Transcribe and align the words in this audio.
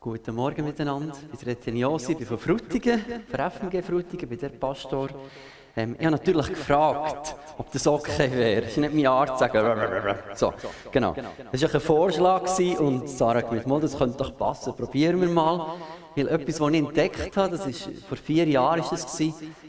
Guten 0.00 0.32
Morgen 0.32 0.64
miteinander. 0.64 1.12
Ich 1.32 1.40
bin 1.40 1.48
Etienne 1.48 1.80
Josi, 1.80 2.14
bin 2.14 2.24
von 2.24 2.38
Frutigen, 2.38 3.02
von 3.28 3.50
FMG 3.50 3.82
Frutigen, 3.82 4.28
bin 4.28 4.38
der 4.38 4.50
Pastor. 4.50 5.08
Ähm, 5.76 5.96
ich 5.98 6.06
habe 6.06 6.12
natürlich 6.12 6.46
gefragt, 6.50 7.34
ob 7.58 7.72
das 7.72 7.84
okay 7.84 8.30
wäre. 8.30 8.62
Es 8.62 8.70
ist 8.70 8.76
nicht 8.76 8.94
meine 8.94 9.10
Art 9.10 9.30
zu 9.30 9.38
sagen. 9.38 10.16
So, 10.34 10.54
genau. 10.92 11.16
Das 11.50 11.62
war 11.62 11.74
ein 11.74 11.80
Vorschlag 11.80 12.42
und 12.78 13.08
Sarah 13.08 13.38
hat 13.38 13.50
gesagt, 13.50 13.82
das 13.82 13.98
könnte 13.98 14.18
doch 14.18 14.36
passen, 14.36 14.76
probieren 14.76 15.20
wir 15.20 15.30
mal. 15.30 15.74
Weil 16.18 16.28
etwas, 16.28 16.60
was 16.60 16.72
ich 16.72 16.78
entdeckt 16.78 17.36
habe, 17.36 17.56
das 17.56 17.66
ist, 17.66 17.88
vor 18.08 18.16
vier 18.16 18.46
Jahren 18.48 18.80
war 18.80 18.90
das, 18.90 19.20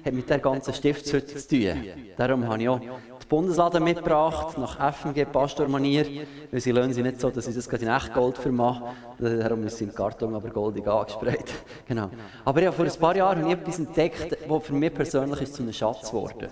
hat 0.06 0.14
mit 0.14 0.30
der 0.30 0.40
ganzen 0.40 0.74
Stiftshütte 0.74 1.36
zu 1.36 1.48
tun. 1.48 1.84
Darum 2.18 2.48
habe 2.48 2.62
ich 2.62 2.70
auch 2.70 2.82
Bundesladen 3.30 3.84
mitgebracht, 3.84 4.58
nach 4.58 4.80
FMG-Pastormanier, 4.80 6.26
weil 6.52 6.60
sie 6.60 6.72
lassen 6.72 6.94
sie 6.94 7.04
nicht 7.04 7.22
so, 7.22 7.30
dass 7.30 7.46
sie 7.46 7.54
das 7.54 7.70
gerade 7.70 7.86
in 7.86 7.92
Echtgold 7.92 8.40
vermachen. 8.40 8.88
Darum 9.20 9.64
ist 9.68 9.78
sie 9.78 9.84
im 9.84 9.94
Karton 9.94 10.34
aber 10.34 10.50
goldig 10.50 10.88
angesprayt. 10.88 11.54
genau. 11.88 12.10
Aber 12.44 12.64
ja, 12.64 12.72
vor 12.72 12.86
ein 12.86 12.92
paar 13.00 13.16
Jahren 13.16 13.44
habe 13.44 13.50
ich 13.50 13.60
etwas 13.60 13.78
entdeckt, 13.78 14.36
das 14.50 14.64
für 14.64 14.74
mich 14.74 14.92
persönlich 14.92 15.42
ist 15.42 15.54
zu 15.54 15.62
einem 15.62 15.74
Schatz 15.74 16.10
geworden 16.10 16.50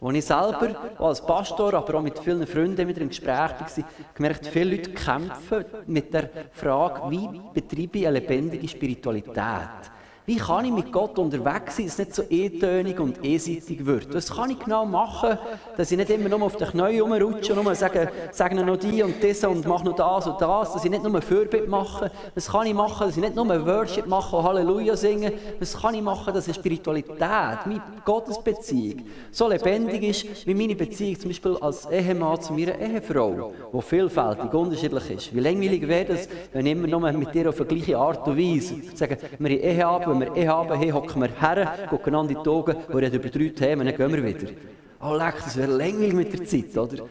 Als 0.00 0.16
ich 0.16 0.24
selber 0.24 0.74
als 0.98 1.24
Pastor, 1.24 1.74
aber 1.74 1.94
auch 1.94 2.02
mit 2.02 2.18
vielen 2.18 2.46
Freunden 2.46 2.86
wieder 2.86 3.00
im 3.00 3.08
Gespräch 3.08 3.28
war, 3.28 3.66
gemerkt, 4.14 4.46
viele 4.46 4.76
Leute 4.76 4.90
kämpfen 4.92 5.64
mit 5.86 6.12
der 6.12 6.28
Frage, 6.52 7.10
wie 7.10 7.28
betreibe 7.54 7.98
ich 7.98 8.06
eine 8.06 8.18
lebendige 8.18 8.68
Spiritualität? 8.68 9.93
Wie 10.26 10.36
kann 10.36 10.64
ich 10.64 10.72
mit 10.72 10.90
Gott 10.90 11.18
unterwegs 11.18 11.76
sein, 11.76 11.84
dass 11.84 11.98
es 11.98 11.98
nicht 11.98 12.14
so 12.14 12.22
eintönig 12.22 12.98
und 12.98 13.22
einseitig 13.22 13.84
wird? 13.84 14.14
Was 14.14 14.34
kann 14.34 14.48
ich 14.48 14.58
genau 14.58 14.86
machen, 14.86 15.36
dass 15.76 15.92
ich 15.92 15.98
nicht 15.98 16.08
immer 16.08 16.30
nur 16.30 16.44
auf 16.44 16.56
den 16.56 16.66
Knien 16.66 17.02
rumrutsche 17.02 17.52
und 17.52 17.62
nur 17.62 17.74
sage, 17.74 18.10
sage 18.32 18.54
noch 18.54 18.78
die 18.78 19.02
und 19.02 19.22
das 19.22 19.44
und 19.44 19.66
mache 19.66 19.84
noch 19.84 19.94
das 19.94 20.26
und 20.26 20.40
das, 20.40 20.72
dass 20.72 20.82
ich 20.82 20.90
nicht 20.90 21.02
nur 21.02 21.20
Fürbitte 21.20 21.68
mache. 21.68 22.10
Was 22.34 22.50
kann 22.50 22.66
ich 22.66 22.72
machen, 22.72 23.06
dass 23.06 23.18
ich 23.18 23.22
nicht 23.22 23.36
nur 23.36 23.66
Worship 23.66 24.06
mache 24.06 24.34
und 24.34 24.44
Halleluja 24.44 24.96
singe. 24.96 25.30
Was 25.58 25.78
kann 25.78 25.94
ich 25.94 26.00
machen, 26.00 26.32
dass 26.32 26.46
eine 26.46 26.54
Spiritualität, 26.54 27.18
meine 27.20 27.82
Gottesbeziehung 28.06 29.02
so 29.30 29.46
lebendig 29.46 30.02
ist, 30.04 30.46
wie 30.46 30.54
meine 30.54 30.74
Beziehung 30.74 31.20
zum 31.20 31.28
Beispiel 31.28 31.58
als 31.60 31.84
Ehemann 31.90 32.40
zu 32.40 32.54
meiner 32.54 32.78
Ehefrau, 32.78 33.52
die 33.74 33.82
vielfältig, 33.82 34.54
unterschiedlich 34.54 35.10
ist. 35.10 35.34
Wie 35.34 35.40
langweilig 35.40 35.86
wäre 35.86 36.14
es, 36.14 36.30
wenn 36.50 36.64
ich 36.64 36.72
immer 36.72 36.86
nur 36.86 37.12
mit 37.12 37.34
dir 37.34 37.50
auf 37.50 37.56
die 37.58 37.64
gleiche 37.64 37.98
Art 37.98 38.26
und 38.26 38.38
Weise 38.38 38.76
sage, 38.94 39.18
wir 39.38 39.50
Ehe 39.50 40.13
wenn 40.20 40.34
wir 40.34 40.42
eh 40.42 40.48
haben, 40.48 40.78
hey, 40.78 40.90
hocken 40.90 41.22
wir 41.22 41.30
her, 41.40 41.86
gucken 41.88 42.14
an 42.14 42.28
die 42.28 42.36
Augen, 42.36 42.76
wir 42.88 42.96
reden 42.96 43.16
über 43.16 43.28
drei 43.28 43.48
Themen, 43.48 43.86
dann 43.86 43.96
gehen 43.96 44.12
wir 44.12 44.24
wieder. 44.24 44.52
Oh, 45.00 45.14
leck, 45.14 45.34
das 45.44 45.56
wäre 45.56 45.70
langweilig 45.70 46.14
mit 46.14 46.32
der 46.32 46.44
Zeit, 46.46 46.76
oder? 46.76 47.04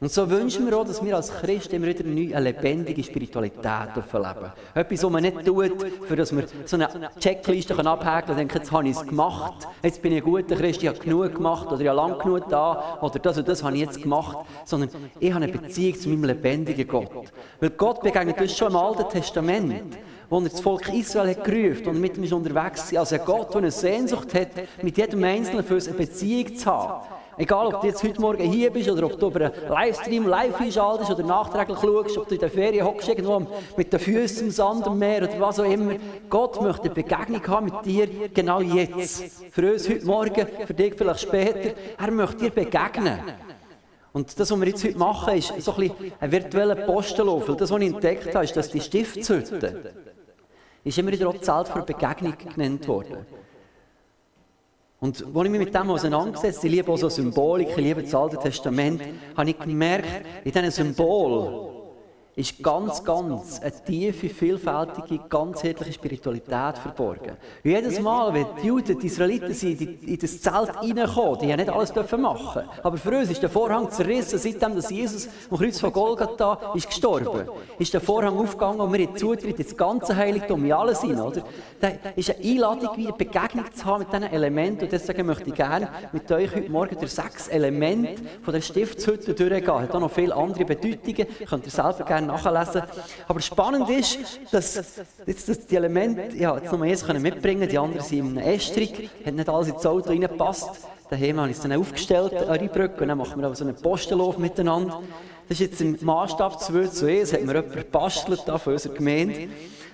Und 0.00 0.10
so 0.10 0.30
wünschen 0.30 0.66
wir 0.66 0.78
auch, 0.78 0.86
dass 0.86 1.04
wir 1.04 1.14
als 1.14 1.30
Christen 1.30 1.76
immer 1.76 1.88
wieder 1.88 2.04
eine 2.06 2.40
lebendige 2.40 3.04
Spiritualität 3.04 3.62
erleben. 3.62 4.52
Etwas, 4.74 5.02
was 5.02 5.10
man 5.10 5.22
nicht 5.22 5.44
tut, 5.44 5.72
für 6.08 6.16
dass 6.16 6.34
wir 6.34 6.44
so 6.64 6.76
eine 6.76 6.88
Checkliste 7.18 7.74
abhaken 7.74 8.28
können 8.28 8.30
und 8.30 8.36
denken, 8.38 8.56
jetzt 8.56 8.72
habe 8.72 8.88
ich 8.88 8.96
es 8.96 9.06
gemacht, 9.06 9.68
jetzt 9.82 10.00
bin 10.00 10.12
ich 10.12 10.24
ein 10.24 10.24
guter 10.24 10.56
Christ, 10.56 10.82
ich 10.82 10.88
habe 10.88 10.98
genug 10.98 11.34
gemacht 11.34 11.66
oder 11.66 11.82
ich 11.82 11.88
habe 11.88 11.96
lang 11.98 12.18
genug 12.18 12.48
da 12.48 12.98
oder 13.02 13.18
das 13.18 13.36
und 13.36 13.46
das 13.46 13.62
habe 13.62 13.74
ich 13.74 13.82
jetzt 13.82 14.00
gemacht. 14.00 14.38
Sondern 14.64 14.88
ich 15.18 15.34
habe 15.34 15.44
eine 15.44 15.52
Beziehung 15.52 16.00
zu 16.00 16.08
meinem 16.08 16.24
lebendigen 16.24 16.88
Gott. 16.88 17.10
Weil 17.60 17.70
Gott 17.70 18.00
begegnet 18.00 18.40
uns 18.40 18.56
schon 18.56 18.70
im 18.70 18.76
Alten 18.76 19.06
Testament 19.10 19.98
wo 20.30 20.38
er 20.38 20.48
das 20.48 20.60
Volk 20.60 20.88
Israel 20.94 21.30
hat 21.30 21.44
gerufen 21.44 21.88
und 21.88 22.00
mit 22.00 22.16
ihm 22.16 22.32
unterwegs 22.32 22.92
war. 22.92 23.00
Also 23.00 23.16
ein 23.16 23.24
Gott, 23.24 23.52
der 23.52 23.58
eine 23.58 23.70
Sehnsucht 23.70 24.32
hat, 24.32 24.48
mit 24.80 24.96
jedem 24.96 25.24
Einzelnen 25.24 25.64
für 25.64 25.74
uns 25.74 25.88
eine 25.88 25.96
Beziehung 25.96 26.56
zu 26.56 26.66
haben. 26.66 27.06
Egal, 27.36 27.66
ob 27.68 27.80
du 27.80 27.86
jetzt 27.86 28.02
heute 28.02 28.20
Morgen 28.20 28.42
hier 28.42 28.70
bist 28.70 28.88
oder 28.90 29.06
ob 29.06 29.18
du 29.18 29.28
über 29.28 29.46
einen 29.46 29.68
Livestream 29.68 30.26
live 30.26 30.60
einschaltest 30.60 31.10
oder 31.10 31.22
nachträglich 31.24 31.78
schaust, 31.78 32.18
ob 32.18 32.28
du 32.28 32.34
in 32.34 32.40
der 32.40 32.50
Ferien 32.50 32.84
hockst, 32.86 33.08
irgendwo 33.08 33.46
mit 33.76 33.92
den 33.92 33.98
Füßen 33.98 34.46
im 34.46 34.50
Sand 34.52 34.86
am 34.86 34.98
Meer 34.98 35.22
oder 35.22 35.40
was 35.40 35.58
auch 35.58 35.64
immer. 35.64 35.94
Gott 36.28 36.60
möchte 36.60 36.84
eine 36.84 36.94
Begegnung 36.94 37.46
haben 37.48 37.64
mit 37.66 37.84
dir 37.86 38.28
genau 38.34 38.60
jetzt. 38.60 39.24
Für 39.50 39.72
uns 39.72 39.88
heute 39.88 40.04
Morgen, 40.04 40.46
für 40.66 40.74
dich 40.74 40.94
vielleicht 40.94 41.20
später. 41.20 41.74
Er 41.98 42.10
möchte 42.10 42.36
dir 42.36 42.50
begegnen. 42.50 43.18
Und 44.12 44.38
das, 44.38 44.50
was 44.50 44.60
wir 44.60 44.66
jetzt 44.66 44.84
heute 44.84 44.98
machen, 44.98 45.34
ist 45.34 45.60
so 45.60 45.72
ein, 45.72 45.88
bisschen 45.88 46.12
ein 46.20 46.32
virtueller 46.32 46.74
Postenlauf. 46.74 47.46
Das, 47.56 47.70
was 47.70 47.80
ich 47.80 47.86
entdeckt 47.94 48.34
habe, 48.34 48.44
ist, 48.44 48.56
dass 48.56 48.68
die 48.68 48.80
Stiftshütte, 48.80 49.92
ist 50.84 50.98
immer 50.98 51.12
wieder 51.12 51.28
auch 51.28 51.38
Zelt 51.40 51.68
für 51.68 51.82
Begegnung 51.82 52.34
genannt 52.54 52.86
worden. 52.88 53.26
Und 55.00 55.24
als 55.34 55.44
ich 55.44 55.50
mich 55.50 55.60
mit 55.60 55.74
dem 55.74 55.90
auseinandergesetzt 55.90 56.62
ich 56.62 56.70
liebe 56.70 56.92
auch 56.92 56.98
so 56.98 57.08
Symbolik, 57.08 57.70
ich 57.70 57.76
liebe 57.76 58.02
das 58.02 58.14
Alte 58.14 58.36
Testament, 58.36 59.02
habe 59.36 59.50
ich 59.50 59.58
gemerkt, 59.58 60.26
in 60.44 60.52
diesen 60.52 60.70
Symbolen 60.70 61.79
ist 62.36 62.62
ganz, 62.62 63.02
ganz 63.04 63.60
eine 63.60 63.84
tiefe, 63.84 64.28
vielfältige, 64.28 65.20
ganzheitliche 65.28 65.92
Spiritualität 65.92 66.78
verborgen. 66.78 67.30
Und 67.30 67.70
jedes 67.70 68.00
Mal, 68.00 68.32
wenn 68.32 68.46
die 68.62 68.68
Juden, 68.68 68.98
die 68.98 69.06
Israeliten 69.06 69.52
sind, 69.52 69.80
in 69.80 70.18
das 70.18 70.40
Zelt 70.40 70.74
reinkommen, 70.76 71.38
die 71.40 71.48
ja 71.48 71.56
nicht 71.56 71.68
alles 71.68 71.92
dürfen 71.92 72.20
machen. 72.20 72.62
Aber 72.82 72.96
für 72.96 73.18
uns 73.18 73.30
ist 73.30 73.42
der 73.42 73.50
Vorhang 73.50 73.90
zerrissen, 73.90 74.38
seitdem 74.38 74.76
dass 74.76 74.90
Jesus 74.90 75.28
am 75.50 75.58
Kreuz 75.58 75.80
von 75.80 75.92
Golgatha 75.92 76.72
ist 76.74 76.88
gestorben. 76.88 77.48
Ist 77.78 77.92
der 77.92 78.00
Vorhang 78.00 78.38
aufgegangen 78.38 78.80
und 78.80 78.92
wir 78.92 79.06
haben 79.06 79.16
Zutritt 79.16 79.58
ins 79.58 79.76
ganze 79.76 80.16
Heiligtum, 80.16 80.64
in 80.64 80.72
alle 80.72 80.94
sind, 80.94 81.20
oder? 81.20 81.42
Da 81.80 81.88
ist 82.14 82.30
eine 82.30 82.44
Einladung, 82.44 82.96
wieder 82.96 83.12
Begegnung 83.12 83.72
zu 83.72 83.84
haben 83.84 84.00
mit 84.00 84.12
diesen 84.12 84.32
Elementen. 84.32 84.84
Und 84.84 84.92
deswegen 84.92 85.26
möchte 85.26 85.48
ich 85.48 85.54
gerne 85.54 85.88
mit 86.12 86.30
euch 86.30 86.54
heute 86.54 86.70
Morgen 86.70 86.96
durch 86.98 87.12
sechs 87.12 87.48
Elemente 87.48 88.22
von 88.42 88.54
der 88.54 88.60
Stiftshütte 88.60 89.34
durchgehen. 89.34 89.80
Hat 89.80 89.94
auch 89.94 90.00
noch 90.00 90.10
viele 90.10 90.34
andere 90.34 90.64
Bedeutungen. 90.64 91.26
Könnt 91.48 91.64
ihr 91.64 91.70
selber 91.70 92.04
gerne 92.04 92.19
nachlesen. 92.26 92.82
Aber 93.28 93.40
spannend 93.40 93.88
ist, 93.90 94.18
dass 94.50 94.82
jetzt 95.26 95.48
dass 95.48 95.66
die 95.66 95.76
Elemente, 95.76 96.36
ja, 96.36 96.56
jetzt 96.56 96.72
noch 96.72 96.80
eins 96.80 97.04
können 97.04 97.22
mitbringen, 97.22 97.68
die 97.68 97.78
anderen 97.78 98.04
sind 98.04 98.18
in 98.18 98.38
einem 98.38 98.48
Estrig, 98.54 99.10
hat 99.24 99.34
nicht 99.34 99.48
alles 99.48 99.68
ins 99.68 99.86
Auto 99.86 100.10
reingepasst. 100.10 100.70
Daheim 101.10 101.40
habe 101.40 101.50
ich 101.50 101.56
es 101.56 101.62
dann 101.62 101.72
aufgestellt, 101.72 102.34
eine 102.34 102.68
Brücke, 102.68 103.02
und 103.02 103.08
dann 103.08 103.18
machen 103.18 103.40
wir 103.40 103.46
aber 103.46 103.56
so 103.56 103.64
einen 103.64 103.74
Postenlauf 103.74 104.38
miteinander. 104.38 105.02
Das 105.48 105.58
ist 105.58 105.70
jetzt 105.70 105.80
im 105.80 105.98
Maßstab 106.00 106.60
2 106.60 106.86
zu 106.86 107.06
1, 107.06 107.32
hat 107.32 107.42
mir 107.42 107.54
jemand 107.54 107.72
gebastelt 107.72 108.42
da 108.46 108.58
von 108.58 108.74
unserer 108.74 108.94
Gemeinde. 108.94 109.48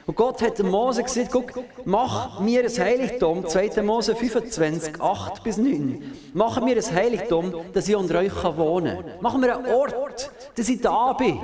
Und 0.06 0.14
Gott 0.14 0.40
hat 0.40 0.62
Mose 0.62 1.02
gesagt, 1.02 1.30
guck, 1.32 1.52
mach 1.84 2.38
mir 2.38 2.62
ein 2.62 2.68
Heiligtum, 2.68 3.44
2. 3.44 3.82
Mose 3.82 4.14
25, 4.14 5.00
8 5.00 5.42
bis 5.42 5.56
9. 5.56 6.12
Mach 6.32 6.60
mir 6.60 6.76
ein 6.76 6.94
Heiligtum, 6.94 7.52
dass 7.72 7.88
ich 7.88 7.96
unter 7.96 8.20
euch 8.20 8.44
wohnen 8.56 8.98
kann. 8.98 9.04
Mach 9.20 9.36
mir 9.36 9.56
einen 9.56 9.66
Ort, 9.66 10.30
dass 10.54 10.68
ich 10.68 10.80
da 10.80 11.12
bin. 11.14 11.40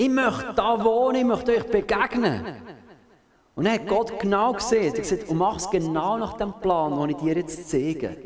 Ich 0.00 0.08
möchte 0.08 0.54
da 0.56 0.82
wohnen, 0.82 1.16
ich 1.16 1.24
möchte 1.26 1.52
euch 1.52 1.66
begegnen. 1.66 2.42
Und 3.54 3.64
dann 3.64 3.74
hat 3.74 3.86
Gott 3.86 4.18
genau 4.18 4.54
gesehen, 4.54 4.94
er 4.94 4.98
gesagt, 4.98 5.30
mach 5.30 5.56
es 5.56 5.68
genau 5.68 6.16
nach 6.16 6.38
dem 6.38 6.54
Plan, 6.54 6.98
den 6.98 7.10
ich 7.10 7.16
dir 7.18 7.36
jetzt 7.36 7.68
zeige. 7.68 8.16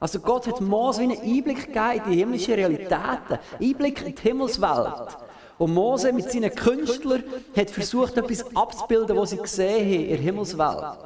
Also 0.00 0.18
Gott 0.18 0.48
hat 0.48 0.60
Mose 0.60 1.02
einen 1.02 1.20
Einblick 1.20 1.72
gegeben 1.72 2.02
in 2.04 2.10
die 2.10 2.16
himmlischen 2.16 2.54
Realitäten, 2.54 3.38
Einblick 3.62 4.04
in 4.04 4.14
die 4.16 4.22
Himmelswelt. 4.22 5.16
Und 5.58 5.72
Mose 5.72 6.12
mit 6.12 6.32
seinen 6.32 6.52
Künstlern 6.52 7.22
hat 7.56 7.70
versucht, 7.70 8.16
etwas 8.16 8.56
abzubilden, 8.56 9.16
was 9.16 9.30
sie 9.30 9.36
gesehen 9.36 9.86
haben 9.86 10.02
in 10.02 10.08
der 10.08 10.18
Himmelswelt. 10.18 10.98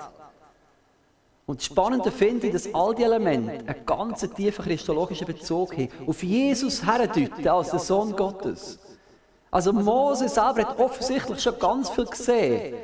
Und 1.45 1.59
das 1.59 1.67
Spannende 1.67 2.11
finde 2.11 2.47
ich, 2.47 2.55
dass 2.55 2.75
all 2.75 2.95
die 2.95 3.03
Elemente 3.03 3.59
einen 3.67 3.85
ganz 3.85 4.21
tiefen 4.21 4.65
christologischen 4.65 5.27
Bezug 5.27 5.77
haben, 5.77 5.91
auf 6.07 6.23
Jesus 6.23 6.83
herdeuten 6.83 7.47
als 7.47 7.69
der 7.69 7.79
Sohn 7.79 8.17
Gottes. 8.17 8.79
Also 9.53 9.71
Mose 9.75 10.31
selber 10.31 10.63
hat 10.63 10.79
offensichtlich 10.79 11.43
schon 11.43 11.59
ganz 11.59 11.91
viel 11.91 12.07
gesehen, 12.07 12.75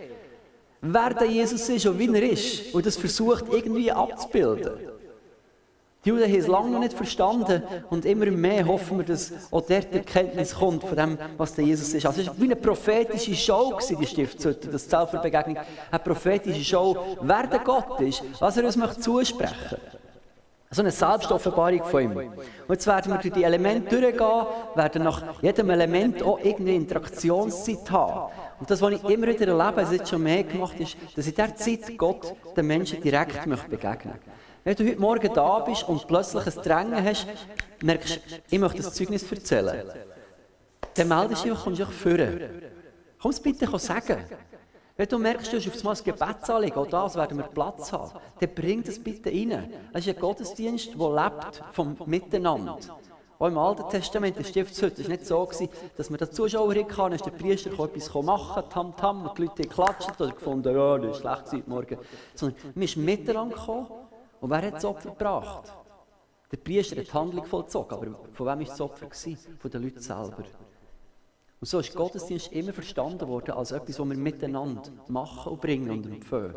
wer 0.83 1.15
der 1.15 1.27
Jesus 1.27 1.67
ist 1.67 1.87
und 1.87 1.99
wie 1.99 2.15
er 2.15 2.31
ist. 2.31 2.75
Und 2.75 2.85
das 2.85 2.97
versucht 2.99 3.47
irgendwie 3.51 3.91
abzubilden. 3.91 4.75
Die 6.05 6.11
Juden 6.11 6.25
haben 6.25 6.39
es 6.39 6.47
lange 6.47 6.71
noch 6.71 6.79
nicht 6.79 6.93
verstanden 6.93 7.63
und 7.89 8.05
immer 8.05 8.27
mehr 8.27 8.67
hoffen 8.67 8.99
wir, 8.99 9.05
dass 9.05 9.33
auch 9.51 9.63
dort 9.63 9.93
die 9.93 9.97
Erkenntnis 9.97 10.55
kommt 10.55 10.85
von 10.85 10.97
dem, 10.97 11.19
was 11.39 11.55
der 11.55 11.65
Jesus 11.65 11.93
ist. 11.95 12.05
Also 12.05 12.21
es 12.21 12.27
war 12.29 12.39
wie 12.39 12.45
eine 12.45 12.57
prophetische 12.57 13.35
Show, 13.35 13.79
die 13.89 14.07
Stiftshütte, 14.07 14.69
das 14.69 14.89
Zelt 14.89 15.09
für 15.09 15.19
Begegnung. 15.19 15.57
Eine 15.91 15.99
prophetische 15.99 16.65
Show, 16.65 17.17
wer 17.23 17.47
der 17.47 17.61
Gott 17.61 17.99
ist, 18.01 18.23
was 18.41 18.59
er 18.59 18.65
uns 18.65 19.01
zusprechen 19.01 19.57
möchte. 19.71 19.98
So 20.71 20.83
eine 20.83 20.91
Selbstoffenbarung 20.91 21.83
von 21.85 22.03
ihm. 22.03 22.17
Und 22.17 22.35
jetzt 22.69 22.87
werden 22.87 23.13
wir 23.13 23.19
durch 23.19 23.33
die 23.33 23.43
Elemente 23.43 24.01
durchgehen, 24.01 24.47
werden 24.75 25.03
nach 25.03 25.43
jedem 25.43 25.71
Element 25.71 26.23
auch 26.23 26.39
irgendeine 26.39 26.75
Interaktionszeit 26.75 27.91
haben. 27.91 28.33
Und 28.61 28.71
das, 28.71 28.83
was 28.83 28.93
ich 28.93 29.05
immer 29.05 29.29
wieder 29.29 29.49
erlebe, 29.49 29.77
was 29.77 29.93
jetzt 29.93 30.11
schon 30.11 30.23
mehr 30.23 30.45
gemacht 30.45 30.79
ist, 30.79 30.97
dass 31.17 31.27
in 31.27 31.35
dieser 31.35 31.57
Zeit 31.57 31.97
Gott 31.97 32.35
den 32.55 32.67
Menschen 32.67 33.01
direkt 33.01 33.47
möchte 33.47 33.69
begegnen 33.69 34.15
Wenn 34.63 34.77
du 34.77 34.87
heute 34.87 35.01
Morgen 35.01 35.33
da 35.33 35.59
bist 35.61 35.89
und 35.89 36.07
plötzlich 36.07 36.47
ein 36.47 36.63
Drängen 36.63 37.05
hast, 37.05 37.27
merkst 37.83 38.21
ich 38.51 38.59
möchte 38.59 38.83
das 38.83 38.93
Zeugnis 38.93 39.31
erzählen, 39.31 39.91
dann 40.95 41.09
meldest 41.09 41.45
du 41.45 41.49
dich 41.49 41.59
und 41.59 41.65
kommst 41.65 41.81
dich 41.81 41.89
führen. 41.89 42.41
Komm 43.21 43.31
es 43.31 43.41
bitte 43.41 43.79
sagen. 43.79 44.19
Wenn 44.99 45.09
du 45.09 45.17
merkst, 45.17 45.53
du 45.53 45.59
hast 45.59 45.69
auf 45.69 45.81
das 45.81 46.03
Gebetsanliegen, 46.03 46.77
auch 46.77 46.89
das 46.89 47.15
werden 47.15 47.39
wir 47.39 47.45
Platz 47.45 47.93
haben, 47.93 48.11
dann 48.41 48.53
bring 48.53 48.83
das 48.83 48.99
bitte 48.99 49.31
rein. 49.31 49.73
Es 49.93 50.05
ist 50.05 50.13
ein 50.13 50.21
Gottesdienst, 50.21 50.91
der 50.99 51.15
lebt 51.15 51.63
vom 51.71 51.97
Miteinander. 52.07 52.79
Auch 53.39 53.47
im 53.47 53.59
Alten 53.59 53.89
Testament, 53.91 54.37
der 54.37 54.43
Stiftshütte, 54.43 55.05
war 55.05 55.11
nicht 55.11 55.25
so, 55.25 55.45
gewesen, 55.45 55.69
dass 55.97 56.11
man 56.11 56.19
da 56.19 56.29
Zuschauer 56.29 56.75
hatte, 56.75 56.95
dann 56.97 57.13
ist 57.13 57.25
der 57.25 57.31
Priester 57.31 57.71
etwas 57.79 58.13
machen, 58.13 58.65
tam 58.71 58.97
tam, 58.97 59.29
und 59.29 59.39
die 59.39 59.43
Leute 59.43 59.63
klatschen 59.69 60.15
oder 60.19 60.33
gefunden, 60.33 60.75
ja, 60.75 60.99
das 60.99 61.11
ist 61.13 61.21
schlecht 61.21 61.53
heute 61.53 61.71
Morgen. 61.71 61.99
Sondern 62.35 62.59
man 62.75 62.83
ist 62.83 62.97
miteinander 62.97 63.55
gekommen 63.55 63.87
und 64.41 64.51
wer 64.51 64.63
hat 64.63 64.75
das 64.75 64.85
Opfer 64.85 65.11
gebracht? 65.11 65.73
Der 66.51 66.57
Priester 66.57 66.97
hat 66.97 67.07
die 67.07 67.13
Handlung 67.13 67.45
vollzogen, 67.45 67.95
aber 67.97 68.07
von 68.33 68.47
wem 68.47 68.59
war 68.59 68.65
das 68.65 68.81
Opfer? 68.81 69.07
Gewesen? 69.07 69.39
Von 69.61 69.71
den 69.71 69.81
Leuten 69.85 70.01
selber. 70.01 70.43
Und 71.61 71.67
so 71.67 71.81
ist 71.81 71.95
Gottesdienst 71.95 72.53
immer 72.53 72.73
verstanden 72.73 73.27
worden 73.27 73.53
als 73.53 73.73
etwas, 73.73 73.99
was 73.99 74.09
wir 74.09 74.17
miteinander 74.17 74.83
machen 75.09 75.53
und 75.53 75.61
bringen 75.61 75.91
und 75.91 76.07
empfehlen. 76.07 76.55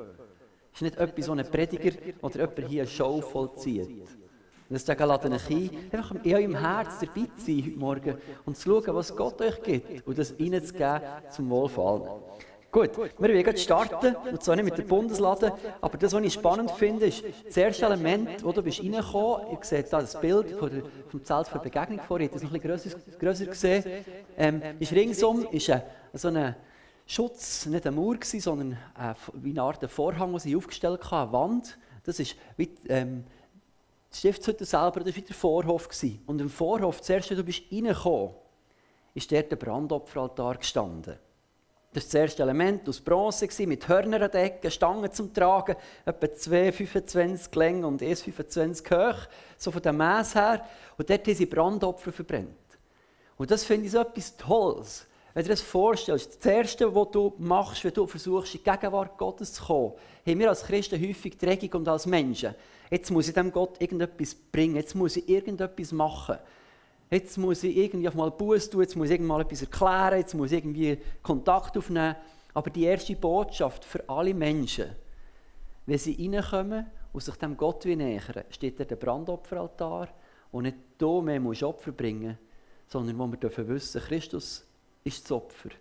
Es 0.73 0.77
ist 0.77 0.81
nicht 0.81 0.97
etwas, 0.97 1.27
was 1.27 1.39
ein 1.39 1.51
Prediger 1.51 1.97
oder 2.21 2.39
jemand 2.39 2.69
hier 2.69 2.81
eine 2.83 2.91
Show 2.91 3.21
vollzieht. 3.21 3.89
Und 3.89 4.75
deswegen 4.75 5.03
lade 5.03 5.27
ich 5.27 5.49
ein, 5.49 5.69
einfach 5.91 6.23
in 6.23 6.33
eurem 6.33 6.55
Herz 6.55 6.99
dabei 6.99 7.27
zu 7.35 7.45
sein 7.45 7.63
heute 7.63 7.77
Morgen 7.77 8.17
und 8.45 8.55
zu 8.55 8.69
schauen, 8.69 8.95
was 8.95 9.13
Gott 9.13 9.41
euch 9.41 9.61
gibt 9.63 10.07
und 10.07 10.17
das 10.17 10.33
reinzugeben 10.39 11.01
zum 11.29 11.49
Wohlfallen. 11.49 12.03
Gut, 12.71 12.97
wir 12.97 13.11
wollen 13.19 13.45
jetzt 13.45 13.63
starten, 13.63 14.15
und 14.15 14.41
zwar 14.41 14.55
nicht 14.55 14.63
mit 14.63 14.77
der 14.77 14.83
Bundeslade, 14.83 15.53
aber 15.81 15.97
das, 15.97 16.13
was 16.13 16.23
ich 16.23 16.33
spannend 16.33 16.71
finde, 16.71 17.07
ist 17.07 17.21
das 17.45 17.57
erste 17.57 17.85
Element, 17.85 18.43
wo 18.45 18.53
du 18.53 18.61
reingekommen 18.61 19.57
bist, 19.59 19.71
ihr 19.71 19.77
seht 19.77 19.91
da 19.91 19.99
das 19.99 20.19
Bild 20.19 20.51
von 20.51 20.69
der, 20.69 20.83
vom 21.09 21.23
Zelt 21.23 21.49
für 21.49 21.59
Begegnung 21.59 21.99
vor, 21.99 22.19
ihr 22.21 22.27
habt 22.27 22.35
das 22.35 22.43
noch 22.43 22.53
ein 22.53 22.61
bisschen 22.61 23.01
grösser, 23.19 23.45
gesehen, 23.45 23.83
ähm, 24.37 24.61
ist 24.79 24.93
ringsum 24.93 25.47
ist 25.51 25.69
ein, 25.69 25.83
so 26.13 26.29
ein 26.29 26.55
Schutz, 27.05 27.65
nicht 27.65 27.85
eine 27.85 27.93
Mauer 27.93 28.15
sondern 28.21 28.71
äh, 28.97 29.15
wie 29.33 29.49
eine 29.49 29.63
Art 29.63 29.91
Vorhang, 29.91 30.31
den 30.31 30.39
sie 30.39 30.55
aufgestellt 30.55 31.11
haben, 31.11 31.35
eine 31.35 31.43
Wand, 31.43 31.77
das 32.03 32.19
ist 32.21 32.37
wie, 32.55 32.69
ähm, 32.87 33.25
die 34.13 34.17
Stiftshütte 34.17 34.63
selber, 34.63 35.01
das 35.01 35.15
war 35.15 35.23
der 35.23 35.35
Vorhof. 35.35 35.89
Gewesen. 35.89 36.21
Und 36.25 36.39
im 36.39 36.49
Vorhof, 36.49 37.01
zuerst, 37.01 37.31
als 37.31 37.37
du 37.37 37.43
bist 37.43 37.63
reingekommen 37.71 38.31
ist 39.13 39.29
dort 39.29 39.51
der 39.51 39.57
Brandopferaltar 39.57 40.55
gestanden. 40.55 41.17
Das 41.93 42.05
war 42.05 42.11
das 42.11 42.13
erste 42.13 42.43
Element 42.43 42.87
aus 42.87 43.01
Bronze, 43.01 43.49
mit 43.67 43.85
Hörnern 43.85 44.31
Decken, 44.31 44.71
Stangen 44.71 45.11
zum 45.11 45.33
Tragen, 45.33 45.75
etwa 46.05 46.25
2,25 46.25 47.59
lang 47.59 47.83
und 47.83 48.01
1,25 48.01 48.89
hoch, 48.89 49.27
so 49.57 49.71
von 49.71 49.81
dem 49.81 49.97
Maß 49.97 50.35
her. 50.35 50.65
Und 50.97 51.09
dort 51.09 51.27
haben 51.27 51.35
sie 51.35 51.45
Brandopfer 51.45 52.13
verbrennt. 52.13 52.55
Und 53.35 53.51
das 53.51 53.65
finde 53.65 53.87
ich 53.87 53.91
so 53.91 53.99
etwas 53.99 54.37
Tolles. 54.37 55.05
Wenn 55.33 55.43
du 55.43 55.47
dir 55.49 55.53
das 55.53 55.61
vorstellst, 55.61 56.37
das 56.37 56.45
Erste, 56.45 56.95
was 56.95 57.11
du 57.11 57.33
machst, 57.37 57.83
wenn 57.83 57.93
du 57.93 58.07
versuchst, 58.07 58.55
in 58.55 58.63
die 58.63 58.69
Gegenwart 58.69 59.17
Gottes 59.17 59.53
zu 59.53 59.63
kommen, 59.63 59.93
haben 60.25 60.39
wir 60.39 60.49
als 60.49 60.63
Christen 60.63 61.01
häufig 61.01 61.37
die 61.37 61.45
Regung 61.45 61.81
und 61.81 61.87
als 61.89 62.05
Menschen, 62.05 62.55
jetzt 62.89 63.11
muss 63.11 63.27
ich 63.27 63.33
dem 63.33 63.51
Gott 63.51 63.81
irgendetwas 63.81 64.33
bringen, 64.33 64.77
jetzt 64.77 64.95
muss 64.95 65.17
ich 65.17 65.27
irgendetwas 65.27 65.91
machen. 65.91 66.37
Jetzt 67.11 67.37
muss 67.37 67.61
ich 67.63 67.75
irgendwie 67.75 68.07
auf 68.07 68.15
mal 68.15 68.31
Buß 68.31 68.69
tun, 68.69 68.83
jetzt 68.83 68.95
muss 68.95 69.09
ich 69.09 69.19
mal 69.19 69.41
etwas 69.41 69.61
erklären, 69.61 70.19
jetzt 70.19 70.33
muss 70.33 70.53
ich 70.53 70.59
irgendwie 70.59 70.97
Kontakt 71.21 71.77
aufnehmen. 71.77 72.15
Aber 72.53 72.69
die 72.69 72.85
erste 72.85 73.17
Botschaft 73.17 73.83
für 73.83 74.07
alle 74.07 74.33
Menschen, 74.33 74.95
wenn 75.85 75.97
sie 75.97 76.15
reinkommen 76.15 76.87
und 77.11 77.21
sich 77.21 77.35
dem 77.35 77.57
Gott 77.57 77.83
nähern, 77.83 78.45
steht 78.49 78.79
da 78.79 78.85
der 78.85 78.95
Brandopferaltar 78.95 80.07
und 80.53 80.63
nicht 80.63 80.77
du 80.97 81.21
mehr 81.21 81.41
musst 81.41 81.63
Opfer 81.63 81.91
bringen, 81.91 82.37
sondern 82.87 83.19
wo 83.19 83.27
wir 83.27 83.37
dürfen 83.37 83.67
wissen, 83.67 84.01
Christus 84.01 84.65
ist 85.03 85.25
das 85.25 85.31
Opfer, 85.33 85.71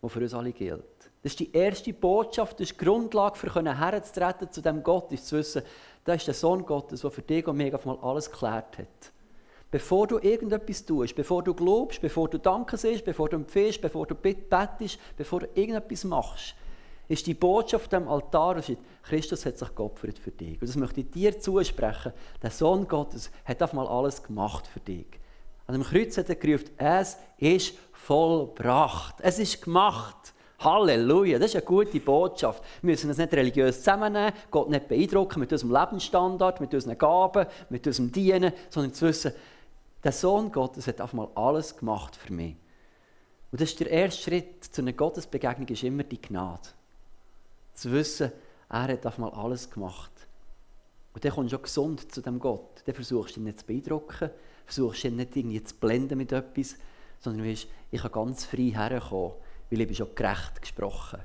das 0.00 0.12
für 0.12 0.20
uns 0.20 0.32
alle 0.32 0.52
gilt. 0.52 1.10
Das 1.22 1.32
ist 1.32 1.40
die 1.40 1.52
erste 1.52 1.92
Botschaft, 1.92 2.58
das 2.58 2.70
ist 2.70 2.80
die 2.80 2.84
Grundlage, 2.86 3.36
für 3.36 3.52
herzutreten 3.52 4.50
zu 4.50 4.62
dem 4.62 4.82
Gott, 4.82 5.12
ist 5.12 5.26
zu 5.26 5.36
wissen, 5.36 5.60
das 6.04 6.16
ist 6.16 6.26
der 6.28 6.34
Sohn 6.34 6.64
Gottes, 6.64 7.02
der 7.02 7.10
für 7.10 7.20
dich 7.20 7.46
und 7.46 7.58
mich 7.58 7.74
auf 7.74 7.84
mal 7.84 7.98
alles 8.00 8.30
geklärt 8.30 8.78
hat. 8.78 9.12
Bevor 9.70 10.06
du 10.06 10.18
irgendetwas 10.18 10.84
tust, 10.84 11.14
bevor 11.14 11.42
du 11.42 11.52
glaubst, 11.52 12.00
bevor 12.00 12.28
du 12.28 12.38
Danke 12.38 12.76
siehst, 12.76 13.04
bevor 13.04 13.28
du 13.28 13.36
empfiehlst, 13.36 13.82
bevor 13.82 14.06
du 14.06 14.14
bettest, 14.14 14.98
bevor 15.16 15.40
du 15.40 15.48
irgendetwas 15.54 16.04
machst, 16.04 16.54
ist 17.08 17.26
die 17.26 17.34
Botschaft 17.34 17.92
am 17.94 18.08
Altar, 18.08 18.62
Christus 19.02 19.44
hat 19.46 19.58
sich 19.58 19.74
geopfert 19.74 20.18
für 20.18 20.30
dich. 20.30 20.60
Und 20.60 20.68
das 20.68 20.76
möchte 20.76 21.00
ich 21.00 21.10
dir 21.10 21.38
zusprechen. 21.38 22.12
Der 22.42 22.50
Sohn 22.50 22.86
Gottes 22.86 23.30
hat 23.44 23.62
auf 23.62 23.72
mal 23.72 23.86
alles 23.86 24.22
gemacht 24.22 24.66
für 24.66 24.80
dich. 24.80 25.06
An 25.66 25.74
dem 25.74 25.84
Kreuz 25.84 26.16
hat 26.16 26.28
er 26.30 26.34
gerufen, 26.34 26.70
es 26.78 27.18
ist 27.38 27.74
vollbracht. 27.92 29.16
Es 29.20 29.38
ist 29.38 29.62
gemacht. 29.62 30.34
Halleluja, 30.60 31.38
das 31.38 31.50
ist 31.50 31.56
eine 31.56 31.64
gute 31.64 32.00
Botschaft. 32.00 32.64
Wir 32.82 32.90
müssen 32.90 33.08
uns 33.08 33.18
nicht 33.18 33.32
religiös 33.32 33.78
zusammennehmen, 33.78 34.32
Gott 34.50 34.70
nicht 34.70 34.88
beeindrucken 34.88 35.40
mit 35.40 35.52
unserem 35.52 35.72
Lebensstandard, 35.72 36.60
mit 36.60 36.74
unseren 36.74 36.98
Gaben, 36.98 37.46
mit 37.70 37.86
unserem 37.86 38.10
Dienen, 38.10 38.52
sondern 38.68 38.92
zu 38.92 39.06
wissen, 39.06 39.32
der 40.08 40.12
Sohn 40.14 40.50
Gottes 40.50 40.86
hat 40.86 41.02
einfach 41.02 41.12
mal 41.12 41.28
alles 41.34 41.76
gemacht 41.76 42.16
für 42.16 42.32
mich. 42.32 42.56
Und 43.52 43.60
das 43.60 43.68
ist 43.68 43.80
der 43.80 43.90
erste 43.90 44.22
Schritt 44.22 44.64
zu 44.64 44.80
einer 44.80 44.94
Gottesbegegnung, 44.94 45.68
ist 45.68 45.82
immer 45.82 46.02
die 46.02 46.20
Gnade. 46.20 46.70
Zu 47.74 47.92
wissen, 47.92 48.32
er 48.70 48.82
hat 48.84 49.04
einfach 49.04 49.18
mal 49.18 49.32
alles 49.32 49.68
gemacht. 49.68 50.10
Und 51.12 51.22
dann 51.22 51.32
kommst 51.32 51.52
du 51.52 51.56
schon 51.56 51.62
gesund 51.62 52.10
zu 52.14 52.22
dem 52.22 52.38
Gott. 52.38 52.82
Dann 52.86 52.94
versuchst 52.94 53.36
du 53.36 53.40
ihn 53.40 53.44
nicht 53.44 53.60
zu 53.60 53.66
beeindrucken, 53.66 54.30
versuchst 54.64 55.04
ihn 55.04 55.16
nicht 55.16 55.36
irgendwie 55.36 55.62
zu 55.62 55.74
blenden 55.74 56.16
mit 56.16 56.32
etwas, 56.32 56.76
sondern 57.20 57.44
du 57.44 57.50
weißt, 57.50 57.66
ich 57.90 58.00
kann 58.00 58.12
ganz 58.12 58.46
frei 58.46 58.72
herkommen 58.74 59.32
weil 59.70 59.80
ich 59.82 59.86
bin 59.86 59.94
schon 59.94 60.14
gerecht 60.14 60.62
gesprochen. 60.62 61.20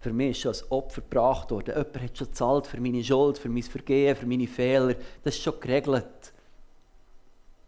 Für 0.00 0.12
mich 0.12 0.32
ist 0.32 0.40
schon 0.40 0.52
ein 0.52 0.70
Opfer 0.70 1.00
gebracht 1.00 1.50
worden. 1.50 1.74
Jemand 1.74 2.02
hat 2.02 2.18
schon 2.18 2.26
gezahlt 2.26 2.66
für 2.66 2.78
meine 2.78 3.02
Schuld, 3.02 3.38
für 3.38 3.48
mein 3.48 3.62
Vergehen, 3.62 4.14
für 4.14 4.26
meine 4.26 4.46
Fehler. 4.46 4.96
Das 5.24 5.34
ist 5.34 5.42
schon 5.42 5.58
geregelt. 5.58 6.31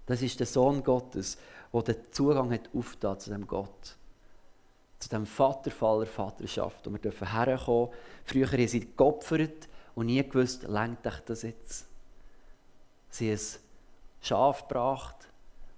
Das 0.06 0.22
ist 0.22 0.38
der 0.38 0.46
Sohn 0.46 0.82
Gottes, 0.82 1.38
der 1.72 1.82
den 1.82 1.96
Zugang 2.10 2.52
hat 2.52 2.68
aufgetan 2.74 3.18
zu 3.18 3.30
dem 3.30 3.46
Gott. 3.46 3.96
Zu 4.98 5.08
dem 5.08 5.26
Vaterfaller 5.26 6.06
Vaterschaft. 6.06 6.86
Und 6.86 6.94
wir 6.94 7.00
dürfen 7.00 7.30
herkommen. 7.32 7.90
Früher 8.24 8.50
haben 8.50 8.68
sie 8.68 8.88
geopfert 8.96 9.68
und 9.94 10.06
nie 10.06 10.22
gewusst, 10.22 10.64
lenkt 10.64 11.06
euch 11.06 11.20
das 11.20 11.42
jetzt. 11.42 11.86
Sie 13.10 13.30
haben 13.30 13.38
ein 13.38 13.60
Schaf 14.20 14.66
gebracht 14.66 15.28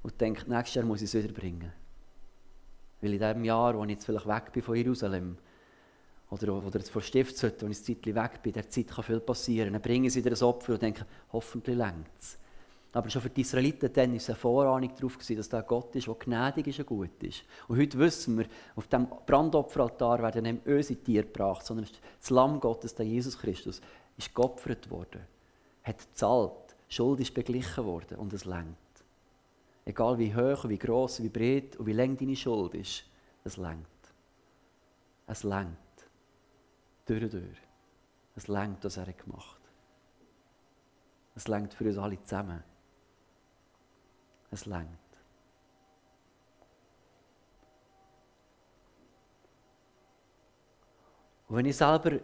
und 0.03 0.21
denkt, 0.21 0.49
nächstes 0.49 0.75
Jahr 0.77 0.85
muss 0.85 1.03
ich 1.03 1.13
es 1.13 1.23
wieder 1.23 1.33
bringen. 1.33 1.73
Weil 3.01 3.13
in 3.13 3.19
dem 3.19 3.45
Jahr, 3.45 3.77
wo 3.77 3.85
ich 3.85 3.91
jetzt 3.91 4.07
vielleicht 4.07 4.27
weg 4.27 4.53
bin 4.53 4.63
von 4.63 4.77
Jerusalem, 4.77 5.37
oder, 6.31 6.55
oder 6.55 6.79
jetzt 6.79 6.91
von 6.91 7.03
Stiftshütte, 7.03 7.67
wo 7.67 7.71
ich 7.71 7.79
ein 7.79 7.85
Zeitchen 7.85 8.15
weg 8.15 8.43
bin, 8.43 8.53
der 8.53 8.69
Zeit 8.69 8.89
kann 8.89 9.05
viel 9.05 9.21
passieren. 9.21 9.73
Dann 9.73 9.83
bringen 9.83 10.11
sie 10.11 10.25
wieder 10.25 10.37
ein 10.37 10.43
Opfer 10.43 10.75
und 10.75 10.83
denken, 10.83 11.05
hoffentlich 11.33 11.77
längt 11.77 12.09
es. 12.19 12.39
Aber 12.97 13.11
schon 13.11 13.21
für 13.21 13.29
die 13.29 13.43
Israeliten 13.43 13.93
dann 13.93 14.15
war 14.15 14.27
eine 14.27 14.37
Vorahnung 14.37 14.95
darauf, 14.95 15.19
dass 15.19 15.49
da 15.51 15.61
Gott 15.61 15.95
ist, 15.97 16.07
der 16.07 16.15
gnädig 16.15 16.69
ist 16.69 16.79
und 16.79 16.87
gut 16.87 17.23
ist. 17.23 17.43
Und 17.69 17.79
heute 17.79 17.99
wissen 17.99 18.39
wir, 18.39 18.47
auf 18.75 18.87
dem 18.87 19.07
Brandopferaltar 19.27 20.23
werden 20.23 20.45
nicht 20.45 20.67
unsere 20.67 20.99
Tiere 21.01 21.27
gebracht, 21.27 21.67
sondern 21.67 21.87
das 22.19 22.31
Lamm 22.31 22.59
Gottes, 22.59 22.95
der 22.95 23.05
Jesus 23.05 23.39
Christus, 23.39 23.83
ist 24.17 24.35
geopfert 24.35 24.89
worden, 24.89 25.21
hat 25.83 25.99
gezahlt, 25.99 26.75
Schuld 26.89 27.21
ist 27.21 27.35
beglichen 27.35 27.85
worden 27.85 28.17
und 28.17 28.33
es 28.33 28.47
längt. 28.47 28.79
Egal 29.85 30.17
wie 30.17 30.35
hoch, 30.35 30.67
wie 30.67 30.79
groß, 30.79 31.23
wie 31.23 31.29
breit 31.29 31.77
und 31.77 31.85
wie 31.85 31.93
lang 31.93 32.17
deine 32.17 32.35
Schuld 32.35 32.73
ist, 32.77 33.05
es 33.45 33.59
längt. 33.59 33.87
Es 35.27 35.43
längt. 35.43 35.77
Durch 37.05 37.25
und 37.25 37.35
durch. 37.35 37.59
Es 38.37 38.49
längt, 38.49 38.83
was 38.83 38.97
er 38.97 39.13
gemacht 39.13 39.61
hat. 39.63 39.73
Es 41.35 41.47
längt 41.47 41.75
für 41.75 41.85
uns 41.85 41.99
alle 41.99 42.23
zusammen. 42.23 42.65
Es 44.51 44.67
längt. 44.67 44.89
Und 51.49 51.57
wenn 51.57 51.67
ich 51.67 51.77
selber 51.77 52.19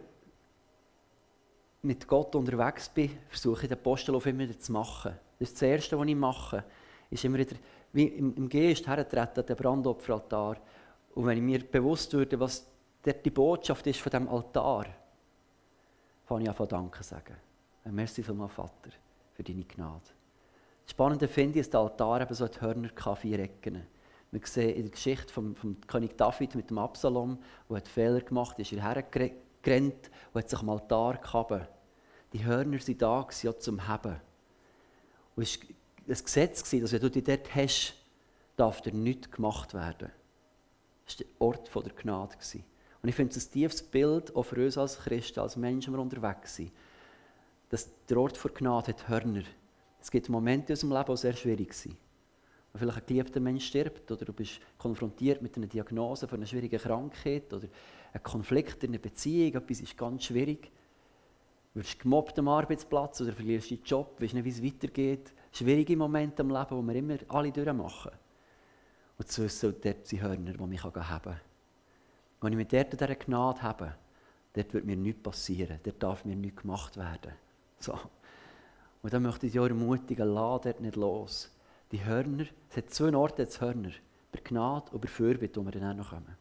mit 1.81 2.07
Gott 2.07 2.35
unterwegs 2.35 2.89
bin, 2.89 3.17
versuche 3.29 3.63
ich 3.63 3.69
den 3.69 3.77
Apostel 3.77 4.15
auf 4.15 4.25
immer 4.25 4.57
zu 4.57 4.71
machen. 4.71 5.13
Das 5.39 5.49
ist 5.49 5.55
das 5.55 5.61
Erste, 5.63 5.97
was 5.97 6.07
ich 6.07 6.15
mache 6.15 6.63
ist 7.13 7.23
immer 7.23 7.37
wieder 7.37 7.55
wie 7.91 8.05
im, 8.05 8.35
im 8.35 8.49
Geist 8.49 8.87
hertreten, 8.87 9.45
der 9.45 9.55
Brandopferaltar. 9.55 10.57
Und 11.13 11.25
wenn 11.25 11.37
ich 11.37 11.43
mir 11.43 11.59
bewusst 11.59 12.11
würde, 12.13 12.39
was 12.39 12.65
die 13.05 13.29
Botschaft 13.29 13.85
ist 13.87 13.99
von 13.99 14.11
dem 14.11 14.27
Altar, 14.27 14.87
fange 16.25 16.43
ich 16.43 16.49
an 16.49 16.55
von 16.55 16.67
Danke 16.67 17.03
sagen. 17.03 17.35
Merci 17.85 18.23
vielmals, 18.23 18.53
Vater, 18.53 18.91
für 19.33 19.43
deine 19.43 19.63
Gnade. 19.63 20.09
Das 20.85 20.91
Spannende 20.91 21.27
finde 21.27 21.59
ich, 21.59 21.65
dass 21.65 21.71
der 21.71 21.79
Altar 21.81 22.21
eben 22.21 22.33
so 22.33 22.45
ein 22.45 22.61
Hörner 22.61 22.89
kann, 22.89 23.15
vier 23.15 23.39
Ecken. 23.39 23.85
Wir 24.31 24.41
sehen 24.45 24.75
in 24.75 24.83
der 24.83 24.91
Geschichte 24.91 25.31
vom, 25.31 25.55
vom 25.55 25.79
König 25.81 26.17
David 26.17 26.55
mit 26.55 26.69
dem 26.69 26.79
Absalom, 26.79 27.37
der 27.69 27.77
hat 27.77 27.87
Fehler 27.87 28.21
gemacht 28.21 28.53
hat, 28.53 28.59
ist 28.59 28.73
er 28.73 28.81
hergerannt 28.81 30.09
und 30.33 30.39
hat 30.39 30.49
sich 30.49 30.59
am 30.59 30.69
Altar 30.69 31.17
gehabt. 31.17 31.69
Die 32.33 32.43
Hörner 32.43 32.79
waren 32.79 32.97
da, 32.97 33.19
um 33.19 33.59
zum 33.59 33.87
Heben. 33.87 34.19
Und 35.35 35.43
es 35.43 35.59
ein 36.07 36.23
Gesetz, 36.25 36.69
dass 36.69 36.91
wenn 36.91 37.01
du 37.01 37.11
dich 37.11 37.23
dort 37.23 37.55
hast, 37.55 37.95
darf 38.55 38.81
dir 38.81 38.93
nichts 38.93 39.31
gemacht 39.31 39.73
werden. 39.73 40.11
Das 41.05 41.19
war 41.19 41.25
der 41.25 41.27
Ort 41.39 41.85
der 41.85 41.93
Gnade. 41.93 42.35
Und 43.01 43.09
ich 43.09 43.15
finde 43.15 43.37
es 43.37 43.47
ein 43.47 43.51
tiefes 43.51 43.83
Bild 43.83 44.35
auch 44.35 44.43
für 44.43 44.63
uns 44.63 44.77
als 44.77 44.99
Christen, 44.99 45.39
als 45.41 45.57
Menschen, 45.57 45.93
die 45.93 45.99
unterwegs 45.99 46.55
sind. 46.55 46.71
Dass 47.69 47.89
der 48.07 48.17
Ort 48.17 48.41
der 48.43 48.51
Gnade 48.51 48.87
hat 48.89 49.07
Hörner. 49.07 49.43
Es 50.03 50.11
gibt 50.11 50.27
Momente 50.27 50.73
in 50.73 50.75
unserem 50.75 50.91
Leben, 50.91 51.15
die 51.15 51.17
sehr 51.17 51.33
schwierig 51.33 51.73
sind. 51.73 51.95
wenn 52.73 52.81
vielleicht 52.81 52.97
ein 52.97 53.05
geliebter 53.05 53.39
Mensch 53.39 53.65
stirbt 53.65 54.11
oder 54.11 54.25
du 54.25 54.33
bist 54.33 54.59
konfrontiert 54.77 55.41
mit 55.41 55.55
einer 55.55 55.65
Diagnose 55.65 56.27
von 56.27 56.39
einer 56.39 56.45
schwierigen 56.45 56.77
Krankheit 56.77 57.53
oder 57.53 57.69
einem 58.11 58.21
Konflikt 58.21 58.83
in 58.83 58.89
einer 58.89 58.97
Beziehung, 58.97 59.53
etwas 59.53 59.79
ist 59.79 59.97
ganz 59.97 60.25
schwierig. 60.25 60.69
Du 61.73 61.79
wirst 61.79 61.97
gemobbt 61.99 62.37
am 62.37 62.49
Arbeitsplatz 62.49 63.21
oder 63.21 63.31
verlierst 63.31 63.71
deinen 63.71 63.83
Job, 63.85 64.19
weißt 64.19 64.33
nicht, 64.33 64.43
wie 64.43 64.49
es 64.49 64.61
weitergeht. 64.61 65.33
Schwierige 65.53 65.95
Momente 65.95 66.41
im 66.41 66.49
Leben, 66.49 66.81
die 66.81 66.87
wir 66.87 66.95
immer 66.95 67.17
alle 67.29 67.51
durchmachen. 67.53 68.11
Und 69.17 69.31
zu 69.31 69.43
wissen, 69.43 69.73
dort 69.81 70.05
sind 70.05 70.21
Hörner, 70.21 70.51
die 70.51 70.63
mich 70.63 70.83
haben 70.83 70.91
kann. 70.91 71.39
Wenn 72.41 72.51
ich 72.51 72.57
mit 72.57 72.73
dort 72.73 72.91
dieser 72.91 73.15
Gnade 73.15 73.61
habe, 73.61 73.95
dort 74.51 74.73
wird 74.73 74.83
mir 74.83 74.97
nichts 74.97 75.23
passieren, 75.23 75.79
dort 75.81 76.03
darf 76.03 76.25
mir 76.25 76.35
nichts 76.35 76.61
gemacht 76.61 76.97
werden. 76.97 77.31
So. 77.79 77.97
Und 79.03 79.13
dann 79.13 79.21
möchte 79.21 79.45
ich 79.45 79.51
dich 79.51 79.61
ermutigen, 79.61 80.27
lass 80.33 80.61
dort 80.61 80.81
nicht 80.81 80.95
los. 80.95 81.51
Die 81.91 82.03
Hörner, 82.03 82.45
es 82.69 82.77
hat 82.77 82.89
zwei 82.89 83.13
Orte 83.15 83.43
jetzt 83.43 83.61
Hörner, 83.61 83.91
bei 84.31 84.39
Gnade 84.43 84.89
und 84.91 85.01
bei 85.01 85.07
Fürbitte, 85.07 85.59
wo 85.59 85.65
wir 85.65 85.71
dann 85.73 85.91
auch 85.91 85.97
noch 85.97 86.09
kommen. 86.09 86.35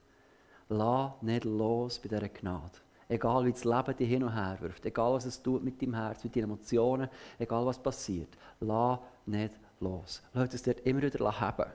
Lass 0.71 1.21
nicht 1.21 1.45
los 1.45 1.99
bei 1.99 2.09
dieser 2.09 2.29
Gnade. 2.29 2.79
Egal 3.09 3.45
wie 3.45 3.53
das 3.53 3.65
Leben 3.65 3.97
dich 3.97 4.09
hin 4.09 4.23
und 4.23 4.35
her 4.35 4.57
wirft, 4.61 4.87
egal 4.87 5.13
was 5.13 5.27
es 5.27 5.43
tut 5.43 5.63
mit 5.63 5.83
deinem 5.83 5.95
Herz, 5.95 6.25
mit 6.25 6.35
deinen 6.35 6.45
Emotionen, 6.45 7.11
egal 7.39 7.67
was 7.67 7.79
passiert, 7.79 8.31
lass 8.61 9.01
nicht 9.27 9.53
los. 9.81 10.23
Lass 10.33 10.55
es 10.55 10.63
dort 10.63 10.81
immer 10.87 11.03
wieder 11.03 11.41
haben 11.41 11.67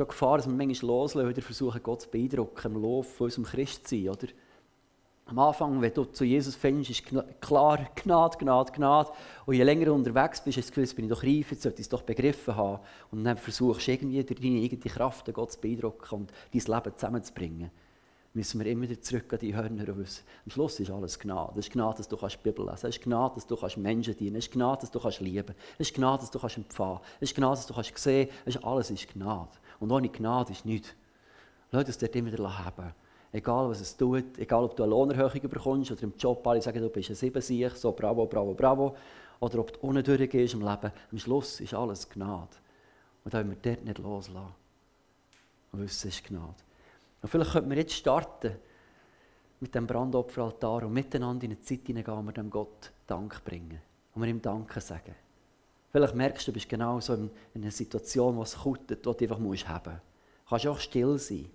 schon 0.00 0.08
Gefahr, 0.08 0.38
dass 0.38 0.46
wir 0.46 0.54
manchmal 0.54 0.88
loslassen, 0.88 1.28
wieder 1.28 1.42
versuchen, 1.42 1.82
Gott 1.82 2.02
zu 2.02 2.08
beeindrucken 2.08 2.74
im 2.74 2.82
Lauf 2.82 3.14
von 3.14 3.26
unserem 3.26 3.44
Christsein, 3.44 4.08
oder? 4.08 4.28
Am 5.30 5.38
Anfang, 5.38 5.80
wenn 5.80 5.94
du 5.94 6.06
zu 6.06 6.24
Jesus 6.24 6.56
findest, 6.56 6.90
ist 6.90 7.04
klar, 7.40 7.78
Gnade, 7.94 8.36
Gnade, 8.36 8.72
Gnade. 8.72 9.12
Und 9.46 9.54
je 9.54 9.62
länger 9.62 9.84
du 9.84 9.94
unterwegs 9.94 10.40
bist, 10.40 10.58
hast 10.58 10.76
du 10.76 10.80
das 10.80 10.90
Gefühl, 10.90 10.96
bin 10.96 11.04
ich 11.04 11.10
doch 11.12 11.22
reif, 11.22 11.52
jetzt 11.52 11.62
sollte 11.62 11.76
ich 11.80 11.84
es 11.84 11.88
doch 11.88 12.02
begriffen 12.02 12.56
haben. 12.56 12.80
Und 13.12 13.22
dann 13.22 13.36
versuchst 13.36 13.86
du 13.86 13.92
irgendwie 13.92 14.24
deine 14.24 14.64
eigene 14.64 14.80
Kraft 14.92 15.32
Gott 15.32 15.52
zu 15.52 15.60
beeindrucken 15.60 16.14
und 16.16 16.32
dein 16.52 16.74
Leben 16.74 16.96
zusammenzubringen. 16.96 17.70
Müssen 18.34 18.58
wir 18.60 18.66
immer 18.66 18.82
wieder 18.82 19.00
zurück 19.00 19.32
an 19.32 19.38
die 19.38 19.54
Hörner 19.54 19.96
wissen, 19.96 20.24
am 20.44 20.50
Schluss 20.50 20.80
ist 20.80 20.90
alles 20.90 21.16
Gnade. 21.16 21.52
Es 21.58 21.66
ist 21.66 21.72
Gnade, 21.72 21.98
dass 21.98 22.08
du 22.08 22.16
die 22.16 22.36
Bibel 22.42 22.64
lesen 22.64 22.68
kannst. 22.68 22.84
Es 22.84 22.96
ist 22.96 23.02
Gnade, 23.04 23.34
dass 23.36 23.46
du 23.46 23.80
Menschen 23.80 24.16
dienen 24.16 24.32
kannst. 24.32 24.48
Es 24.48 24.48
ist 24.48 24.52
Gnade, 24.52 24.80
dass 24.80 25.18
du 25.18 25.24
lieben 25.24 25.46
kannst. 25.46 25.60
Es 25.78 25.88
ist 25.90 25.94
Gnade, 25.94 26.20
dass 26.22 26.30
du 26.32 26.38
empfangen 26.38 26.98
kannst. 26.98 27.16
Es 27.20 27.30
ist 27.30 27.36
Gnade, 27.36 27.56
dass 27.56 27.66
du 27.66 27.98
sehen 28.00 28.28
kannst. 28.44 28.64
Alles 28.64 28.90
ist 28.90 29.12
Gnade. 29.12 29.50
Und 29.78 29.92
ohne 29.92 30.08
Gnade 30.08 30.50
ist 30.50 30.66
nichts. 30.66 30.94
Lass 31.70 31.86
uns 31.86 31.98
dort 31.98 32.16
immer 32.16 32.32
wieder 32.32 32.58
haben. 32.58 32.94
Egal 33.32 33.68
was 33.68 33.80
es 33.80 33.96
tut, 33.96 34.38
egal 34.38 34.64
ob 34.64 34.76
du 34.76 34.82
eine 34.82 34.90
Lohnerhöhung 34.90 35.48
bekommst 35.48 35.92
oder 35.92 36.02
im 36.02 36.14
Job 36.18 36.44
alle 36.46 36.60
sagen, 36.60 36.80
du 36.80 36.88
bist 36.88 37.10
ein 37.10 37.14
Siebensieg, 37.14 37.76
so 37.76 37.92
bravo, 37.92 38.26
bravo, 38.26 38.54
bravo. 38.54 38.96
Oder 39.38 39.60
ob 39.60 39.72
du 39.72 39.86
ohne 39.86 40.02
durchgehst 40.02 40.54
im 40.54 40.60
Leben. 40.60 40.92
Am 41.12 41.18
Schluss 41.18 41.60
ist 41.60 41.72
alles 41.72 42.08
Gnade. 42.08 42.56
Und 43.24 43.32
da 43.32 43.38
wollen 43.38 43.50
wir 43.50 43.56
dort 43.62 43.84
nicht 43.84 43.98
loslassen. 43.98 44.54
Und 45.72 45.80
wissen, 45.80 46.08
es 46.08 46.16
ist 46.16 46.24
Gnade. 46.24 46.54
Und 47.22 47.28
vielleicht 47.28 47.52
könnten 47.52 47.70
wir 47.70 47.76
jetzt 47.76 47.92
starten 47.92 48.56
mit 49.60 49.74
dem 49.74 49.86
Brandopferaltar 49.86 50.84
und 50.84 50.92
miteinander 50.92 51.44
in 51.44 51.52
eine 51.52 51.60
Zeit 51.60 51.86
hineingehen, 51.86 52.16
wo 52.16 52.22
wir 52.22 52.32
dem 52.32 52.50
Gott 52.50 52.90
Dank 53.06 53.44
bringen. 53.44 53.80
Und 54.14 54.22
wir 54.22 54.28
ihm 54.28 54.42
Danke 54.42 54.80
sagen. 54.80 55.14
Vielleicht 55.92 56.14
merkst 56.14 56.46
du, 56.46 56.50
du 56.50 56.54
bist 56.54 56.68
genau 56.68 57.00
so 57.00 57.14
in, 57.14 57.30
einer 57.54 57.70
Situation, 57.70 58.36
wo 58.36 58.42
es 58.42 58.56
kutet, 58.56 59.04
wo 59.06 59.12
du 59.12 59.24
einfach 59.24 59.38
musst 59.38 59.68
haben. 59.68 59.94
Du 60.44 60.50
kannst 60.50 60.66
auch 60.66 60.78
still 60.78 61.18
sein. 61.18 61.46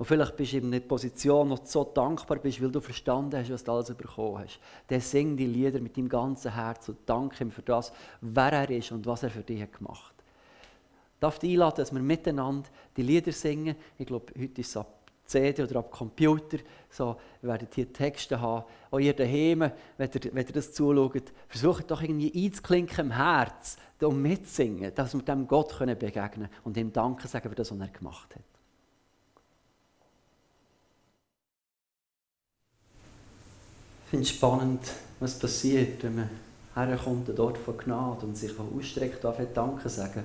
Und 0.00 0.06
vielleicht 0.06 0.34
bist 0.34 0.54
du 0.54 0.56
in 0.56 0.68
einer 0.68 0.80
Position, 0.80 1.50
wo 1.50 1.56
du 1.56 1.66
so 1.66 1.84
dankbar 1.84 2.38
bist, 2.38 2.62
weil 2.62 2.70
du 2.70 2.80
verstanden 2.80 3.36
hast, 3.36 3.52
was 3.52 3.62
du 3.62 3.70
alles 3.70 3.94
bekommen 3.94 4.38
hast. 4.38 4.58
Dann 4.86 5.02
sing 5.02 5.36
die 5.36 5.44
Lieder 5.44 5.78
mit 5.78 5.94
deinem 5.94 6.08
ganzen 6.08 6.54
Herz 6.54 6.88
und 6.88 7.00
danke 7.04 7.44
ihm 7.44 7.50
für 7.50 7.60
das, 7.60 7.92
wer 8.22 8.50
er 8.50 8.70
ist 8.70 8.92
und 8.92 9.04
was 9.04 9.24
er 9.24 9.28
für 9.28 9.42
dich 9.42 9.70
gemacht 9.70 10.14
hat. 10.16 10.24
Ich 11.16 11.20
darf 11.20 11.38
dich 11.38 11.50
einladen, 11.50 11.76
dass 11.76 11.92
wir 11.92 12.00
miteinander 12.00 12.66
die 12.96 13.02
Lieder 13.02 13.30
singen. 13.30 13.76
Ich 13.98 14.06
glaube, 14.06 14.32
heute 14.40 14.62
ist 14.62 14.68
es 14.68 14.76
ab 14.78 15.10
CD 15.26 15.64
oder 15.64 15.80
ab 15.80 15.90
Computer. 15.90 16.56
So, 16.88 17.16
ihr 17.42 17.48
werdet 17.50 17.74
hier 17.74 17.92
Texte 17.92 18.40
haben. 18.40 18.64
Auch 18.90 19.00
ihr 19.00 19.12
daheim, 19.12 19.70
wenn 19.98 20.10
ihr, 20.14 20.34
wenn 20.34 20.46
ihr 20.46 20.52
das 20.54 20.72
zuschaut, 20.72 21.30
versucht 21.46 21.90
doch 21.90 22.00
irgendwie 22.00 22.32
einzuklinken 22.46 23.04
im 23.04 23.12
Herz 23.12 23.76
und 24.00 24.22
mitzusingen, 24.22 24.94
dass 24.94 25.12
wir 25.12 25.20
dem 25.20 25.46
Gott 25.46 25.78
begegnen 25.78 26.30
können 26.30 26.48
und 26.64 26.78
ihm 26.78 26.90
Danke 26.90 27.28
sagen 27.28 27.50
für 27.50 27.54
das, 27.54 27.70
was 27.70 27.78
er 27.78 27.88
gemacht 27.88 28.34
hat. 28.34 28.49
Ich 34.10 34.12
finde 34.12 34.24
es 34.24 34.30
spannend, 34.30 34.80
was 35.20 35.38
passiert, 35.38 36.02
wenn 36.02 36.16
man 36.16 36.30
herkommt, 36.74 37.28
dort 37.32 37.56
von 37.56 37.78
Gnade 37.78 38.26
und 38.26 38.36
sich 38.36 38.50
ausstreckt, 38.58 39.22
darf 39.22 39.36
Danke 39.54 39.88
sagen 39.88 40.24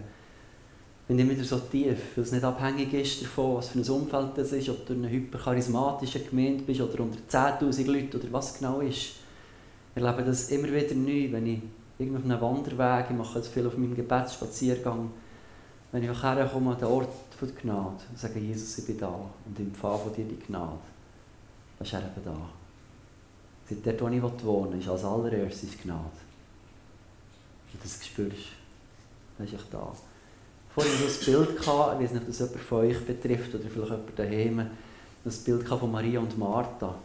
bin 1.08 1.20
ich 1.20 1.30
wieder 1.30 1.44
so 1.44 1.60
tief, 1.60 2.00
weil 2.16 2.24
es 2.24 2.32
nicht 2.32 2.44
abhängig 2.44 2.92
ist 2.96 3.22
davon, 3.22 3.58
was 3.58 3.70
für 3.70 3.78
ein 3.78 3.88
Umfeld 3.88 4.30
das 4.38 4.52
ist, 4.54 4.70
ob 4.70 4.88
du 4.88 4.94
in 4.94 5.06
einer 5.06 5.12
hypercharismatischen 5.12 6.28
Gemeinde 6.28 6.64
bist 6.64 6.82
oder 6.82 7.00
unter 7.02 7.20
10'000 7.30 7.86
Leuten 7.86 8.18
oder 8.18 8.32
was 8.32 8.58
genau 8.58 8.80
ist. 8.80 9.12
Ich 9.96 10.02
erlebe 10.02 10.24
das 10.24 10.50
immer 10.50 10.70
wieder 10.70 10.96
neu, 10.96 11.32
wenn 11.32 11.46
ich 11.46 11.62
irgendwie 12.00 12.18
auf 12.18 12.26
einem 12.26 12.42
Wanderweg, 12.42 13.06
ich 13.12 13.16
mache 13.16 13.38
das 13.38 13.50
viel 13.50 13.68
auf 13.68 13.78
meinem 13.78 13.96
Gebetsspaziergang, 13.96 15.12
wenn 15.92 16.04
ich 16.04 16.24
herkomme 16.24 16.72
an 16.72 16.80
den 16.80 16.88
Ort 16.88 17.10
der 17.40 17.50
Gnade 17.50 18.02
und 18.10 18.18
sage, 18.18 18.40
Jesus, 18.40 18.80
ich 18.80 18.88
bin 18.88 18.98
da 18.98 19.14
und 19.46 19.60
empfange 19.60 20.00
von 20.00 20.12
dir 20.16 20.26
die 20.26 20.40
Gnade, 20.40 20.80
dann 21.78 21.86
ist 21.86 21.94
er 21.94 22.00
eben 22.00 22.26
da. 22.26 22.65
Seit 23.68 23.86
dort, 23.86 24.02
wo 24.02 24.08
ich 24.10 24.44
wohne, 24.44 24.78
ist 24.78 24.88
als 24.88 25.04
allererstes 25.04 25.78
Gnade. 25.82 26.00
Und 27.74 27.84
das 27.84 28.06
spürst 28.06 28.38
du, 28.38 29.38
dann 29.38 29.48
ist 29.48 29.54
ich 29.54 29.70
da 29.70 29.92
vorhin 30.76 30.94
so 30.98 31.06
ein 31.06 31.46
Bild 31.46 31.58
gehabt, 31.58 32.02
ich 32.02 32.06
weiß 32.06 32.14
nicht, 32.14 32.22
ob 32.22 32.28
das 32.28 32.40
jemand 32.40 32.60
von 32.60 32.78
euch 32.80 33.06
betrifft 33.06 33.56
oder 33.56 33.64
vielleicht 33.64 33.92
jemand 33.92 34.20
daheim, 34.20 34.70
das 35.24 35.38
Bild 35.38 35.68
von 35.68 35.92
Maria 35.92 36.20
und 36.20 36.38
Martha. 36.38 36.96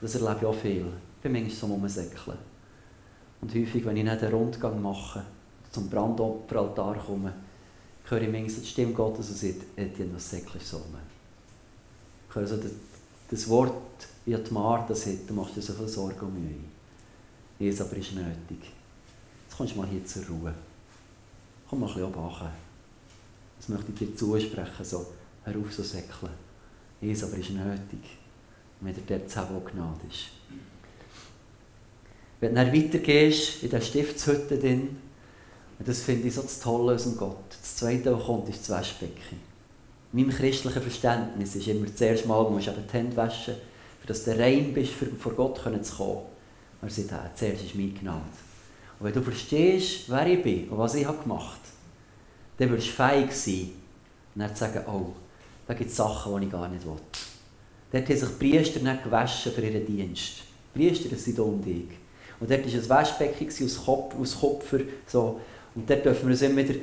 Das 0.00 0.14
erlebe 0.14 0.36
ich 0.40 0.46
auch 0.46 0.54
viel. 0.54 0.86
Ich 1.16 1.22
bin 1.22 1.32
manchmal 1.32 1.50
so 1.50 1.66
rumsäckeln. 1.66 2.38
Und 3.40 3.54
häufig, 3.54 3.84
wenn 3.84 3.96
ich 3.96 4.08
einen 4.08 4.32
Rundgang 4.32 4.80
mache, 4.80 5.24
zum 5.72 5.88
Brandopferaltar 5.88 6.96
komme, 6.96 7.32
höre 8.04 8.22
ich 8.22 8.30
manchmal 8.30 8.60
die 8.60 8.66
Stimme 8.66 8.92
Gottes 8.92 9.30
und 9.30 9.38
sagt, 9.38 9.62
Etienne, 9.76 10.14
was 10.14 10.30
säckelst 10.30 10.72
du 10.72 10.76
so 10.76 10.82
rum? 10.82 10.96
Ich 12.28 12.34
höre 12.34 12.46
so 12.46 12.56
das, 12.56 12.72
das 13.30 13.48
Wort, 13.48 13.72
wie 14.28 14.36
die 14.36 14.52
Martha 14.52 14.94
sagt, 14.94 15.28
du 15.28 15.32
machst 15.32 15.56
dir 15.56 15.62
so 15.62 15.72
viel 15.72 15.88
Sorgen 15.88 16.20
um 16.20 16.34
mich. 16.34 16.56
Jesus 17.58 17.80
aber 17.80 17.96
ist 17.96 18.12
nötig. 18.12 18.72
Jetzt 19.46 19.56
kommst 19.56 19.74
du 19.74 19.78
mal 19.78 19.88
hier 19.88 20.04
zur 20.04 20.26
Ruhe. 20.26 20.52
Komm 21.68 21.80
mal 21.80 21.86
ein 21.86 21.94
bisschen 21.94 22.14
oben 22.14 22.48
das 23.58 23.68
möchte 23.68 23.90
ich 23.92 23.98
dir 23.98 24.16
zusprechen, 24.16 24.84
so, 24.84 25.06
hör 25.44 25.54
so 25.70 25.82
säckeln. 25.82 26.30
Es 27.00 27.24
aber 27.24 27.38
ist 27.38 27.50
nötig, 27.50 28.18
wenn 28.80 28.94
er 28.94 29.18
dort 29.18 29.30
zu 29.30 29.36
haben, 29.36 29.64
Gnade 29.64 30.06
ist. 30.08 30.28
Wenn 32.38 32.54
du 32.54 32.64
dann 32.64 32.72
weitergehst, 32.72 33.62
in 33.62 33.70
der 33.70 33.80
Stiftshütte 33.80 34.58
drin, 34.58 34.96
und 35.78 35.88
das 35.88 36.02
finde 36.02 36.28
ich 36.28 36.34
so 36.34 36.42
das 36.42 36.60
Tolle 36.60 36.94
aus 36.94 37.04
dem 37.04 37.16
Gott. 37.16 37.50
Das 37.50 37.76
Zweite, 37.76 38.14
was 38.14 38.24
kommt, 38.24 38.48
ist 38.48 38.60
das 38.60 38.70
Waschbecken. 38.70 39.40
In 40.12 40.20
meinem 40.20 40.30
christlichen 40.30 40.82
Verständnis 40.82 41.56
ist 41.56 41.66
immer 41.66 41.86
das 41.86 42.00
erste 42.00 42.28
Mal, 42.28 42.44
du 42.44 42.50
musst 42.50 42.68
eben 42.68 42.84
die 42.86 42.92
Hände 42.92 43.16
waschen, 43.16 43.54
dass 44.08 44.24
du 44.24 44.38
rein 44.38 44.72
bist, 44.72 44.92
vor 45.18 45.32
Gott 45.32 45.58
zu 45.58 45.96
kommen. 45.96 46.20
Er 46.80 46.90
sagt, 46.90 47.10
ja, 47.10 47.30
zuerst 47.34 47.64
ist 47.64 47.74
meine 47.74 47.90
Gnade. 47.90 48.22
Und 48.98 49.06
wenn 49.06 49.12
du 49.12 49.22
verstehst, 49.22 50.08
wer 50.08 50.26
ich 50.26 50.42
bin 50.42 50.68
und 50.68 50.78
was 50.78 50.94
ich 50.94 51.06
gemacht 51.06 51.24
habe, 51.26 51.48
dann 52.56 52.70
würdest 52.70 52.88
du 52.88 52.92
fähig 52.92 53.32
sein, 53.32 53.70
und 54.34 54.40
dann 54.42 54.54
zu 54.54 54.60
sagen, 54.60 54.80
oh, 54.88 55.12
da 55.66 55.74
gibt 55.74 55.90
es 55.90 55.96
Sachen, 55.96 56.40
die 56.40 56.46
ich 56.46 56.52
gar 56.52 56.68
nicht 56.68 56.84
will. 56.84 56.96
Dort 57.92 58.08
haben 58.08 58.16
sich 58.16 58.28
die 58.28 58.50
Priester 58.50 58.80
nicht 58.80 59.04
gewaschen 59.04 59.52
für 59.52 59.60
ihren 59.60 59.84
Dienst. 59.84 60.42
Die 60.74 60.78
Priester 60.78 61.16
sind 61.16 61.38
um 61.40 61.62
dich. 61.62 61.88
Und 62.40 62.50
dort 62.50 62.64
war 62.64 62.72
ein 62.72 62.88
Waschbecken 62.88 63.48
aus, 63.48 63.84
Kopf, 63.84 64.14
aus 64.18 64.38
Kupfer. 64.38 64.80
So. 65.06 65.40
Und 65.74 65.88
dort 65.88 66.04
dürfen 66.04 66.22
wir 66.22 66.30
uns 66.30 66.42
immer 66.42 66.56
wieder 66.56 66.74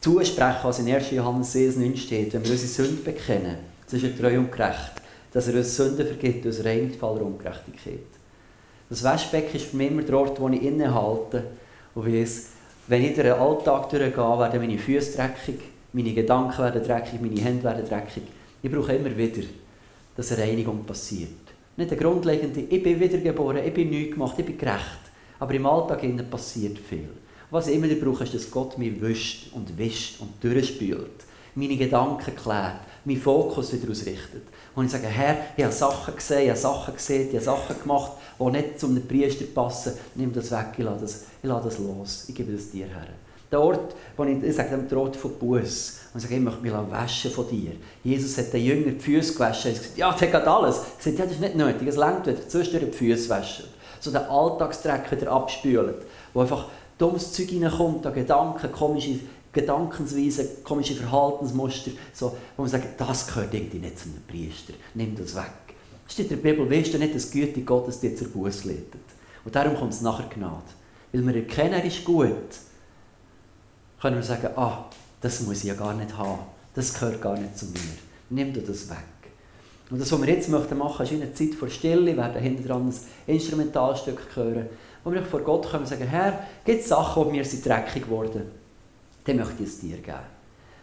zusprechen, 0.00 0.60
was 0.62 0.78
in 0.78 0.92
1. 0.92 1.10
Johannes 1.10 1.54
9 1.54 1.96
steht. 1.96 2.32
Wenn 2.34 2.44
wir 2.44 2.52
unsere 2.52 2.68
Sünden 2.68 3.04
bekennen, 3.04 3.56
das 3.84 3.94
ist 3.94 4.02
ja 4.02 4.10
treu 4.10 4.38
und 4.38 4.52
gerecht, 4.52 4.92
dass 5.32 5.48
er 5.48 5.54
uns 5.54 5.76
Sünden 5.76 6.06
vergibt, 6.06 6.46
uns 6.46 6.64
reinigt 6.64 6.96
von 6.96 7.16
aller 7.16 7.26
Ungerechtigkeit. 7.26 8.06
Das 8.88 9.04
Waschbecken 9.04 9.56
ist 9.56 9.66
für 9.66 9.76
mich 9.76 9.90
immer 9.90 10.02
der 10.02 10.18
Ort, 10.18 10.40
wo 10.40 10.48
ich 10.48 10.62
innehalte 10.62 11.44
und 11.94 12.06
weiss, 12.06 12.48
wenn 12.86 13.04
ich 13.04 13.14
den 13.14 13.32
Alltag 13.32 13.90
durchgehe, 13.90 14.16
werden 14.16 14.60
meine 14.60 14.78
Füße 14.78 15.16
dreckig, 15.16 15.60
meine 15.92 16.14
Gedanken 16.14 16.58
werden 16.58 16.82
dreckig, 16.82 17.20
meine 17.20 17.40
Hände 17.40 17.64
werden 17.64 17.86
dreckig. 17.86 18.22
Ich 18.62 18.72
brauche 18.72 18.94
immer 18.94 19.14
wieder, 19.14 19.46
dass 20.16 20.32
eine 20.32 20.42
Reinigung 20.42 20.84
passiert. 20.84 21.28
Nicht 21.76 21.92
eine 21.92 22.00
grundlegende, 22.00 22.60
ich 22.60 22.82
bin 22.82 22.98
wiedergeboren, 22.98 23.64
ich 23.64 23.74
bin 23.74 23.90
neu 23.90 24.10
gemacht, 24.10 24.38
ich 24.38 24.46
bin 24.46 24.56
gerecht. 24.56 24.98
Aber 25.38 25.52
im 25.52 25.66
Alltag 25.66 26.02
passiert 26.30 26.78
viel. 26.78 27.08
Was 27.50 27.68
ich 27.68 27.76
immer 27.76 27.88
brauche, 27.88 28.24
ist, 28.24 28.34
dass 28.34 28.50
Gott 28.50 28.76
mich 28.78 29.00
wischt 29.00 29.52
und 29.54 29.76
wischt 29.78 30.20
und 30.20 30.42
durchspült. 30.42 31.24
Meine 31.54 31.76
Gedanken 31.76 32.34
klärt, 32.34 32.80
meinen 33.08 33.20
Fokus 33.20 33.72
wieder 33.72 33.90
ausrichtet. 33.90 34.42
Und 34.74 34.86
ich 34.86 34.92
sage, 34.92 35.06
Herr, 35.06 35.36
ich 35.56 35.64
habe 35.64 35.74
Sachen 35.74 36.14
gesehen, 36.14 36.42
ich 36.42 36.50
habe 36.50 36.58
Sachen 36.58 36.94
gesehen, 36.94 37.28
ich 37.28 37.34
habe 37.34 37.44
Sachen 37.44 37.82
gemacht, 37.82 38.12
die 38.38 38.44
nicht 38.44 38.78
zu 38.78 38.86
einem 38.86 39.06
Priester 39.06 39.46
passen. 39.46 39.94
Nimm 40.14 40.32
das 40.32 40.50
weg, 40.50 40.66
ich 40.76 40.84
lasse 40.84 41.00
das, 41.00 41.24
ich 41.42 41.48
lasse 41.48 41.68
das 41.68 41.78
los, 41.78 42.24
ich 42.28 42.34
gebe 42.34 42.52
das 42.52 42.70
dir 42.70 42.86
her. 42.86 43.08
Der 43.50 43.60
Ort, 43.60 43.94
wo 44.16 44.24
ich, 44.24 44.42
ich 44.42 44.54
sage 44.54 44.76
dem 44.76 44.98
Ort 44.98 45.16
von 45.16 45.32
Buß. 45.32 45.94
Und 46.12 46.20
sage, 46.20 46.34
ich 46.34 46.40
möchte 46.40 46.60
mich 46.60 46.72
waschen 46.72 47.30
von 47.30 47.48
dir. 47.48 47.72
Jesus 48.04 48.36
hat 48.36 48.52
den 48.52 48.62
Jünger 48.62 48.92
die 48.92 49.00
Füße 49.00 49.32
gewaschen. 49.32 49.70
Er 49.70 49.74
hat 49.74 49.82
gesagt, 49.82 49.98
ja, 49.98 50.12
der 50.12 50.32
hat 50.32 50.46
alles. 50.46 50.78
Hat 50.78 50.98
gesagt, 50.98 51.18
ja, 51.18 51.24
das 51.24 51.34
ist 51.34 51.40
nicht 51.40 51.56
nötig. 51.56 51.88
Es 51.88 51.96
längt, 51.96 52.26
wenn 52.26 52.36
er 52.36 52.48
zwischendurch 52.48 52.90
die 52.92 52.96
Füße 52.96 53.28
waschen. 53.30 53.64
So 54.00 54.10
den 54.10 54.22
Alltagsdreck 54.22 55.10
wieder 55.10 55.32
abspülen. 55.32 55.94
Wo 56.34 56.40
einfach 56.40 56.66
dummes 56.98 57.32
Zeug 57.32 57.48
reinkommt, 57.52 58.04
da 58.04 58.10
Gedanken, 58.10 58.70
komische 58.70 59.20
Gedankensweisen, 59.60 60.62
komische 60.62 60.94
Verhaltensmuster, 60.94 61.90
so, 62.12 62.36
wo 62.56 62.62
man 62.62 62.70
sagt, 62.70 63.00
das 63.00 63.26
gehört 63.26 63.52
irgendwie 63.52 63.78
nicht 63.78 63.98
zu 63.98 64.08
einem 64.08 64.22
Priester. 64.28 64.74
Nimm 64.94 65.16
das 65.16 65.34
weg. 65.34 65.50
Steht 66.06 66.30
in 66.30 66.40
der 66.40 66.50
Bibel, 66.50 66.70
weißt 66.70 66.94
du 66.94 66.98
nicht, 66.98 67.14
dass 67.14 67.30
die 67.30 67.40
Güte 67.40 67.62
Gottes 67.62 67.98
dir 67.98 68.14
zur 68.14 68.28
Buße 68.28 68.68
leitet. 68.68 69.00
Und 69.44 69.54
darum 69.54 69.74
kommt 69.74 69.92
es 69.92 70.00
nachher 70.00 70.28
Gnade. 70.28 70.62
Weil 71.12 71.26
wir 71.26 71.36
erkennen, 71.36 71.74
er 71.74 71.84
ist 71.84 72.04
gut, 72.04 72.34
können 74.00 74.16
wir 74.16 74.22
sagen, 74.22 74.48
ah, 74.56 74.84
das 75.20 75.40
muss 75.40 75.58
ich 75.58 75.64
ja 75.64 75.74
gar 75.74 75.94
nicht 75.94 76.16
haben. 76.16 76.38
Das 76.74 76.94
gehört 76.94 77.20
gar 77.20 77.36
nicht 77.36 77.58
zu 77.58 77.66
mir. 77.66 77.80
Nimm 78.30 78.52
dir 78.52 78.62
das 78.62 78.88
weg. 78.88 78.98
Und 79.90 80.00
das, 80.00 80.12
was 80.12 80.20
wir 80.20 80.28
jetzt 80.28 80.48
machen 80.48 80.78
möchten, 80.78 81.02
ist 81.02 81.12
eine 81.12 81.34
Zeit 81.34 81.54
vor 81.54 81.68
Stille. 81.68 82.06
Wir 82.06 82.16
werden 82.16 82.40
hinten 82.40 82.66
dran 82.66 82.88
ein 82.88 82.94
Instrumentalstück 83.34 84.20
hören, 84.34 84.68
wo 85.02 85.10
wir 85.10 85.22
vor 85.24 85.40
Gott 85.40 85.68
kommen 85.68 85.82
und 85.82 85.88
sagen, 85.88 86.06
Herr, 86.06 86.46
gibt 86.64 86.82
es 86.82 86.88
Sachen, 86.88 87.24
die 87.24 87.30
mir 87.38 87.44
sind 87.44 87.66
dreckig 87.66 88.04
geworden 88.04 88.57
dann 89.24 89.36
möchte 89.36 89.62
ich 89.62 89.68
es 89.68 89.80
dir 89.80 89.96
geben. 89.96 90.38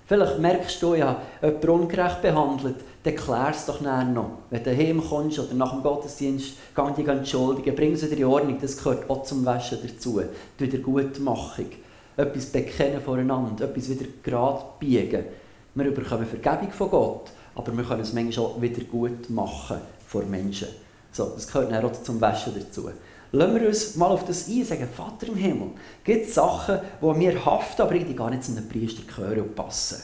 Vielleicht 0.08 0.38
merkst 0.38 0.84
du 0.84 0.94
ja, 0.94 1.20
jemand 1.42 1.66
ungerecht 1.66 2.22
behandelt, 2.22 2.76
dann 3.04 3.16
klär 3.16 3.50
es 3.50 3.66
doch 3.66 3.82
nachher 3.82 4.06
noch. 4.06 4.38
Wenn 4.52 4.64
du 4.64 4.78
heimkommst 4.78 5.40
oder 5.40 5.56
nach 5.56 5.72
dem 5.72 5.82
Gottesdienst, 5.82 6.54
geh 6.76 6.94
dich 6.94 7.08
entschuldigen, 7.08 7.76
bring 7.76 7.94
es 7.94 8.04
wieder 8.04 8.18
in 8.18 8.26
Ordnung, 8.26 8.58
das 8.62 8.78
gehört 8.78 9.10
auch 9.10 9.24
zum 9.24 9.44
Waschen 9.46 9.80
dazu. 9.82 10.22
Die 10.60 10.64
Wiedergutmachung, 10.64 11.72
etwas 12.18 12.46
bekennen 12.46 13.02
voreinander, 13.02 13.66
etwas 13.66 13.90
wieder 13.90 14.06
gerade 14.22 14.64
biegen. 14.80 15.26
Wir 15.74 15.92
bekommen 15.92 16.28
Vergebung 16.28 16.72
von 16.72 16.90
Gott, 16.92 17.32
aber 17.56 17.76
wir 17.76 17.84
können 17.84 18.02
es 18.02 18.14
manchmal 18.14 18.46
auch 18.46 18.62
wieder 18.62 18.84
gut 18.84 19.30
machen 19.32 19.78
vor 20.06 20.24
Menschen. 20.24 20.68
So, 21.12 21.32
das 21.34 21.48
gehört 21.48 21.72
dann 21.72 21.84
auch 21.84 21.94
zum 22.04 22.22
Waschen 22.22 22.54
dazu. 22.54 22.92
Lassen 23.32 23.56
wir 23.60 23.68
uns 23.68 23.96
mal 23.96 24.08
auf 24.08 24.26
das 24.26 24.48
ein, 24.48 24.64
sagen, 24.64 24.88
Vater 24.96 25.28
im 25.28 25.36
Himmel, 25.36 25.72
gibt 26.04 26.28
es 26.28 26.36
Sachen, 26.36 26.80
die 27.02 27.18
mir 27.18 27.46
haften, 27.46 27.82
aber 27.82 27.98
die 27.98 28.16
gar 28.16 28.30
nicht 28.30 28.44
zu 28.44 28.52
einem 28.52 28.68
Priester 28.68 29.04
gehören 29.04 29.42
und 29.42 29.56
passen. 29.56 30.02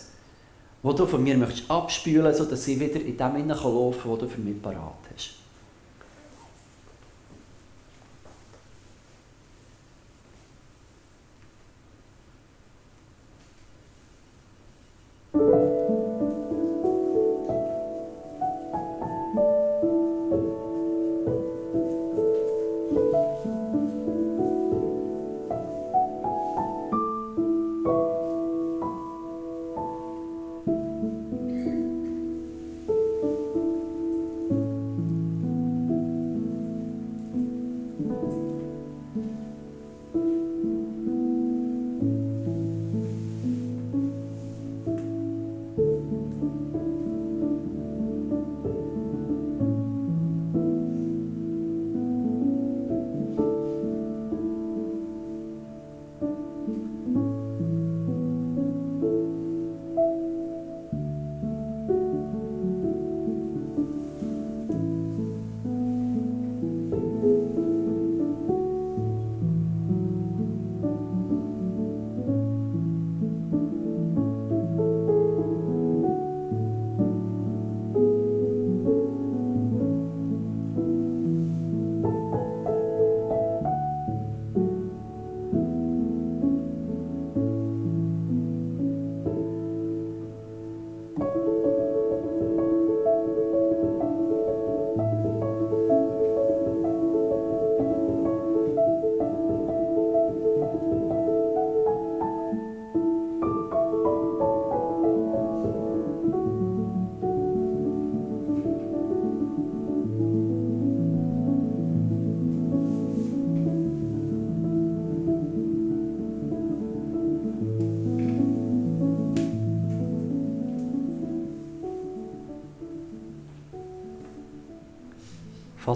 Die 0.84 0.96
du 0.96 1.06
von 1.06 1.24
mir 1.24 1.38
möchtest 1.38 1.70
abspülen, 1.70 2.34
sodass 2.34 2.68
ich 2.68 2.80
wieder 2.80 3.00
in 3.00 3.18
dem 3.18 3.36
hinein 3.36 3.50
laufen 3.50 4.02
kann, 4.02 4.12
was 4.12 4.20
du 4.20 4.28
für 4.28 4.42
mich 4.42 4.62
parat 4.62 4.96
hast. 5.14 5.41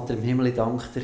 Vater 0.05 0.19
im 0.19 0.23
Himmel, 0.23 0.47
ich 0.47 0.53
danke 0.53 0.85
dir, 0.93 1.01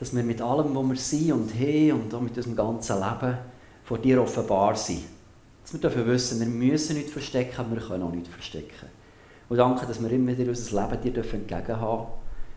dass 0.00 0.16
wir 0.16 0.22
mit 0.22 0.40
allem, 0.40 0.74
was 0.74 0.88
wir 0.88 0.96
sind 0.96 1.32
und 1.32 1.52
haben 1.52 1.92
und 1.92 2.14
auch 2.14 2.20
mit 2.22 2.34
unserem 2.34 2.56
ganzen 2.56 2.96
Leben 2.98 3.36
vor 3.84 3.98
dir 3.98 4.22
offenbar 4.22 4.74
sind. 4.74 5.02
Dass 5.62 5.74
wir 5.74 5.80
dürfen 5.80 6.06
wissen, 6.06 6.40
wir 6.40 6.46
müssen 6.46 6.96
nichts 6.96 7.12
verstecken, 7.12 7.56
aber 7.58 7.72
wir 7.72 7.86
können 7.86 8.04
auch 8.04 8.10
nichts 8.10 8.30
verstecken. 8.30 8.88
Und 9.50 9.58
danke, 9.58 9.84
dass 9.84 10.02
wir 10.02 10.10
immer 10.10 10.32
wieder 10.36 10.48
unser 10.48 10.82
Leben 10.82 11.02
dir 11.02 11.12
dürfen 11.12 11.40
entgegenhaben 11.40 12.06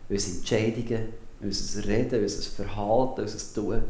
unsere 0.08 0.38
Entscheidungen, 0.38 1.08
unser 1.42 1.86
Reden, 1.86 2.22
unser 2.22 2.50
Verhalten, 2.50 3.20
unser 3.20 3.54
Tun. 3.54 3.82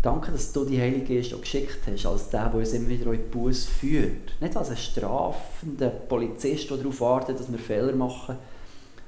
Danke, 0.00 0.32
dass 0.32 0.52
du 0.54 0.64
die 0.64 0.80
Heilige 0.80 1.16
Geist 1.16 1.34
auch 1.34 1.40
geschickt 1.42 1.80
hast, 1.86 2.06
als 2.06 2.30
der, 2.30 2.48
der 2.48 2.60
uns 2.60 2.72
immer 2.72 2.88
wieder 2.88 3.12
in 3.12 3.30
Buße 3.30 3.68
führt. 3.68 4.40
Nicht 4.40 4.56
als 4.56 4.70
ein 4.70 4.76
strafender 4.78 5.90
Polizist, 5.90 6.70
der 6.70 6.78
darauf 6.78 6.98
wartet, 7.02 7.38
dass 7.38 7.52
wir 7.52 7.58
Fehler 7.58 7.94
machen, 7.94 8.38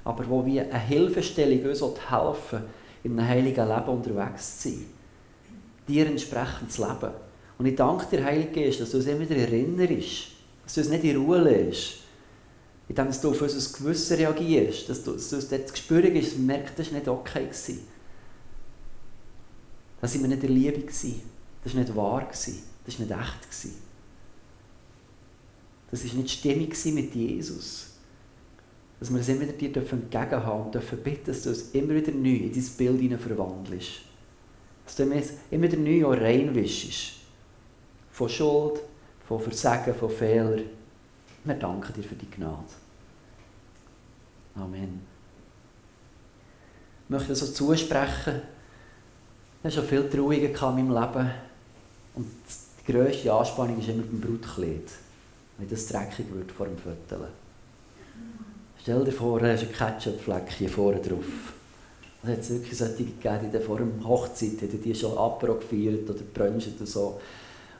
aber 0.09 0.27
wo 0.27 0.47
wie 0.47 0.59
eine 0.59 0.79
Hilfestellung 0.79 1.67
uns 1.69 1.83
helfen 1.83 2.63
in 3.05 3.19
einem 3.19 3.29
heiligen 3.29 3.69
Leben 3.69 3.89
unterwegs 3.89 4.61
zu 4.61 4.71
sein. 4.71 4.87
Dir 5.87 6.07
entsprechend 6.07 6.73
zu 6.73 6.83
leben. 6.83 7.13
Und 7.59 7.67
ich 7.67 7.77
danke 7.77 8.07
dir, 8.07 8.25
Heilige 8.25 8.63
Geist, 8.63 8.81
dass 8.81 8.91
du 8.91 8.97
uns 8.97 9.07
immer 9.07 9.21
wieder 9.21 9.37
erinnerst, 9.37 10.29
dass 10.65 10.75
du 10.75 10.81
uns 10.81 10.89
nicht 10.89 11.05
in 11.05 11.17
Ruhe 11.19 11.43
lässt, 11.43 11.99
indem 12.89 13.09
du 13.21 13.31
auf 13.31 13.43
unser 13.43 13.79
Gewissen 13.79 14.17
reagierst, 14.17 14.89
dass 14.89 15.05
du, 15.05 15.13
dass 15.13 15.29
du 15.29 15.37
uns 15.37 15.49
dort 15.49 15.69
zu 15.69 15.77
spüren 15.77 16.17
ist, 16.17 16.29
dass 16.29 16.39
wir 16.39 16.47
merken, 16.47 16.73
das 16.75 16.87
war 16.87 16.99
nicht 16.99 17.09
okay. 17.09 17.45
Gewesen. 17.45 17.81
Das 20.01 20.19
war 20.19 20.27
nicht 20.27 20.43
in 20.43 20.55
Liebe. 20.55 20.81
Gewesen. 20.81 21.21
Das 21.63 21.75
war 21.75 21.83
nicht 21.83 21.95
wahr. 21.95 22.25
Gewesen. 22.25 22.63
Das 22.87 22.99
war 22.99 23.07
nicht 23.07 23.15
echt. 23.15 23.43
Gewesen. 23.43 23.75
Das 25.91 26.07
war 26.07 26.15
nicht 26.15 26.31
stimmig 26.31 26.85
mit 26.95 27.15
Jesus 27.15 27.88
dass 29.01 29.13
wir 29.13 29.21
es 29.21 29.29
immer 29.29 29.45
dir 29.45 29.77
entgegenhaben 29.77 30.45
haben 30.45 30.65
und 30.65 30.75
dürfen 30.75 30.99
bitten, 30.99 31.27
dass 31.27 31.43
du 31.43 31.51
es 31.51 31.71
immer 31.71 31.95
wieder 31.95 32.13
neu 32.13 32.29
in 32.29 32.53
dein 32.53 32.99
Bild 32.99 33.21
verwandelst. 33.21 34.01
Dass 34.85 34.97
du 34.97 35.13
es 35.13 35.33
immer 35.51 35.65
wieder 35.65 35.77
neu 35.77 36.07
auch 36.07 36.21
reinwischst. 36.21 37.15
Von 38.11 38.29
Schuld, 38.29 38.81
von 39.27 39.41
Versagen, 39.41 39.95
von 39.95 40.11
Fehlern. 40.11 40.63
Wir 41.45 41.55
danken 41.55 41.93
dir 41.93 42.03
für 42.03 42.17
die 42.17 42.29
Gnade. 42.31 42.65
Amen. 44.57 45.01
Ich 47.05 47.11
möchte 47.11 47.35
so 47.37 47.47
zusprechen, 47.47 48.43
ich 49.61 49.65
hatte 49.65 49.77
schon 49.77 49.85
viele 49.87 50.11
Trauungen 50.11 50.41
in 50.41 50.89
meinem 50.89 50.91
Leben. 50.91 51.31
Und 52.15 52.27
die 52.81 52.93
grösste 52.93 53.33
Anspannung 53.33 53.79
ist 53.79 53.89
immer 53.89 54.03
beim 54.03 54.21
Brutkleid. 54.21 54.91
Wenn 55.57 55.69
das 55.69 55.87
dreckig 55.87 56.27
wird 56.33 56.51
vor 56.51 56.67
dem 56.67 56.77
Viertel. 56.77 57.29
Stell 58.83 59.05
dir 59.05 59.13
vor, 59.13 59.41
da 59.41 59.49
hast 59.49 59.63
einen 59.63 59.73
Ketchupfleck 59.73 60.51
hier 60.57 60.69
vorne 60.69 61.01
drauf. 61.01 61.25
Es 62.23 62.31
hat 62.31 62.51
wirklich 62.51 62.79
solche 62.79 63.05
gegeben, 63.05 63.51
die 63.53 63.59
vor 63.61 63.79
der 63.79 63.87
Hochzeit 64.07 64.61
hätten 64.61 64.83
die 64.83 64.95
schon 64.95 65.17
Apero 65.17 65.55
gefeiert 65.55 66.09
oder 66.09 66.21
brunchen 66.35 66.75
oder 66.77 66.87
so. 66.87 67.21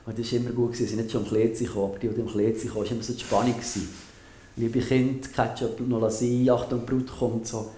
Und 0.05 0.17
das 0.17 0.31
war 0.31 0.39
immer 0.39 0.51
gut, 0.51 0.75
sie 0.75 0.85
sind 0.85 0.99
nicht 0.99 1.11
schon 1.11 1.23
im 1.23 1.29
Kleid 1.29 1.57
gekommen, 1.57 1.91
aber 1.91 1.99
die, 1.99 2.07
die 2.07 2.21
im 2.21 2.27
Kleid 2.27 2.61
kamen, 2.61 2.75
war 2.75 2.91
immer 2.91 3.03
so 3.03 3.13
die 3.13 3.19
Spannung. 3.19 3.53
Gewesen. 3.53 3.89
Liebe 4.55 4.79
Kind, 4.79 5.33
Ketchup 5.33 5.79
noch 5.81 6.09
sein, 6.09 6.49
Achtung, 6.49 6.85
Brut 6.85 7.07
kommt 7.07 7.47
so. 7.47 7.71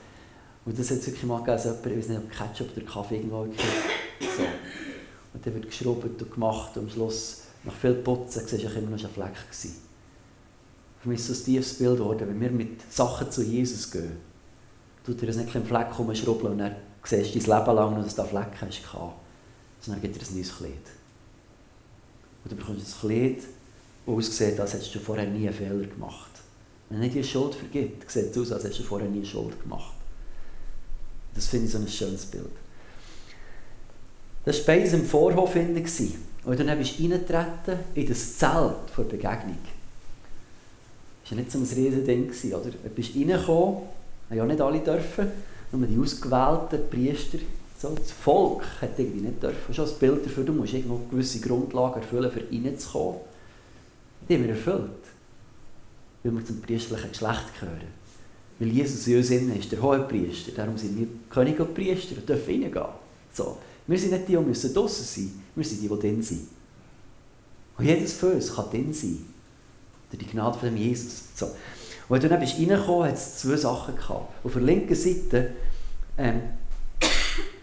Und 0.65 0.77
das 0.77 0.91
hat 0.91 0.97
es 0.97 1.07
wirklich 1.07 1.23
mal 1.23 1.39
gegeben, 1.39 1.57
dass 1.57 1.65
jemand, 1.65 2.09
nicht, 2.09 2.19
ob 2.19 2.31
Ketchup 2.31 2.77
oder 2.77 2.85
Kaffee 2.85 3.15
irgendwo 3.17 3.45
so. 3.45 4.43
Und 5.33 5.45
dann 5.45 5.53
wird 5.53 5.67
geschrubbt 5.67 6.21
und 6.21 6.31
gemacht 6.31 6.77
und 6.77 6.83
am 6.83 6.89
Schluss, 6.89 7.41
nach 7.63 7.73
viel 7.73 7.93
Putzen, 7.95 8.43
siehst 8.45 8.63
du 8.63 8.67
immer 8.67 8.91
noch 8.91 9.03
ein 9.03 9.09
Fleck 9.09 9.33
gewesen. 9.33 9.90
Für 11.01 11.09
mich 11.09 11.19
ist 11.19 11.27
so 11.27 11.33
ein 11.33 11.45
tiefes 11.45 11.77
Bild 11.77 11.97
geworden, 11.97 12.27
wenn 12.27 12.39
wir 12.39 12.51
mit 12.51 12.91
Sachen 12.91 13.31
zu 13.31 13.43
Jesus 13.43 13.89
gehen, 13.89 14.17
tut 15.03 15.19
er 15.21 15.27
das 15.27 15.37
nicht 15.37 15.55
im 15.55 15.65
Fleck 15.65 15.87
rumschrubbeln 15.97 16.53
und 16.53 16.59
dann 16.59 16.75
siehst 17.03 17.33
du 17.33 17.39
dein 17.39 17.59
Leben 17.59 17.75
lang 17.75 17.95
noch, 17.95 18.03
dass 18.03 18.15
du 18.15 18.23
Fleck 18.23 18.51
hast, 18.61 18.81
sondern 19.81 20.01
gibt 20.01 20.15
dir 20.15 20.27
ein 20.27 20.35
neues 20.35 20.55
Kleid. 20.55 20.71
Und 22.43 22.51
du 22.51 22.55
bekommst 22.55 22.85
ein 22.85 23.09
Kleid, 23.09 23.37
das 24.05 24.15
aussieht, 24.15 24.59
als 24.59 24.73
hättest 24.73 24.93
du 24.93 24.99
vorher 24.99 25.27
nie 25.27 25.47
einen 25.47 25.57
Fehler 25.57 25.87
gemacht. 25.87 26.31
Wenn 26.89 26.99
er 26.99 27.05
nicht 27.05 27.15
die 27.15 27.23
Schuld 27.23 27.55
vergibt, 27.55 28.09
sieht 28.09 28.31
es 28.31 28.37
aus, 28.37 28.51
als 28.51 28.63
hättest 28.65 28.81
du 28.81 28.83
vorher 28.83 29.09
nie 29.09 29.25
Schuld 29.25 29.59
gemacht. 29.61 29.93
Das 31.33 31.47
finde 31.47 31.65
ich 31.65 31.71
so 31.71 31.79
ein 31.79 31.87
schönes 31.87 32.25
Bild. 32.25 32.51
Das 34.45 34.59
war 34.59 34.75
beides 34.75 34.93
im 34.93 35.05
Vorhof. 35.05 35.55
Und 35.55 36.59
dann 36.59 36.77
bist 36.77 36.99
du 36.99 37.03
reingetreten 37.03 37.79
in 37.95 38.07
das 38.07 38.37
Zelt 38.37 38.89
vor 38.93 39.05
Begegnung. 39.05 39.57
Das 41.31 41.37
war 41.37 41.43
nicht 41.43 41.51
so 41.53 41.59
ein 41.59 41.63
riesiges 41.63 42.41
Ding, 42.41 42.53
oder? 42.53 42.71
Du 42.71 42.89
bist 42.89 43.15
reingekommen, 43.15 43.83
haben 44.29 44.37
ja 44.37 44.45
nicht 44.45 44.59
alle 44.59 44.79
dürfen, 44.79 45.27
nur 45.71 45.87
die 45.87 45.97
ausgewählten 45.97 46.89
Priester. 46.89 47.37
So, 47.79 47.95
das 47.95 48.11
Volk 48.11 48.65
hat 48.81 48.99
irgendwie 48.99 49.21
nicht 49.21 49.41
dürfen. 49.41 49.73
Schon 49.73 49.87
ein 49.87 49.95
Bild 49.97 50.25
dafür, 50.25 50.43
du 50.43 50.51
musst 50.51 50.73
irgendwo 50.73 50.99
gewisse 51.09 51.39
Grundlagen 51.39 52.01
erfüllen, 52.01 52.29
um 52.29 52.65
reinzukommen. 52.65 53.21
Die 54.27 54.35
haben 54.35 54.43
wir 54.43 54.49
erfüllt. 54.49 54.89
Weil 56.21 56.33
wir 56.33 56.45
zum 56.45 56.59
priesterlichen 56.59 57.11
Geschlecht 57.11 57.59
gehören. 57.61 57.87
Weil 58.59 58.67
Jesus 58.67 59.07
in 59.07 59.17
uns 59.17 59.29
innen 59.29 59.57
ist, 59.57 59.71
der 59.71 59.81
hohe 59.81 59.99
Priester. 59.99 60.51
Darum 60.51 60.77
sind 60.77 60.99
wir 60.99 61.07
König 61.29 61.57
und 61.61 61.73
Priester 61.73 62.17
und 62.17 62.27
dürfen 62.27 62.61
reingehen. 62.61 62.85
So. 63.31 63.57
Wir 63.87 63.97
sind 63.97 64.11
nicht 64.11 64.27
die, 64.27 64.35
die 64.35 64.37
müssen 64.37 64.73
draussen 64.73 65.05
sein 65.05 65.41
Wir 65.55 65.63
sind 65.63 65.81
die, 65.81 65.87
die 65.87 65.97
drin 65.99 66.21
sind. 66.21 66.47
Und 67.77 67.85
jedes 67.85 68.13
von 68.15 68.33
uns 68.33 68.53
kann 68.53 68.69
drin 68.69 68.93
sein. 68.93 69.30
Durch 70.11 70.23
die 70.23 70.29
Gnade 70.29 70.59
von 70.59 70.75
Jesus. 70.75 71.23
So. 71.35 71.47
Und 72.09 72.21
du 72.21 72.27
dann 72.27 72.39
bist 72.39 72.57
reingekommen, 72.59 73.07
hat 73.07 73.15
es 73.15 73.37
zwei 73.37 73.55
Sachen 73.55 73.95
gehabt. 73.95 74.33
Auf 74.43 74.53
der 74.53 74.61
linken 74.61 74.95
Seite, 74.95 75.51
ähm, 76.17 76.41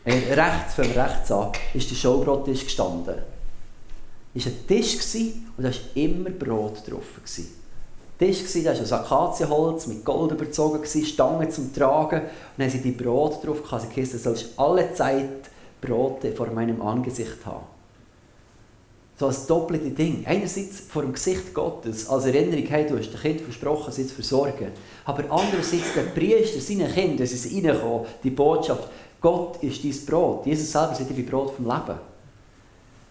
äh, 0.04 0.32
rechts, 0.32 0.78
wir 0.78 0.96
rechts 0.96 1.30
an, 1.30 1.52
ist 1.74 1.90
der 1.90 1.96
Showbrottisch 1.96 2.64
gestanden. 2.64 3.16
Es 4.34 4.46
war 4.46 4.52
ein 4.52 4.66
Tisch 4.66 4.96
und 5.56 5.64
da 5.64 5.68
war 5.68 5.74
immer 5.94 6.30
Brot 6.30 6.88
drauf. 6.88 7.16
Gewesen. 7.16 7.48
Tisch, 8.18 8.62
da 8.64 8.72
war 8.72 8.80
aus 8.80 8.92
Akazienholz 8.92 9.86
mit 9.86 10.04
Gold 10.04 10.32
überzogen, 10.32 10.84
Stangen 10.84 11.50
zum 11.50 11.72
Tragen. 11.72 12.22
Und 12.22 12.30
dann 12.56 12.70
sie 12.70 12.80
die 12.80 12.92
Brot 12.92 13.44
drauf 13.44 13.62
gehabt. 13.62 13.82
Sie 13.82 14.00
gesagt, 14.00 14.14
du 14.14 14.18
sollst 14.18 14.58
alle 14.58 14.92
Zeit 14.94 15.50
Brote 15.80 16.32
vor 16.32 16.48
meinem 16.48 16.80
Angesicht 16.82 17.44
haben. 17.44 17.77
So 19.18 19.26
als 19.26 19.46
doppelte 19.46 19.90
Ding. 19.90 20.24
Einerseits 20.26 20.80
vor 20.88 21.02
dem 21.02 21.12
Gesicht 21.12 21.52
Gottes, 21.52 22.08
als 22.08 22.26
Erinnerung, 22.26 22.66
hey, 22.66 22.86
du 22.86 22.96
hast 22.96 23.10
dem 23.10 23.20
Kind 23.20 23.40
versprochen, 23.40 23.92
sie 23.92 24.06
zu 24.06 24.14
versorgen. 24.14 24.68
Aber 25.04 25.24
andererseits 25.28 25.92
der 25.94 26.02
Priester, 26.02 26.60
seinen 26.60 26.92
Kindern, 26.92 27.16
dass 27.18 27.32
es 27.32 27.52
reinkommen, 27.52 28.06
die 28.22 28.30
Botschaft, 28.30 28.88
Gott 29.20 29.60
ist 29.62 29.84
dein 29.84 30.06
Brot. 30.06 30.46
Jesus 30.46 30.70
selber 30.70 30.94
sagt, 30.94 31.16
wie 31.16 31.22
Brot 31.22 31.50
vom 31.50 31.64
Leben. 31.64 31.98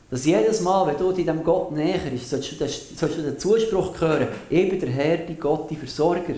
Dass 0.09 0.25
jedes 0.25 0.61
Mal, 0.61 0.87
wenn 0.87 0.97
du 0.97 1.11
diesem 1.11 1.43
Gott 1.43 1.73
näher 1.73 1.99
bist, 2.09 2.29
sollst 2.29 2.53
du, 2.53 3.21
den, 3.21 3.37
Zuspruch 3.37 3.99
hören, 3.99 4.29
bin 4.49 4.79
der 4.79 4.89
Herr, 4.89 5.17
die 5.17 5.35
Gott, 5.35 5.69
die 5.69 5.75
Versorger. 5.75 6.35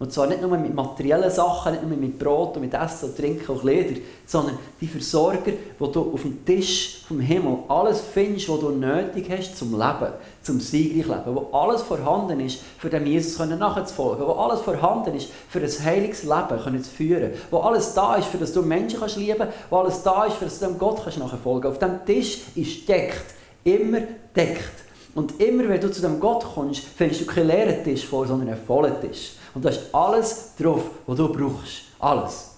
Und 0.00 0.12
zwar 0.12 0.28
nicht 0.28 0.40
nur 0.40 0.56
mit 0.56 0.72
materiellen 0.72 1.30
Sachen, 1.30 1.72
nicht 1.72 1.84
nur 1.84 1.96
mit 1.96 2.20
Brot 2.20 2.54
und 2.54 2.62
mit 2.62 2.72
Essen 2.72 3.08
und 3.08 3.16
Trinken 3.16 3.50
und 3.50 3.60
Kleider, 3.62 3.96
sondern 4.24 4.56
die 4.80 4.86
Versorger, 4.86 5.52
wo 5.76 5.88
du 5.88 6.12
auf 6.12 6.22
dem 6.22 6.44
Tisch 6.44 7.02
vom 7.08 7.18
Himmel 7.18 7.58
alles 7.66 8.00
findest, 8.00 8.48
was 8.48 8.60
du 8.60 8.70
nötig 8.70 9.28
hast 9.28 9.58
zum 9.58 9.72
Leben, 9.72 10.12
zum 10.40 10.60
siegreich 10.60 11.08
Leben, 11.08 11.34
wo 11.34 11.48
alles 11.52 11.82
vorhanden 11.82 12.38
ist, 12.38 12.60
für 12.78 12.88
dem 12.88 13.06
Jesus 13.06 13.44
nachzufolgen, 13.44 14.24
wo 14.24 14.32
alles 14.32 14.60
vorhanden 14.60 15.16
ist, 15.16 15.30
für 15.48 15.58
ein 15.58 15.84
heiliges 15.84 16.22
Leben 16.22 16.82
zu 16.84 16.90
führen, 16.90 17.32
wo 17.50 17.58
alles 17.58 17.92
da 17.92 18.14
ist, 18.14 18.28
für 18.28 18.38
das 18.38 18.52
du 18.52 18.62
Menschen 18.62 19.00
kannst 19.00 19.16
lieben, 19.16 19.48
wo 19.68 19.78
alles 19.78 20.04
da 20.04 20.26
ist, 20.26 20.36
für 20.36 20.44
das 20.44 20.60
du 20.60 20.66
dem 20.66 20.78
Gott 20.78 21.02
kannst 21.02 21.18
nachfolgen. 21.18 21.68
Auf 21.68 21.80
dem 21.80 22.04
Tisch 22.06 22.42
ist 22.54 22.88
deckt, 22.88 23.34
immer 23.64 24.02
deckt. 24.36 24.84
Und 25.16 25.40
immer, 25.40 25.68
wenn 25.68 25.80
du 25.80 25.90
zu 25.90 26.00
dem 26.00 26.20
Gott 26.20 26.44
kommst, 26.54 26.84
findest 26.84 27.22
du 27.22 27.26
keinen 27.26 27.48
leeren 27.48 27.82
Tisch 27.82 28.06
vor, 28.06 28.24
sondern 28.24 28.50
einen 28.50 28.64
vollen 28.64 29.00
Tisch. 29.00 29.32
Und 29.54 29.64
da 29.64 29.70
ist 29.70 29.92
alles 29.92 30.52
drauf, 30.58 30.82
was 31.06 31.16
du 31.16 31.28
brauchst. 31.32 31.84
Alles. 31.98 32.50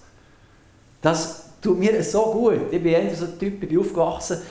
Das 1.01 1.45
tut 1.61 1.79
mir 1.79 2.03
so 2.03 2.25
gut. 2.31 2.71
Ich 2.71 2.81
bin 2.81 2.93
eher 2.93 3.15
so 3.15 3.25
ein 3.25 3.39
Typ, 3.39 3.63
ich 3.63 3.69
bin 3.69 3.79
aufgewachsen 3.79 4.41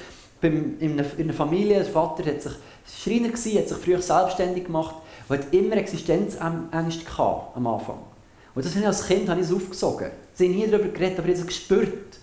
in 0.42 0.79
einer, 0.81 1.05
in 1.18 1.24
einer 1.24 1.33
Familie. 1.35 1.76
Der 1.76 1.85
Vater 1.85 2.24
hat 2.24 2.42
sich 2.42 2.53
Schreiner 2.87 3.29
gewesen, 3.29 3.59
hat 3.59 3.68
sich 3.68 3.79
früher 3.79 4.00
selbstständig 4.00 4.64
gemacht 4.64 4.96
und 5.29 5.38
hat 5.38 5.53
immer 5.53 5.76
Existenzängste 5.76 7.05
gehabt 7.05 7.57
am 7.57 7.66
Anfang. 7.66 7.98
Und 8.55 8.64
das 8.64 8.72
habe 8.72 8.81
ich 8.81 8.87
als 8.87 9.07
Kind 9.07 9.29
habe 9.29 9.40
ich 9.40 9.46
es 9.46 9.53
aufgesogen. 9.53 10.11
Sie 10.35 10.46
haben 10.46 10.55
nie 10.55 10.66
darüber 10.66 10.88
geredet, 10.88 11.18
aber 11.18 11.29
ich 11.29 11.38
habe 11.38 11.42
es 11.42 11.46
gespürt. 11.46 12.18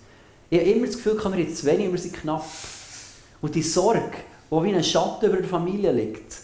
Ich 0.50 0.60
habe 0.60 0.70
immer 0.70 0.88
das 0.88 0.96
Gefühl, 0.96 1.16
kann 1.16 1.36
mir 1.36 1.54
zu 1.54 1.66
wenig, 1.66 1.92
wir 1.92 2.00
sind 2.00 2.16
knapp. 2.16 2.46
Und 3.42 3.56
die 3.56 3.62
Sorge, 3.62 4.18
die 4.50 4.64
wie 4.64 4.74
ein 4.74 4.84
Schatten 4.84 5.26
über 5.26 5.38
der 5.38 5.48
Familie 5.48 5.92
liegt, 5.92 6.38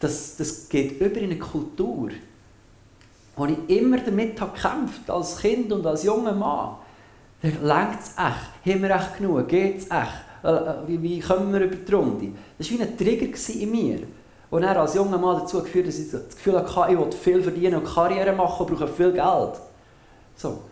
das, 0.00 0.36
das 0.36 0.68
geht 0.68 1.00
über 1.00 1.16
in 1.18 1.30
eine 1.30 1.38
Kultur 1.38 2.10
wo 3.36 3.44
ich 3.44 3.58
immer 3.68 3.98
damit 3.98 4.40
habe 4.40 4.52
gekämpft 4.54 5.08
als 5.10 5.38
Kind 5.38 5.70
und 5.70 5.86
als 5.86 6.02
junger 6.04 6.32
Mann. 6.32 6.76
Da 7.42 7.48
lenkt 7.48 8.00
es 8.00 8.08
echt? 8.16 8.74
Haben 8.74 8.82
wir 8.82 8.90
echt 8.90 9.18
genug? 9.18 9.46
Geht 9.48 9.78
es 9.78 9.84
echt? 9.84 10.24
Äh, 10.42 10.48
äh, 10.48 11.02
wie, 11.02 11.20
kommen 11.20 11.52
wir 11.52 11.60
über 11.60 11.76
die 11.76 11.92
Runde? 11.92 12.32
Das 12.56 12.70
war 12.70 12.78
wie 12.78 12.82
ein 12.82 12.96
Trigger 12.96 13.60
in 13.60 13.70
mir. 13.70 13.98
Und 14.48 14.62
er 14.62 14.80
als 14.80 14.94
junger 14.94 15.18
Mann 15.18 15.40
dazu 15.40 15.62
geführt, 15.62 15.88
dass 15.88 15.98
ich 15.98 16.10
das 16.10 16.28
Gefühl 16.28 16.56
hatte, 16.56 16.92
ich 16.92 16.98
will 16.98 17.12
viel 17.12 17.42
verdienen 17.42 17.76
und 17.76 17.84
Karriere 17.84 18.32
machen 18.32 18.66
und 18.66 18.78
brauche 18.78 18.88
viel 18.88 19.12
Geld. 19.12 19.60
So. 20.36 20.62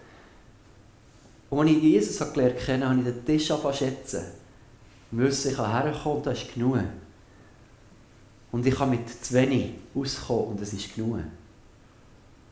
Und 1.50 1.59
als 1.59 1.70
ich 1.70 1.83
Jesus 1.83 2.33
gelernt 2.33 2.57
habe, 2.68 2.88
habe 2.88 2.98
ich 2.98 3.05
den 3.05 3.24
Tisch 3.24 3.50
angefangen 3.50 3.74
schätzen. 3.74 4.22
Wusste, 5.11 5.50
ich 5.50 5.59
herkommen 5.59 6.22
das 6.22 6.42
ist 6.42 6.55
genug. 6.55 6.79
Und 8.53 8.66
ich 8.66 8.74
kann 8.74 8.90
mit 8.90 9.09
zu 9.09 9.35
wenig 9.35 9.74
auskommen 9.94 10.53
und 10.53 10.61
das 10.61 10.72
ist 10.72 10.94
genug. 10.94 11.18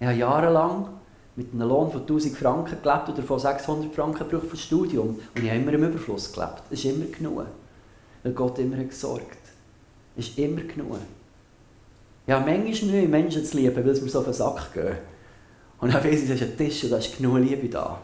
Ich 0.03 0.09
habe 0.09 0.19
jahrelang 0.19 0.89
mit 1.37 1.55
einem 1.55 1.69
Lohn 1.69 1.89
von 1.93 2.01
1000 2.01 2.37
Franken 2.37 2.77
gelebt 2.83 3.09
oder 3.09 3.23
von 3.23 3.39
600 3.39 3.95
Franken 3.95 4.29
für 4.29 4.39
das 4.39 4.61
Studium. 4.61 5.11
Und 5.11 5.21
ich 5.41 5.49
habe 5.49 5.61
immer 5.61 5.75
im 5.75 5.85
Überfluss 5.85 6.33
gelebt. 6.33 6.65
Es 6.73 6.85
ist 6.85 6.87
immer 6.87 7.05
genug. 7.05 7.47
Weil 8.25 8.33
Gott 8.33 8.59
immer 8.59 8.79
hat 8.79 8.89
gesorgt. 8.89 9.39
Es 10.17 10.27
ist 10.27 10.39
immer 10.41 10.63
genug. 10.63 10.97
Habe 12.29 12.51
manchmal 12.51 12.91
Mühe, 12.91 13.07
Menschen 13.07 13.45
zu 13.45 13.57
lieben, 13.57 13.77
weil 13.87 13.95
sie 13.95 14.03
mir 14.03 14.11
so 14.11 14.19
auf 14.19 14.25
den 14.25 14.35
Sack 14.35 14.75
gehen. 14.75 14.97
Und 15.81 15.95
dann 15.95 16.03
weiss 16.03 16.25
ich, 16.25 16.31
es 16.31 16.41
ist 16.41 16.43
ein 16.43 16.57
Tisch 16.57 16.83
und 16.83 16.91
da 16.91 16.97
ist 16.97 17.17
genug 17.17 17.39
Liebe 17.39 17.69
da. 17.69 17.97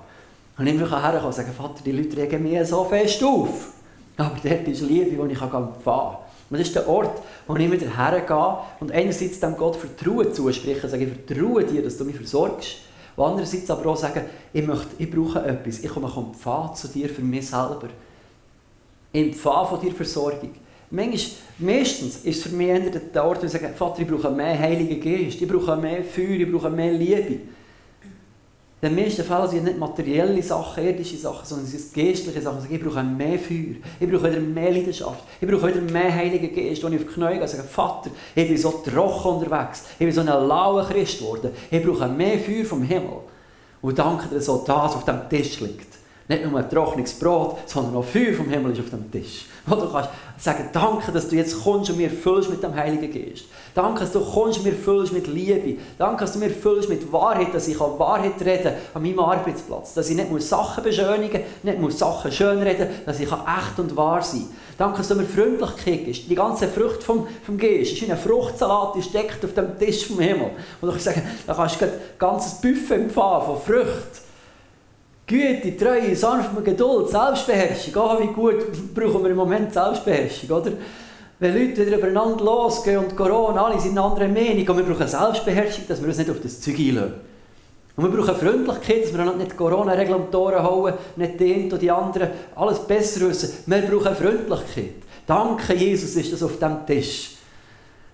Und 0.57 0.69
ich 0.69 0.79
kann 0.79 1.03
herkommen 1.03 1.27
und 1.27 1.35
sagen, 1.35 1.51
Vater, 1.51 1.83
die 1.85 1.91
Leute 1.91 2.17
regen 2.17 2.45
mich 2.45 2.65
so 2.69 2.85
fest 2.85 3.25
auf. 3.25 3.73
Aber 4.17 4.37
dort 4.41 4.69
ist 4.69 4.83
Liebe, 4.83 5.11
die 5.11 5.33
ich 5.33 5.43
empfangen 5.43 5.73
kann. 5.85 6.17
Und 6.51 6.59
das 6.59 6.69
ist 6.69 6.77
der 6.77 6.89
Ort, 6.89 7.23
wo 7.47 7.57
ich 7.57 7.71
wieder 7.71 7.97
hergehe 7.97 8.59
und 8.81 8.91
einerseits 8.91 9.39
dem 9.41 9.57
Gott 9.57 9.77
Vertrauen 9.77 10.33
zuspreche, 10.33 10.89
sage, 10.89 11.05
ich 11.05 11.13
vertraue 11.13 11.65
dir, 11.65 11.83
dass 11.83 11.99
du 11.99 12.05
mich 12.05 12.17
versorgst. 12.17 12.77
Und 13.17 13.25
andererseits 13.25 13.71
aber 13.71 13.91
auch 13.91 13.97
sagen, 13.97 14.23
ich, 14.53 14.67
möchte, 14.67 14.89
ich 14.99 15.11
brauche 15.11 15.45
etwas, 15.45 15.81
ich 15.81 15.91
komme 15.91 16.09
vom 16.09 16.33
Pfad 16.35 16.79
zu 16.79 16.89
dir 16.89 17.09
für 17.09 17.23
mich 17.23 17.49
selber. 17.49 17.89
Im 19.13 19.35
Pfad 19.35 19.69
von 19.69 19.81
dir 19.81 19.93
Versorgung. 19.93 20.53
Manchmal, 20.91 21.37
meistens 21.59 22.25
ist 22.25 22.39
es 22.39 22.43
für 22.45 22.57
mich 22.57 22.81
der 23.13 23.25
Ort, 23.25 23.43
wo 23.43 23.47
ich 23.47 23.53
sage, 23.53 23.69
Vater, 23.77 24.01
ich 24.01 24.09
brauche 24.09 24.31
mehr 24.31 24.59
Heiligen 24.59 25.01
Geist, 25.01 25.43
ich 25.43 25.49
brauche 25.49 25.77
mehr 25.77 26.03
Feuer, 26.03 26.41
ich 26.41 26.51
brauche 26.51 26.71
mehr 26.71 26.93
Liebe. 26.93 27.41
In 28.81 28.95
meisten 28.95 29.25
Fällen 29.25 29.49
sind 29.49 29.59
es 29.59 29.65
nicht 29.65 29.79
materielle 29.79 30.41
Sachen, 30.41 30.85
irdische 30.85 31.17
Sachen, 31.17 31.45
sondern 31.45 31.67
es 31.67 31.73
sind 31.73 31.95
geistliche 31.95 32.41
Sachen. 32.41 32.65
Ich 32.71 32.81
brauche 32.81 33.03
mehr 33.03 33.37
Feuer, 33.37 33.75
ich 33.99 34.09
brauche 34.09 34.31
wieder 34.31 34.39
mehr 34.39 34.71
Leidenschaft, 34.71 35.25
ich 35.41 35.49
brauche 35.49 35.67
wieder 35.67 35.81
mehr 35.81 36.15
Heiligen 36.15 36.55
Geist, 36.55 36.85
wo 36.85 36.89
ich 36.89 36.95
auf 36.95 37.03
die 37.03 37.13
Knie 37.13 37.39
gehe 37.39 37.49
sage, 37.49 37.65
Vater, 37.65 38.11
ich 38.37 38.47
bin 38.47 38.57
so 38.57 38.71
trocken 38.71 39.31
unterwegs, 39.31 39.87
ich 39.95 40.07
bin 40.07 40.13
so 40.13 40.21
ein 40.21 40.29
lauer 40.29 40.87
Christ 40.87 41.19
geworden, 41.19 41.51
ich 41.69 41.83
brauche 41.85 42.07
mehr 42.07 42.39
Feuer 42.39 42.65
vom 42.65 42.83
Himmel. 42.83 43.19
Und 43.83 43.99
danke 43.99 44.29
dir, 44.29 44.41
so 44.41 44.63
das 44.65 44.95
auf 44.95 45.05
dem 45.05 45.29
Tisch 45.29 45.59
liegt. 45.59 45.88
Nicht 46.29 46.45
nur 46.45 46.61
ein 46.61 46.69
trockenes 46.69 47.15
Brot, 47.15 47.57
sondern 47.65 47.97
auch 47.97 48.05
Feuer 48.05 48.35
vom 48.35 48.51
Himmel 48.51 48.73
ist 48.73 48.81
auf 48.81 48.91
dem 48.91 49.11
Tisch. 49.11 49.47
Wo 49.65 49.77
du 49.77 49.91
kannst 49.91 50.11
sagen, 50.37 50.69
danke, 50.75 51.11
dass 51.11 51.27
du 51.27 51.37
jetzt 51.37 51.63
kommst 51.65 51.89
und 51.89 51.97
mir 51.97 52.11
füllst 52.11 52.51
mit 52.51 52.63
dem 52.63 52.75
Heiligen 52.75 53.11
Geist. 53.11 53.47
Danke, 53.75 54.01
dass 54.01 54.13
du 54.13 54.21
kommst 54.21 54.59
und 54.59 54.67
mir 54.67 54.75
füllst 54.75 55.15
mit 55.15 55.27
Liebe. 55.27 55.81
Danke, 55.97 56.21
dass 56.21 56.35
du 56.35 56.39
mir 56.39 56.51
füllst 56.51 56.91
mit 56.91 57.11
Wahrheit, 57.11 57.55
dass 57.55 57.67
ich 57.67 57.81
Wahrheit 57.81 58.41
reden 58.45 58.75
an 58.93 59.03
meinem 59.03 59.21
Arbeitsplatz. 59.21 59.95
Dass 59.95 60.11
ich 60.11 60.17
nicht 60.17 60.31
muss 60.31 60.51
Sachen 60.51 60.85
beschönigen 60.85 61.41
nicht 61.63 61.79
muss 61.79 61.99
Sachen 61.99 62.31
schönreden 62.31 62.89
dass 63.07 63.21
ich 63.21 63.33
echt 63.33 63.79
und 63.79 63.97
wahr 63.97 64.21
sein 64.21 64.41
kann. 64.41 64.51
Danke, 64.77 64.99
dass 64.99 65.09
du 65.09 65.15
mir 65.15 65.25
Freundlichkeit 65.25 66.05
gibst. 66.05 66.29
Die 66.29 66.35
ganze 66.35 66.69
Frucht 66.69 67.03
vom, 67.03 67.27
vom 67.43 67.57
Geist 67.57 67.93
ist 67.93 68.03
wie 68.03 68.13
ein 68.13 68.19
Fruchtsalat, 68.19 68.97
die 68.97 69.03
steckt 69.03 69.43
auf 69.47 69.55
dem 69.55 69.79
Tisch 69.79 70.07
vom 70.07 70.21
Himmel. 70.21 70.51
Und 70.83 70.95
ich 70.95 71.03
sage, 71.03 71.23
da 71.47 71.55
kannst 71.55 71.81
du 71.81 71.87
ein 71.87 71.93
ganzes 72.19 72.61
Buffet 72.61 72.97
empfangen 72.97 73.47
von 73.47 73.61
Früchten. 73.61 74.28
Güte, 75.29 75.77
Treue, 75.77 76.17
Sanftmut, 76.17 76.65
Geduld, 76.65 77.11
Selbstbeherrschung. 77.11 77.93
Oh, 77.97 78.19
wie 78.19 78.33
gut 78.33 78.95
brauchen 78.95 79.23
wir 79.23 79.31
im 79.31 79.37
Moment 79.37 79.73
Selbstbeherrschung, 79.75 80.51
oder? 80.51 80.73
Wenn 81.39 81.55
Leute 81.55 81.87
wieder 81.87 81.99
übereinander 81.99 82.43
losgehen 82.43 82.99
und 82.99 83.15
Corona, 83.15 83.67
alle 83.67 83.79
sind 83.79 83.91
eine 83.91 84.03
andere 84.03 84.27
Meinung 84.27 84.67
und 84.67 84.77
wir 84.79 84.95
brauchen 84.95 85.07
Selbstbeherrschung, 85.07 85.85
dass 85.87 86.01
wir 86.01 86.09
uns 86.09 86.17
nicht 86.17 86.31
auf 86.31 86.41
das 86.43 86.61
Zeug 86.63 86.79
einlösen. 86.79 87.13
Und 87.95 88.05
wir 88.05 88.11
brauchen 88.11 88.37
Freundlichkeit, 88.37 89.05
dass 89.05 89.13
wir 89.13 89.35
nicht 89.35 89.57
Corona-Regeln 89.57 90.15
um 90.15 90.31
die 90.31 90.37
Ohren 90.37 90.63
hauen, 90.63 90.95
nicht 91.17 91.41
einen 91.41 91.67
oder 91.67 91.79
die 91.79 91.91
anderen, 91.91 92.31
alles 92.57 92.79
besser 92.79 93.29
wissen. 93.29 93.51
Wir 93.67 93.83
brauchen 93.83 94.17
Freundlichkeit. 94.17 94.95
Danke, 95.27 95.75
Jesus, 95.75 96.17
ist 96.17 96.33
das 96.33 96.43
auf 96.43 96.59
dem 96.59 96.87
Tisch. 96.87 97.38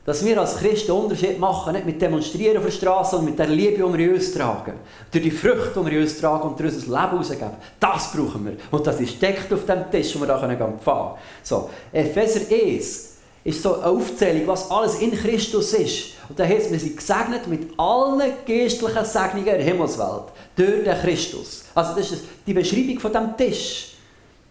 Dass 0.05 0.23
wir 0.23 0.38
als 0.38 0.57
Christen 0.57 0.93
Unterschied 0.93 1.38
machen, 1.38 1.73
nicht 1.73 1.87
mit 1.87 2.03
Demonstrieren 2.03 2.59
auf 2.59 2.64
der 2.64 2.73
Straße, 2.73 3.12
sondern 3.12 3.31
mit 3.31 3.38
der 3.38 3.47
Liebe, 3.47 3.77
die 3.77 3.99
wir 3.99 3.99
in 3.99 4.14
uns 4.14 4.35
tragen. 4.35 4.75
Durch 5.11 5.25
die 5.25 5.31
Früchte, 5.31 5.81
die 5.81 5.87
wir 5.87 5.93
in 5.93 6.03
uns 6.03 6.21
tragen 6.21 6.49
und 6.49 6.61
durch 6.61 6.75
unser 6.75 6.87
Leben 6.87 7.17
rausgeben. 7.17 7.51
Das 7.81 8.12
brauchen 8.12 8.45
wir. 8.45 8.57
Und 8.71 8.87
das 8.87 9.01
ist 9.01 9.21
deckt 9.21 9.51
auf 9.51 9.64
dem 9.64 9.90
Tisch, 9.90 10.14
wo 10.14 10.21
wir 10.21 10.27
da 10.27 10.35
empfangen 10.35 10.79
können. 10.85 11.11
So, 11.43 11.71
Epheser 11.90 12.40
1 12.51 13.14
ist 13.45 13.62
so 13.62 13.75
eine 13.75 13.87
Aufzählung, 13.87 14.47
was 14.47 14.71
alles 14.71 15.01
in 15.01 15.12
Christus 15.12 15.73
ist. 15.73 16.14
Und 16.29 16.38
da 16.38 16.45
heißt 16.45 16.71
wir 16.71 16.81
sind 16.81 16.97
gesegnet 16.97 17.47
mit 17.47 17.79
allen 17.79 18.21
geistlichen 18.47 19.05
Segnungen 19.05 19.45
der 19.45 19.62
Himmelswelt. 19.62 20.25
Durch 20.57 20.85
den 20.85 20.99
Christus. 21.01 21.64
Also 21.75 21.95
das 21.95 22.11
ist 22.11 22.25
die 22.47 22.55
Beschreibung 22.55 23.01
von 23.01 23.12
dem 23.12 23.37
Tisch. 23.37 23.95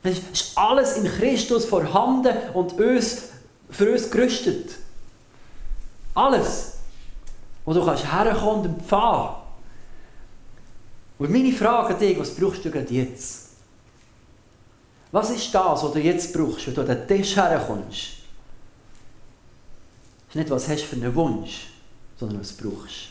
Es 0.03 0.17
ist 0.17 0.57
alles 0.57 0.97
in 0.97 1.05
Christus 1.05 1.65
vorhanden 1.65 2.35
und 2.53 2.73
uns, 2.79 3.29
für 3.69 3.91
uns 3.91 4.09
gerüstet. 4.11 4.82
Alles. 6.13 6.77
Wo 7.65 7.73
du 7.73 7.83
kannst 7.85 8.11
herkommen 8.11 8.65
und 8.65 8.79
empfangen. 8.79 9.35
Und 11.19 11.31
meine 11.31 11.51
Frage 11.53 11.93
an 11.93 11.99
dich, 11.99 12.19
was 12.19 12.35
brauchst 12.35 12.65
du 12.65 12.71
gerade 12.71 12.93
jetzt? 12.93 13.51
Was 15.11 15.29
ist 15.29 15.53
das, 15.53 15.83
was 15.83 15.91
du 15.91 15.99
jetzt 15.99 16.33
brauchst, 16.33 16.67
wenn 16.67 16.73
du 16.73 16.81
an 16.81 16.87
den 16.87 17.07
Tisch 17.07 17.35
herkommst? 17.35 18.23
ist 20.33 20.35
nicht, 20.35 20.49
was 20.49 20.67
hast 20.67 20.81
du 20.81 20.87
für 20.87 20.95
einen 20.95 21.13
Wunsch, 21.13 21.67
sondern 22.17 22.39
was 22.39 22.53
brauchst. 22.53 23.09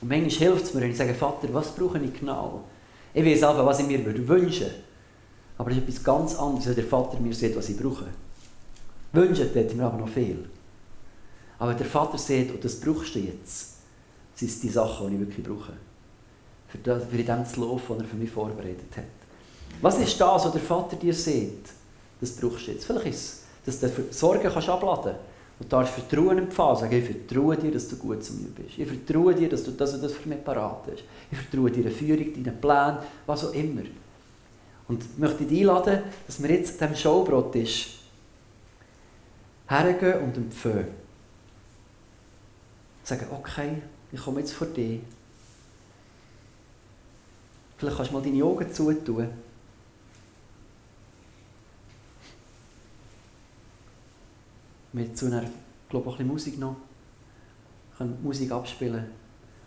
Und 0.00 0.08
manchmal 0.08 0.30
hilft 0.30 0.64
es 0.64 0.74
mir, 0.74 0.82
wenn 0.82 0.92
ich 0.92 0.96
sage, 0.96 1.12
Vater, 1.12 1.52
was 1.52 1.74
brauche 1.74 1.98
ich 1.98 2.18
genau? 2.18 2.62
Ich 3.12 3.24
weiß 3.24 3.42
aber, 3.42 3.66
was 3.66 3.80
ich 3.80 3.86
mir 3.86 4.04
wünschen 4.04 4.28
würde. 4.28 4.74
Aber 5.58 5.70
es 5.72 5.78
ist 5.78 5.82
etwas 5.82 6.04
ganz 6.04 6.36
anderes, 6.36 6.66
wenn 6.68 6.74
der 6.76 6.84
Vater 6.84 7.18
mir 7.18 7.34
sagt, 7.34 7.56
was 7.56 7.68
ich 7.68 7.76
brauche. 7.76 8.06
Wünschen 9.12 9.52
tut 9.52 9.74
mir 9.74 9.84
aber 9.84 9.98
noch 9.98 10.08
viel. 10.08 10.48
Aber 11.60 11.74
der 11.74 11.86
Vater 11.86 12.16
sagt, 12.16 12.52
und 12.52 12.64
das 12.64 12.80
brauchst 12.80 13.14
du 13.14 13.18
jetzt, 13.18 13.74
das 14.32 14.40
sind 14.40 14.62
die 14.62 14.70
Sachen, 14.70 15.08
die 15.08 15.14
ich 15.14 15.20
wirklich 15.20 15.46
brauche. 15.46 15.74
Für, 16.68 16.78
das, 16.78 17.04
für 17.04 17.22
dem 17.22 17.46
zu 17.46 17.60
laufen, 17.60 17.84
was 17.90 17.98
er 17.98 18.04
für 18.06 18.16
mich 18.16 18.30
vorbereitet 18.30 18.96
hat. 18.96 19.04
Was 19.82 19.98
ist 19.98 20.18
das, 20.18 20.44
was 20.46 20.52
der 20.52 20.60
Vater 20.62 20.96
dir 20.96 21.12
sagt? 21.12 21.70
Das 22.18 22.32
brauchst 22.32 22.66
du 22.66 22.72
jetzt. 22.72 22.86
Vielleicht 22.86 23.06
ist 23.06 23.42
es, 23.66 23.78
dass 23.78 23.94
du 23.94 24.02
Sorgen 24.10 24.50
kannst 24.50 24.68
abladen 24.70 25.12
kannst. 25.12 25.20
Und 25.58 25.70
darfst 25.70 25.92
Vertrauen 25.92 26.38
empfangen. 26.38 26.76
Sagen, 26.76 26.96
ich 26.96 27.04
vertraue 27.04 27.56
dir, 27.58 27.70
dass 27.70 27.88
du 27.88 27.96
gut 27.96 28.24
zu 28.24 28.32
mir 28.32 28.48
bist. 28.48 28.78
Ich 28.78 28.88
vertraue 28.88 29.34
dir, 29.34 29.50
dass 29.50 29.62
du 29.62 29.72
das 29.72 29.92
und 29.92 30.02
das 30.02 30.14
für 30.14 30.28
mich 30.30 30.42
parat 30.42 30.84
hast. 30.86 31.04
Ich 31.30 31.38
vertraue 31.38 31.70
dir 31.70 31.84
eine 31.84 31.90
Führung, 31.90 32.42
deinen 32.42 32.58
Plan, 32.58 33.00
was 33.26 33.44
auch 33.44 33.52
immer. 33.52 33.82
Und 34.88 35.02
ich 35.02 35.18
möchte 35.18 35.44
dich 35.44 35.60
einladen, 35.60 36.00
dass 36.26 36.42
wir 36.42 36.50
jetzt 36.50 36.80
an 36.80 36.88
diesem 36.88 37.02
Showbrot 37.02 37.54
ist, 37.56 37.86
hergehen 39.68 40.22
und 40.22 40.36
empfehlen. 40.38 40.99
Sagen, 43.02 43.26
okay, 43.32 43.82
ich 44.12 44.20
komme 44.20 44.40
jetzt 44.40 44.52
vor 44.52 44.66
dir. 44.66 45.00
Vielleicht 47.76 47.96
kannst 47.96 48.12
du 48.12 48.16
mal 48.16 48.22
deine 48.22 48.44
Augen 48.44 48.72
zutun. 48.72 49.28
Haben 54.92 55.16
zu 55.16 55.26
einer, 55.26 55.44
glaube 55.88 56.10
ich, 56.10 56.20
ein 56.20 56.26
bisschen 56.26 56.26
Musik 56.26 56.58
noch. 56.58 56.76
Können 57.96 58.18
Musik 58.22 58.50
abspielen. 58.50 59.06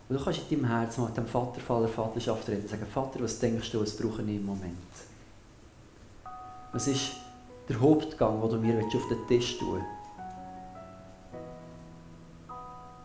Und 0.08 0.18
du 0.18 0.22
kannst 0.22 0.40
in 0.50 0.60
deinem 0.62 0.70
Herzen 0.70 1.00
mal 1.00 1.08
mit 1.08 1.16
dem 1.16 1.26
Vater 1.26 1.60
der 1.80 1.88
Vaterschaft 1.88 2.48
reden 2.48 2.68
sagen, 2.68 2.86
Vater, 2.86 3.20
was 3.20 3.38
denkst 3.38 3.70
du, 3.72 3.80
was 3.80 3.96
brauche 3.96 4.22
ich 4.22 4.28
im 4.28 4.44
Moment? 4.44 4.76
Was 6.72 6.88
ist 6.88 7.12
der 7.68 7.80
Hauptgang, 7.80 8.40
den 8.42 8.50
du 8.50 8.56
mir 8.58 8.84
auf 8.84 9.08
den 9.08 9.26
Tisch 9.26 9.58
tun 9.58 9.82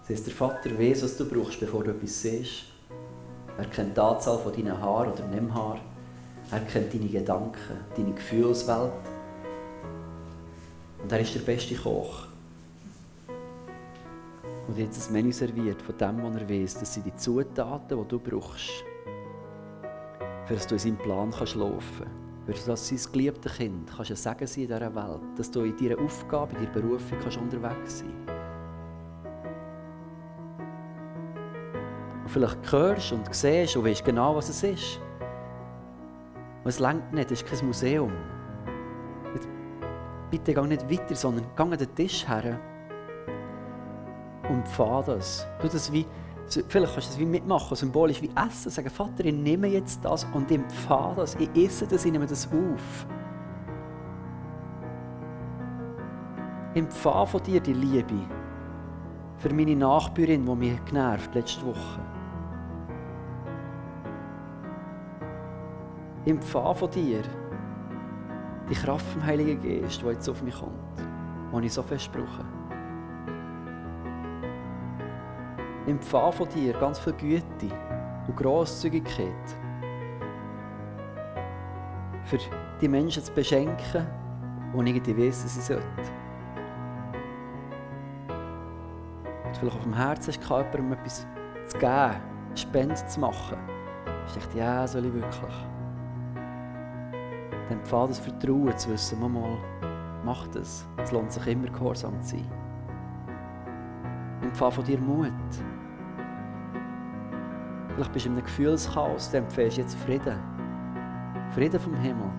Das 0.10 0.18
heisst, 0.18 0.28
der 0.28 0.34
Vater 0.34 0.80
weiß, 0.80 1.04
was 1.04 1.18
du 1.18 1.30
brauchst, 1.30 1.60
bevor 1.60 1.84
du 1.84 1.92
etwas 1.92 2.20
siehst. 2.20 2.64
Er 3.60 3.66
kennt 3.66 3.96
die 3.96 4.02
Anzahl 4.02 4.40
von 4.40 4.52
deinen 4.52 4.76
Haaren 4.82 5.12
oder 5.12 5.28
nicht 5.28 5.54
Haar. 5.54 5.80
Er 6.50 6.60
kennt 6.62 6.92
deine 6.92 7.08
Gedanken, 7.08 7.78
deine 7.96 8.14
Gefühlswelt. 8.14 8.92
Und 11.04 11.12
er 11.12 11.20
ist 11.20 11.36
der 11.36 11.42
beste 11.42 11.76
Koch. 11.76 12.24
Und 14.68 14.80
jetzt 14.80 15.08
ein 15.08 15.14
Menü 15.14 15.32
serviert 15.32 15.80
von 15.80 15.96
dem, 15.96 16.24
was 16.24 16.42
er 16.42 16.50
weiß. 16.50 16.80
Das 16.80 16.92
sind 16.92 17.06
die 17.06 17.16
Zutaten, 17.16 18.02
die 18.02 18.08
du 18.08 18.18
brauchst, 18.18 18.84
für 20.48 20.56
dass 20.56 20.66
du 20.66 20.74
in 20.74 20.80
seinem 20.80 20.98
Plan 20.98 21.30
kannst 21.30 21.54
laufen 21.54 22.08
kannst. 22.48 22.64
Für 22.64 22.72
dass 22.72 22.88
sein 22.88 23.12
geliebtes 23.12 23.58
Kind 23.58 23.92
kannst 23.96 24.10
ein 24.10 24.18
Segen 24.18 24.48
sein 24.48 24.64
in 24.64 24.70
dieser 24.70 24.96
Welt. 24.96 25.22
Dass 25.38 25.52
du 25.52 25.62
in 25.62 25.78
deiner 25.78 26.02
Aufgabe, 26.02 26.56
in 26.56 26.66
deiner 26.66 26.72
Berufung 26.72 27.20
kannst 27.22 27.38
unterwegs 27.38 28.00
sein 28.00 28.14
Und 28.28 28.39
vielleicht 32.30 32.72
hörst 32.72 33.12
und 33.12 33.34
siehst 33.34 33.76
und 33.76 33.86
weißt 33.86 34.06
genau, 34.06 34.36
was 34.36 34.50
es 34.50 34.64
ist. 34.64 35.00
Und 36.64 36.70
es 36.70 36.80
längt 36.80 37.14
nicht, 37.14 37.32
es 37.32 37.42
ist 37.42 37.50
kein 37.50 37.66
Museum 37.66 38.12
bitte 40.30 40.54
geh 40.54 40.62
nicht 40.68 40.90
weiter, 40.90 41.16
sondern 41.16 41.46
geh 41.56 41.64
an 41.64 41.72
den 41.72 41.96
Tisch 41.96 42.28
her 42.28 42.60
und 44.50 44.68
fahr 44.68 45.04
das. 45.04 45.46
Du 45.62 45.68
das 45.68 45.92
wie, 45.92 46.06
vielleicht 46.48 46.94
kannst 46.94 46.96
du 46.96 47.12
das 47.12 47.20
wie 47.20 47.26
mitmachen, 47.26 47.76
symbolisch 47.76 48.22
wie 48.22 48.32
essen. 48.36 48.70
Sagen, 48.70 48.90
Vater, 48.90 49.26
ich 49.26 49.34
nehme 49.34 49.68
jetzt 49.68 50.04
das 50.04 50.26
und 50.34 50.52
empfahre 50.52 51.18
das, 51.18 51.36
ich 51.36 51.50
esse 51.56 51.88
das, 51.88 52.06
ich 52.06 52.12
nehme 52.12 52.26
das 52.26 52.48
auf. 52.48 53.08
Empfahre 56.76 57.28
von 57.28 57.44
dir 57.44 57.60
die 57.60 57.74
Liebe 57.74 58.28
für 59.38 59.54
meine 59.54 59.76
Nachbarin, 59.76 60.46
die 60.46 60.56
mich 60.56 60.86
genervt 60.86 61.34
letzte 61.34 61.66
Woche. 61.66 62.19
Ich 66.30 66.36
empfahre 66.36 66.76
von 66.76 66.92
dir 66.92 67.24
die 68.70 68.76
Kraft 68.76 69.04
vom 69.08 69.26
Heiligen 69.26 69.60
Geist, 69.64 70.00
die 70.00 70.06
jetzt 70.06 70.30
auf 70.30 70.44
mich 70.44 70.54
kommt, 70.54 70.76
die 71.52 71.66
ich 71.66 71.74
so 71.74 71.82
brauche. 71.82 72.46
Empfange 75.88 76.32
von 76.34 76.48
dir 76.50 76.74
ganz 76.74 77.00
viel 77.00 77.14
Güte 77.14 77.76
und 78.28 78.38
Grosszügigkeit. 78.38 79.34
Für 82.26 82.38
die 82.80 82.88
Menschen 82.88 83.24
zu 83.24 83.34
beschenken, 83.34 84.06
die 84.76 84.78
irgendwie 84.78 85.18
wissen, 85.18 85.48
sie 85.48 85.62
sollten. 85.62 85.84
Und 89.48 89.58
vielleicht 89.58 89.78
auf 89.78 89.84
dem 89.84 89.96
Herzen 89.96 90.30
ist 90.30 90.44
jemandem 90.48 90.92
etwas 90.92 91.26
zu 91.66 91.78
geben, 91.80 92.22
Spende 92.54 92.94
zu 92.94 93.20
machen. 93.20 93.58
Ich 94.28 94.34
dachte, 94.36 94.60
ja, 94.60 94.88
soll 94.88 95.06
ich 95.06 95.14
wirklich? 95.16 95.69
Dann 97.70 97.80
empfahl 97.80 98.08
das 98.08 98.20
Vertrauen 98.20 98.76
zu 98.78 98.90
wissen, 98.90 99.20
mal, 99.20 99.58
mach 100.26 100.48
das. 100.48 100.88
Es 100.98 101.12
lohnt 101.12 101.32
sich 101.32 101.46
immer, 101.48 101.68
gehorsam 101.68 102.22
zu 102.22 102.38
sein. 102.38 102.52
Empfahl 104.42 104.72
von 104.72 104.84
dir 104.84 105.00
Mut. 105.00 105.32
Vielleicht 107.94 108.14
bist 108.14 108.26
du 108.26 108.30
in 108.30 108.36
einem 108.36 108.46
Gefühlschaos, 108.46 109.32
dann 109.32 109.44
empfehlst 109.44 109.78
du 109.78 109.82
jetzt 109.82 109.96
Frieden. 110.00 110.40
Frieden 111.52 111.80
vom 111.80 111.94
Himmel. 111.96 112.32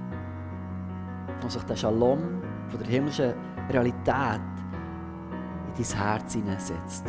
Und 1.43 1.51
sich 1.51 1.63
der 1.63 1.77
Shalom 1.77 2.43
von 2.69 2.79
der 2.79 2.89
himmlischen 2.89 3.35
Realität 3.71 4.41
in 5.67 5.85
dein 5.85 5.99
Herz 5.99 6.33
hineinsetzt. 6.33 7.07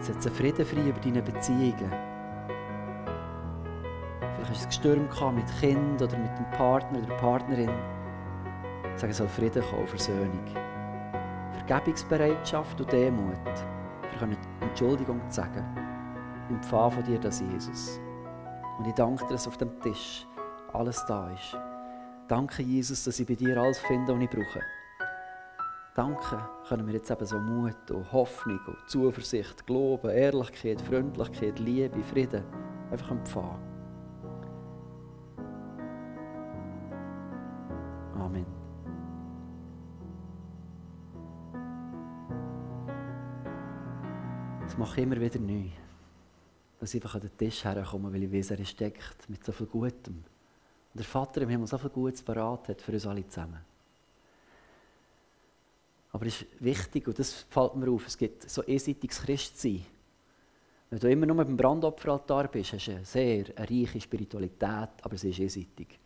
Setze 0.00 0.30
Frieden 0.30 0.64
frei 0.64 0.88
über 0.88 1.00
deine 1.00 1.22
Beziehungen 1.22 2.09
hast 4.60 4.66
ein 4.66 4.68
Gestürm 4.68 5.08
gehabt 5.08 5.36
mit 5.36 5.60
Kind 5.60 6.02
oder 6.02 6.18
mit 6.18 6.36
dem 6.36 6.50
Partner 6.50 6.98
oder 6.98 7.06
der 7.06 7.14
Partnerin. 7.14 7.70
Sag, 8.96 9.10
es 9.10 9.16
soll 9.16 9.28
Frieden 9.28 9.62
kommen, 9.62 9.86
Versöhnung. 9.86 10.44
Vergebungsbereitschaft 11.66 12.80
und 12.80 12.92
Demut. 12.92 13.36
Wir 14.10 14.18
können 14.18 14.36
Entschuldigung 14.60 15.20
sagen. 15.28 15.64
Im 16.50 16.62
Pfad 16.62 16.92
von 16.92 17.04
dir, 17.04 17.18
das 17.18 17.40
Jesus. 17.40 18.00
Und 18.78 18.86
ich 18.86 18.94
danke 18.94 19.24
dir, 19.24 19.32
dass 19.32 19.48
auf 19.48 19.56
dem 19.56 19.80
Tisch 19.80 20.26
alles 20.72 21.04
da 21.06 21.30
ist. 21.30 21.56
Danke, 22.28 22.62
Jesus, 22.62 23.04
dass 23.04 23.18
ich 23.18 23.26
bei 23.26 23.34
dir 23.34 23.56
alles 23.56 23.78
finde, 23.78 24.14
was 24.14 24.22
ich 24.22 24.30
brauche. 24.30 24.60
Danke, 25.94 26.38
können 26.68 26.86
wir 26.86 26.94
jetzt 26.94 27.10
eben 27.10 27.26
so 27.26 27.38
Mut 27.38 27.90
und 27.90 28.12
Hoffnung 28.12 28.60
und 28.66 28.88
Zuversicht, 28.88 29.66
Glauben, 29.66 30.10
Ehrlichkeit, 30.10 30.80
Freundlichkeit, 30.82 31.58
Liebe, 31.58 32.02
Frieden 32.02 32.44
einfach 32.90 33.10
empfangen. 33.10 33.69
Mache 44.80 45.02
immer 45.02 45.20
wieder 45.20 45.38
neu. 45.38 45.68
Dass 46.78 46.94
ich 46.94 47.02
einfach 47.02 47.16
an 47.16 47.20
den 47.20 47.36
Tisch 47.36 47.64
herkomme, 47.64 48.12
weil 48.12 48.22
ich 48.22 48.32
weiß, 48.32 48.52
er 48.52 48.64
steckt 48.64 49.28
mit 49.28 49.44
so 49.44 49.52
viel 49.52 49.66
Gutem. 49.66 50.14
Und 50.14 50.98
der 50.98 51.04
Vater 51.04 51.42
im 51.42 51.50
Himmel 51.50 51.66
so 51.66 51.76
viel 51.76 51.90
Gutes 51.90 52.22
parat 52.22 52.68
hat 52.68 52.80
für 52.80 52.92
uns 52.92 53.06
alle 53.06 53.26
zusammen. 53.28 53.60
Aber 56.12 56.26
es 56.26 56.42
ist 56.42 56.46
wichtig, 56.60 57.06
und 57.06 57.18
das 57.18 57.32
fällt 57.48 57.76
mir 57.76 57.90
auf, 57.90 58.06
es 58.06 58.16
gibt 58.16 58.48
so 58.50 58.64
einseitiges 58.66 59.20
Christsein. 59.20 59.84
Wenn 60.88 60.98
du 60.98 61.10
immer 61.10 61.26
nur 61.26 61.36
beim 61.36 61.56
Brandopferaltar 61.56 62.48
bist, 62.48 62.72
hast 62.72 62.88
du 62.88 62.92
eine 62.92 63.04
sehr 63.04 63.44
eine 63.54 63.70
reiche 63.70 64.00
Spiritualität, 64.00 64.88
aber 65.02 65.16
sie 65.16 65.30
ist 65.30 65.40
einseitig. 65.40 66.00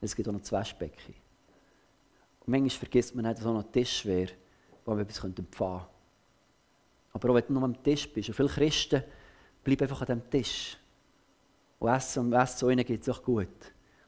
Es 0.00 0.14
gibt 0.14 0.28
auch 0.28 0.32
noch 0.32 0.42
zwei 0.42 0.62
Specken. 0.62 1.14
Und 2.40 2.48
manchmal 2.48 2.70
vergisst 2.70 3.14
man 3.14 3.24
nicht, 3.24 3.38
dass 3.38 3.46
auch 3.46 3.54
noch 3.54 3.64
ein 3.64 3.72
Tisch 3.72 4.04
wäre, 4.04 4.32
wo 4.84 4.94
wir 4.94 5.02
etwas 5.02 5.24
empfangen 5.24 5.50
können. 5.50 5.91
Aber 7.12 7.30
auch 7.30 7.34
wenn 7.34 7.44
du 7.46 7.52
nur 7.52 7.62
am 7.64 7.82
Tisch 7.82 8.10
bist, 8.12 8.28
und 8.28 8.34
viele 8.34 8.48
Christen 8.48 9.02
bleiben 9.62 9.82
einfach 9.82 10.00
an 10.02 10.06
diesem 10.06 10.30
Tisch. 10.30 10.76
Und 11.78 11.88
essen, 11.88 12.26
und 12.26 12.32
essen 12.32 12.58
zu 12.58 12.70
ihnen 12.70 12.84
geht 12.84 13.02
es 13.02 13.08
auch 13.08 13.22
gut. 13.22 13.48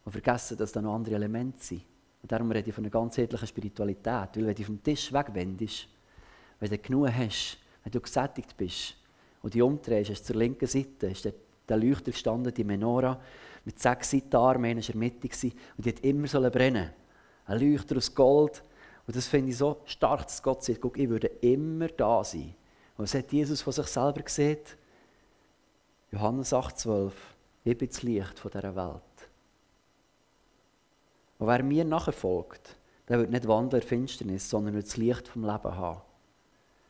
Und 0.05 0.13
vergessen, 0.13 0.57
dass 0.57 0.73
da 0.73 0.81
noch 0.81 0.95
andere 0.95 1.17
Elemente 1.17 1.59
sind. 1.61 1.83
Und 2.23 2.33
darum 2.33 2.51
rede 2.51 2.69
ich 2.69 2.75
von 2.75 2.85
einer 2.85 2.91
ganzheitlichen 2.91 3.47
Spiritualität. 3.47 4.37
Weil 4.37 4.47
wenn 4.47 4.55
du 4.55 4.65
vom 4.65 4.83
Tisch 4.83 5.13
wegwendest, 5.13 5.89
wenn 6.61 6.71
du 6.71 6.79
genug 6.79 7.09
hast, 7.13 7.59
wenn 7.83 7.93
du 7.93 8.01
gesättigt 8.01 8.57
bist 8.57 8.97
und 9.43 9.53
die 9.53 9.61
umdrehst, 9.61 10.11
du 10.11 10.15
zur 10.15 10.37
linken 10.37 10.67
Seite, 10.67 11.09
ist 11.09 11.25
der, 11.25 11.35
der 11.69 11.77
Leuchter 11.77 12.13
gestanden, 12.13 12.55
die 12.55 12.65
Menora, 12.65 13.21
mit 13.65 13.79
sechs 13.79 14.11
Seitenarmen, 14.11 14.71
einer 14.71 14.81
war 14.81 14.95
in 14.95 15.01
der 15.01 15.29
Mitte 15.31 15.57
und 15.77 15.85
die 15.85 15.89
hat 15.91 16.01
immer 16.01 16.27
so 16.27 16.41
brennen 16.51 16.91
Ein 17.47 17.61
Leuchter 17.61 17.97
aus 17.97 18.15
Gold. 18.15 18.63
Und 19.07 19.17
das 19.17 19.27
finde 19.27 19.51
ich 19.51 19.59
so 19.59 19.83
stark, 19.85 20.23
dass 20.23 20.43
Gott 20.43 20.65
sagt, 20.65 20.81
guck, 20.81 20.99
ich 20.99 21.09
würde 21.09 21.27
immer 21.27 21.89
da 21.89 22.25
sein. 22.25 22.55
Und 22.97 23.05
was 23.05 23.15
hat 23.15 23.33
Jesus 23.33 23.61
von 23.61 23.73
sich 23.73 23.87
selber 23.87 24.23
gesehen? 24.23 24.59
Johannes 26.13 26.53
8,12 26.53 27.13
Ich 27.65 27.77
bin 27.77 27.89
das 27.89 28.03
Licht 28.03 28.43
dieser 28.45 28.77
Welt. 28.77 29.03
Und 31.39 31.47
wer 31.49 31.63
mir 31.63 31.85
nachher 31.85 32.13
folgt, 32.13 32.77
der 33.09 33.19
wird 33.19 33.31
nicht 33.31 33.49
wandeln 33.49 33.83
in 33.83 33.89
Finsternis, 33.89 34.49
sondern 34.49 34.75
wird 34.75 34.87
das 34.87 34.97
Licht 34.97 35.29
vom 35.29 35.43
Leben 35.43 35.77
haben. 35.77 36.01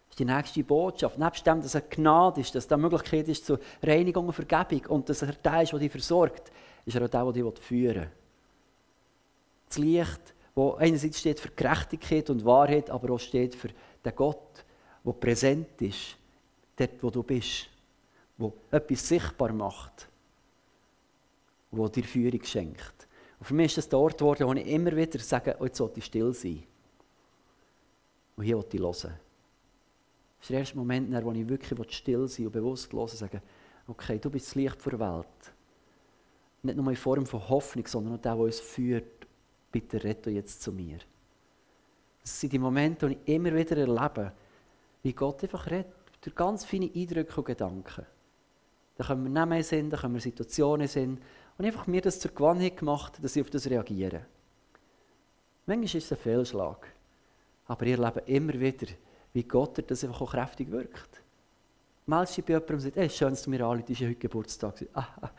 Das 0.07 0.11
ist 0.11 0.19
die 0.19 0.25
nächste 0.25 0.63
Botschaft. 0.63 1.19
Nebst 1.19 1.47
dem, 1.47 1.63
dass 1.63 1.75
er 1.75 1.81
Gnade 1.81 2.41
ist, 2.41 2.55
dass 2.55 2.69
da 2.69 2.77
Möglichkeit 2.77 3.27
ist 3.29 3.47
zur 3.47 3.59
Reinigung 3.83 4.27
und 4.27 4.35
Vergebung 4.35 4.87
und 4.87 5.09
dass 5.09 5.23
er 5.23 5.33
der 5.33 5.63
ist, 5.63 5.73
der 5.73 5.79
dich 5.81 5.91
versorgt, 5.91 6.53
ist 6.85 6.95
er 6.95 7.05
auch 7.05 7.09
der, 7.09 7.33
der 7.33 7.51
dich 7.51 7.65
führen 7.65 7.97
will. 7.97 8.11
Das 9.69 9.79
Licht, 9.79 10.35
das 10.55 10.75
einerseits 10.77 11.19
steht 11.19 11.41
für 11.41 11.49
Gerechtigkeit 11.49 12.31
und 12.31 12.45
Wahrheit, 12.45 12.91
aber 12.91 13.15
auch 13.15 13.19
steht 13.19 13.55
für 13.57 13.71
den 14.05 14.15
Gott, 14.15 14.65
der 15.05 15.13
präsent 15.13 15.81
ist, 15.83 16.17
dort, 16.77 17.03
wo 17.03 17.11
du 17.11 17.23
bist, 17.23 17.69
der 18.39 18.53
etwas 18.71 19.09
sichtbar 19.09 19.53
macht, 19.53 20.09
der 21.71 21.89
dir 21.89 22.05
Führung 22.05 22.43
schenkt. 22.43 23.09
Und 23.39 23.47
für 23.47 23.55
mich 23.55 23.67
ist 23.67 23.79
das 23.79 23.89
der 23.89 23.99
Ort 23.99 24.19
geworden, 24.19 24.47
wo 24.47 24.53
ich 24.55 24.67
immer 24.67 24.97
wieder 24.97 25.19
sage, 25.19 25.57
oh, 25.59 25.65
jetzt 25.65 25.79
sollte 25.79 25.99
ich 25.99 26.07
still 26.07 26.33
sein. 26.33 26.63
Und 28.37 28.45
hier 28.45 28.57
wollte 28.57 28.77
ich 28.77 28.83
hören. 28.83 29.19
Das 30.39 30.43
ist 30.43 30.51
der 30.51 30.59
erste 30.59 30.77
Moment, 30.77 31.25
wo 31.25 31.33
ich 31.33 31.49
wirklich 31.49 31.97
still 31.97 32.29
sein 32.29 32.47
und 32.47 32.53
bewusst 32.53 32.93
hören 32.93 33.09
sage, 33.09 33.43
okay, 33.87 34.19
du 34.19 34.31
bist 34.31 34.49
das 34.49 34.55
Licht 34.55 34.85
der 34.85 34.99
Welt. 34.99 35.27
Nicht 36.63 36.77
nur 36.77 36.89
in 36.89 36.97
Form 36.97 37.27
von 37.27 37.49
Hoffnung, 37.49 37.87
sondern 37.87 38.15
auch 38.15 38.21
der, 38.21 38.35
der 38.35 38.45
uns 38.45 38.61
führt. 38.61 39.27
Bitte 39.71 40.03
rette 40.03 40.31
jetzt 40.31 40.63
zu 40.63 40.73
mir. 40.73 40.99
Das 42.23 42.41
sind 42.41 42.53
die 42.53 42.59
Momente, 42.59 43.09
die 43.09 43.19
ich 43.25 43.35
immer 43.35 43.55
wieder 43.55 43.77
erlebe, 43.77 44.33
wie 45.05 45.13
Gott 45.13 45.45
einfach 45.45 45.71
redet, 45.71 45.93
durch 46.23 46.35
ganz 46.35 46.65
feine 46.65 46.91
Eindrücke 46.93 47.37
und 47.37 47.45
Gedanken. 47.45 48.07
Da 48.97 49.05
können 49.05 49.25
wir 49.25 49.31
Namen 49.31 49.63
sehen, 49.63 49.91
da 49.91 49.97
können 49.97 50.15
wir 50.15 50.21
Situationen 50.21 50.89
sehen, 50.89 51.21
und 51.57 51.65
einfach 51.65 51.87
mir 51.87 52.01
das 52.01 52.19
zur 52.19 52.33
Gewohnheit 52.33 52.77
gemacht, 52.77 53.23
dass 53.23 53.37
ich 53.37 53.43
auf 53.43 53.51
das 53.51 53.71
reagiere. 53.71 54.25
Manchmal 55.67 55.85
ist 55.85 55.95
es 55.95 56.13
ein 56.13 56.19
Fehlschlag. 56.19 56.93
Aber 57.67 57.87
ich 57.87 57.93
erlebe 57.99 58.21
immer 58.27 58.55
wieder, 58.55 58.87
wie 59.33 59.45
Gott 59.45 59.83
das 59.89 60.05
einfach 60.05 60.21
auch 60.21 60.33
kräftig 60.33 60.71
wirkt. 60.71 61.23
Meldest 62.07 62.37
dich 62.37 62.45
bei 62.45 62.55
jemandem 62.55 62.77
und 62.77 62.81
sagst, 62.83 62.97
hey, 62.97 63.09
schön, 63.11 63.31
dass 63.31 63.43
du 63.43 63.51
mir 63.51 63.65
anrufst, 63.65 63.91
ist 63.91 64.01
ja 64.01 64.09
heute 64.09 64.19
Geburtstag. 64.19 64.87
Ah, 64.93 65.07
ah. 65.23 65.31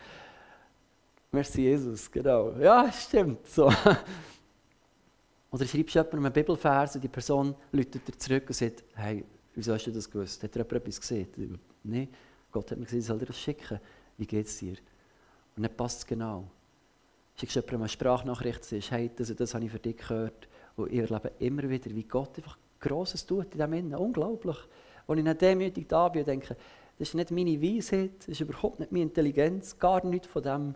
Merci 1.31 1.63
Jesus, 1.63 2.09
genau. 2.09 2.51
Ja, 2.59 2.91
stimmt. 2.91 3.45
So. 3.47 3.65
Oder 5.51 5.65
schreibst 5.65 5.95
du 5.95 5.99
jemandem 5.99 6.25
einen 6.25 6.33
Bibelvers 6.33 6.95
und 6.95 7.03
die 7.03 7.09
Person 7.09 7.55
läutet 7.71 8.07
dir 8.07 8.17
zurück 8.17 8.45
und 8.47 8.55
sagt, 8.55 8.83
hey, 8.95 9.23
wieso 9.55 9.73
hast 9.73 9.85
du 9.85 9.91
das 9.91 10.09
gewusst? 10.09 10.43
Hat 10.43 10.55
er 10.55 10.63
jemand 10.63 10.73
etwas 10.73 11.01
gesehen? 11.01 11.59
Nein, 11.83 12.09
Gott 12.51 12.71
hat 12.71 12.77
mir 12.77 12.85
gesagt, 12.85 12.99
ich 12.99 13.05
soll 13.05 13.19
dir 13.19 13.25
das 13.25 13.39
schicken. 13.39 13.79
Wie 14.17 14.25
geht 14.25 14.47
es 14.47 14.57
dir? 14.57 14.75
Und 15.55 15.63
dann 15.63 15.75
passt 15.75 15.99
es 15.99 16.05
genau. 16.05 16.47
Schickst 17.37 17.55
du 17.55 17.59
jemandem 17.59 17.81
eine 17.81 17.89
Sprachnachricht, 17.89 18.63
sagst, 18.63 18.91
hey, 18.91 19.11
das, 19.15 19.33
das 19.35 19.53
habe 19.53 19.65
ich 19.65 19.71
für 19.71 19.79
dich 19.79 19.97
gehört. 19.97 20.47
Und 20.75 20.91
ich 20.91 20.99
erlebe 20.99 21.31
immer 21.39 21.69
wieder, 21.69 21.93
wie 21.93 22.03
Gott 22.03 22.37
einfach 22.37 22.57
Grosses 22.79 23.25
tut 23.25 23.45
in 23.45 23.51
diesem 23.51 23.73
Innen. 23.73 23.95
Unglaublich. 23.95 24.57
Und 25.07 25.17
ich 25.17 25.25
dann 25.25 25.37
demütig 25.37 25.87
da 25.87 26.09
bin 26.09 26.21
und 26.21 26.27
denke, 26.27 26.55
das 26.97 27.09
ist 27.09 27.15
nicht 27.15 27.31
meine 27.31 27.61
Weisheit, 27.61 28.19
das 28.19 28.29
ist 28.29 28.41
überhaupt 28.41 28.79
nicht 28.79 28.91
meine 28.91 29.03
Intelligenz, 29.03 29.77
gar 29.77 30.05
nichts 30.05 30.27
von 30.27 30.43
dem. 30.43 30.75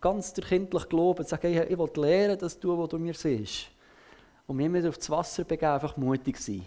Ganz 0.00 0.34
der 0.34 0.44
kindliche 0.44 0.86
Glauben, 0.86 1.24
sagen, 1.24 1.46
ich, 1.46 1.58
ich 1.58 1.78
will 1.78 1.90
lernen, 1.96 2.38
das 2.38 2.58
tun, 2.60 2.78
was 2.78 2.90
du 2.90 2.98
mir 2.98 3.14
siehst. 3.14 3.70
Und 4.46 4.56
mich 4.56 4.66
immer 4.66 4.86
auf 4.86 4.98
das 4.98 5.08
Wasser 5.08 5.44
begeben, 5.44 5.72
einfach 5.72 5.96
mutig 5.96 6.36
sein. 6.36 6.66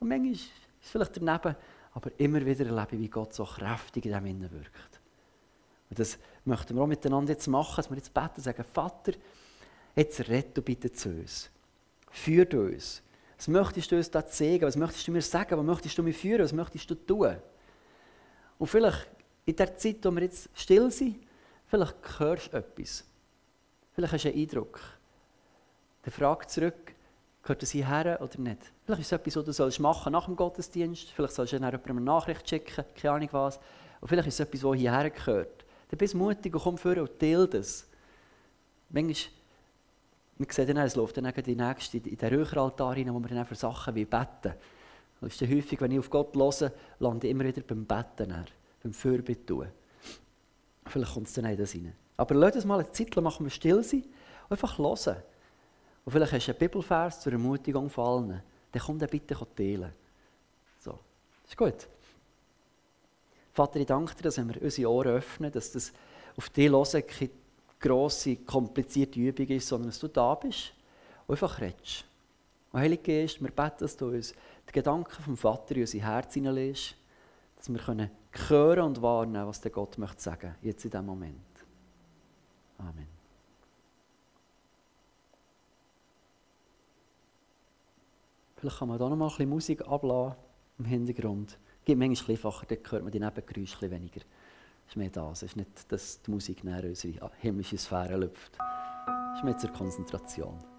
Und 0.00 0.08
manchmal 0.08 0.32
ist 0.32 0.50
es 0.82 0.90
vielleicht 0.90 1.16
daneben, 1.16 1.56
aber 1.94 2.10
immer 2.18 2.44
wieder 2.44 2.66
erlebe 2.66 2.96
ich, 2.96 3.02
wie 3.02 3.08
Gott 3.08 3.34
so 3.34 3.44
kräftig 3.44 4.04
in 4.04 4.12
diesem 4.12 4.26
Innen 4.26 4.50
wirkt. 4.50 5.00
Und 5.90 5.98
das 5.98 6.18
möchten 6.44 6.74
wir 6.74 6.82
auch 6.82 6.86
miteinander 6.86 7.32
jetzt 7.32 7.46
machen, 7.46 7.76
dass 7.76 7.90
wir 7.90 7.96
jetzt 7.96 8.12
beten 8.12 8.34
und 8.36 8.42
sagen, 8.42 8.64
Vater, 8.64 9.12
jetzt 9.94 10.28
rette 10.28 10.60
bitte 10.60 10.90
zu 10.92 11.10
uns. 11.10 11.50
Führ 12.10 12.52
uns. 12.54 13.02
Was 13.36 13.48
möchtest 13.48 13.92
du 13.92 13.96
uns 13.96 14.10
da 14.10 14.26
zeigen? 14.26 14.66
Was 14.66 14.76
möchtest 14.76 15.06
du 15.06 15.12
mir 15.12 15.22
sagen? 15.22 15.58
Was 15.58 15.64
möchtest 15.64 15.98
du 15.98 16.02
mir 16.02 16.14
führen? 16.14 16.42
Was 16.42 16.52
möchtest 16.52 16.90
du 16.90 16.94
tun? 16.94 17.36
Und 18.58 18.66
vielleicht 18.66 19.08
in 19.44 19.56
der 19.56 19.76
Zeit, 19.76 19.98
wo 20.02 20.10
wir 20.10 20.22
jetzt 20.22 20.48
still 20.54 20.90
sind, 20.90 21.18
vielleicht 21.66 22.18
hörst 22.18 22.52
du 22.52 22.56
etwas. 22.56 23.04
Vielleicht 23.92 24.12
hast 24.12 24.24
du 24.24 24.28
einen 24.30 24.38
Eindruck. 24.40 24.80
Dann 26.02 26.12
frag 26.12 26.48
zurück, 26.50 26.93
gehört 27.44 27.62
das 27.62 27.70
hierher 27.70 28.20
oder 28.20 28.40
nicht? 28.40 28.72
Vielleicht 28.84 29.02
ist 29.02 29.06
es 29.06 29.12
etwas, 29.12 29.36
was 29.36 29.44
du 29.44 29.52
sollst 29.52 29.80
machen 29.80 30.12
nach 30.12 30.24
dem 30.24 30.34
Gottesdienst. 30.34 31.10
Vielleicht 31.10 31.34
sollst 31.34 31.52
du 31.52 31.58
dann 31.58 31.70
jemandem 31.70 31.98
eine 31.98 32.06
Nachricht 32.06 32.48
schicken, 32.48 32.84
keine 32.96 33.14
Ahnung 33.14 33.28
was. 33.32 33.60
Und 34.00 34.08
vielleicht 34.08 34.28
ist 34.28 34.34
es 34.34 34.40
etwas, 34.40 34.60
das 34.62 34.74
hierher 34.74 35.10
gehört. 35.10 35.64
Dann 35.88 35.98
bist 35.98 36.14
du 36.14 36.18
mutig 36.18 36.54
und 36.54 36.62
komm 36.62 36.78
vor 36.78 36.96
und 36.96 37.18
teile 37.18 37.46
das. 37.46 37.86
Manchmal, 38.88 39.32
wir 40.38 40.46
sehen 40.50 40.66
dann, 40.66 40.78
es 40.78 40.96
läuft 40.96 41.16
dann 41.16 41.32
die 41.32 41.54
nächste 41.54 41.98
in 41.98 42.16
den 42.16 42.34
Räucheraltar 42.34 42.96
rein, 42.96 43.14
wo 43.14 43.20
wir 43.20 43.28
dann 43.28 43.46
für 43.46 43.54
Sachen 43.54 43.94
wie 43.94 44.04
beten. 44.04 44.54
Das 45.20 45.32
ist 45.32 45.42
dann 45.42 45.50
häufig, 45.50 45.80
wenn 45.80 45.92
ich 45.92 45.98
auf 45.98 46.10
Gott 46.10 46.34
höre, 46.34 46.72
lande 46.98 47.26
ich 47.26 47.30
immer 47.30 47.44
wieder 47.44 47.62
beim 47.62 47.84
Betten, 47.84 48.30
dann, 48.30 48.46
beim 48.82 48.92
Fürbitte 48.92 49.46
tun. 49.46 49.68
Vielleicht 50.86 51.14
kommt 51.14 51.28
es 51.28 51.34
dann 51.34 51.44
in 51.44 51.56
das 51.56 51.74
rein. 51.74 51.94
Aber 52.16 52.34
lass 52.34 52.56
uns 52.56 52.64
mal 52.64 52.80
eine 52.80 52.90
Zeit 52.90 53.14
lang 53.14 53.24
machen 53.24 53.44
wir 53.44 53.50
still 53.50 53.82
sein 53.82 54.02
und 54.48 54.52
einfach 54.52 54.78
hören. 54.78 55.16
Und 56.04 56.12
vielleicht 56.12 56.32
hast 56.32 56.46
du 56.46 56.52
einen 56.52 56.58
Bibelvers 56.58 57.20
zur 57.20 57.32
Ermutigung 57.32 57.88
von 57.88 58.06
allen. 58.06 58.42
Dann 58.72 58.82
komm 58.82 58.98
dann 58.98 59.08
bitte 59.08 59.36
teilen. 59.56 59.92
So, 60.80 60.98
ist 61.46 61.56
gut. 61.56 61.88
Vater, 63.52 63.78
ich 63.78 63.86
danke 63.86 64.14
dir, 64.16 64.22
dass 64.22 64.36
wir 64.36 64.62
unsere 64.62 64.90
Ohren 64.90 65.12
öffnen, 65.12 65.52
dass 65.52 65.72
das 65.72 65.92
auf 66.36 66.50
dich 66.50 66.70
hören 66.70 67.06
keine 67.06 67.30
grosse, 67.80 68.36
komplizierte 68.36 69.20
Übung 69.20 69.46
ist, 69.46 69.68
sondern 69.68 69.90
dass 69.90 69.98
du 70.00 70.08
da 70.08 70.34
bist 70.34 70.72
und 71.26 71.34
einfach 71.34 71.60
redest. 71.60 72.04
Und 72.72 72.80
Heilige 72.80 73.02
Geist, 73.02 73.40
wir 73.40 73.50
beten, 73.50 73.76
dass 73.78 73.96
du 73.96 74.08
uns 74.08 74.34
die 74.68 74.72
Gedanken 74.72 75.22
vom 75.22 75.36
Vater 75.36 75.76
in 75.76 75.82
unser 75.82 75.98
Herz 75.98 76.34
hineinlegst, 76.34 76.96
dass 77.56 77.68
wir 77.72 78.10
hören 78.48 78.80
und 78.80 79.00
wahrnehmen, 79.00 79.46
was 79.46 79.60
der 79.60 79.70
Gott 79.70 79.96
möchte 79.98 80.20
sagen, 80.20 80.56
jetzt 80.60 80.84
in 80.84 80.90
diesem 80.90 81.06
Moment. 81.06 81.38
Amen. 82.78 83.13
Vielleicht 88.64 88.78
kann 88.78 88.88
man 88.88 88.98
da 88.98 89.10
noch 89.10 89.16
mal 89.16 89.26
ein 89.26 89.28
bisschen 89.28 89.50
Musik 89.50 89.86
ablassen 89.86 90.38
im 90.78 90.86
Hintergrund. 90.86 91.58
Es 91.80 91.84
gibt 91.84 91.98
manchmal 91.98 92.30
einfacher, 92.30 92.64
dann 92.64 92.78
hört 92.88 93.02
man 93.02 93.12
die 93.12 93.20
Nebengeräusche 93.20 93.90
weniger. 93.90 94.22
Es 94.86 94.92
ist 94.92 94.96
mehr 94.96 95.10
das. 95.10 95.42
Es 95.42 95.50
ist 95.50 95.56
nicht, 95.56 95.92
dass 95.92 96.22
die 96.22 96.30
Musik 96.30 96.64
näher 96.64 96.82
unsere 96.82 97.30
himmlische 97.40 97.76
Sphäre 97.76 98.16
lüpft. 98.16 98.52
Es 99.32 99.40
ist 99.40 99.44
mehr 99.44 99.58
zur 99.58 99.70
Konzentration. 99.70 100.73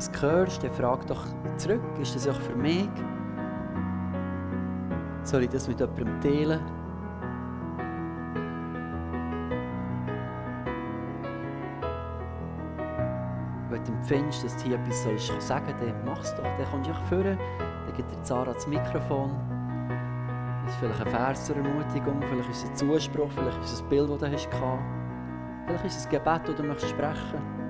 Etwas 0.00 0.22
hörst, 0.22 0.64
dann 0.64 0.72
frag 0.72 1.06
doch 1.06 1.24
zurück, 1.58 1.82
ist 2.00 2.14
das 2.14 2.26
auch 2.28 2.40
für 2.40 2.56
mich? 2.56 2.88
Soll 5.24 5.42
ich 5.42 5.50
das 5.50 5.68
mit 5.68 5.78
jemandem 5.78 6.20
teilen? 6.20 6.60
Wenn 13.68 13.84
du 13.84 13.92
empfindest, 13.92 14.44
dass 14.44 14.56
du 14.56 14.68
hier 14.68 14.78
etwas 14.78 15.02
sollst 15.02 15.42
sagen 15.42 15.66
sollst, 15.66 15.82
dann 15.82 16.04
mach 16.04 16.20
es 16.20 16.34
doch. 16.34 16.42
Dann 16.42 16.70
kommst 16.70 16.90
du 16.90 16.94
führen, 17.06 17.38
dann 17.86 17.94
gibt 17.94 18.10
dir 18.10 18.22
Zara 18.22 18.52
das 18.52 18.66
Mikrofon. 18.66 19.30
Das 20.64 20.74
ist 20.74 20.80
vielleicht 20.80 21.00
ein 21.00 21.10
Vers 21.10 21.44
zur 21.44 21.56
Ermutigung, 21.56 22.22
vielleicht 22.22 22.50
ist 22.50 22.64
es 22.64 22.70
ein 22.70 22.76
Zuspruch, 22.76 23.30
vielleicht 23.34 23.62
ist 23.62 23.72
es 23.72 23.82
ein 23.82 23.88
Bild, 23.88 24.10
das 24.10 24.18
du 24.18 24.32
hast. 24.32 24.48
Vielleicht 25.66 25.84
ist 25.84 25.96
es 25.98 26.06
ein 26.06 26.10
Gebet, 26.10 26.48
das 26.48 26.56
du 26.56 26.62
möchtest 26.62 26.90
sprechen 26.90 27.60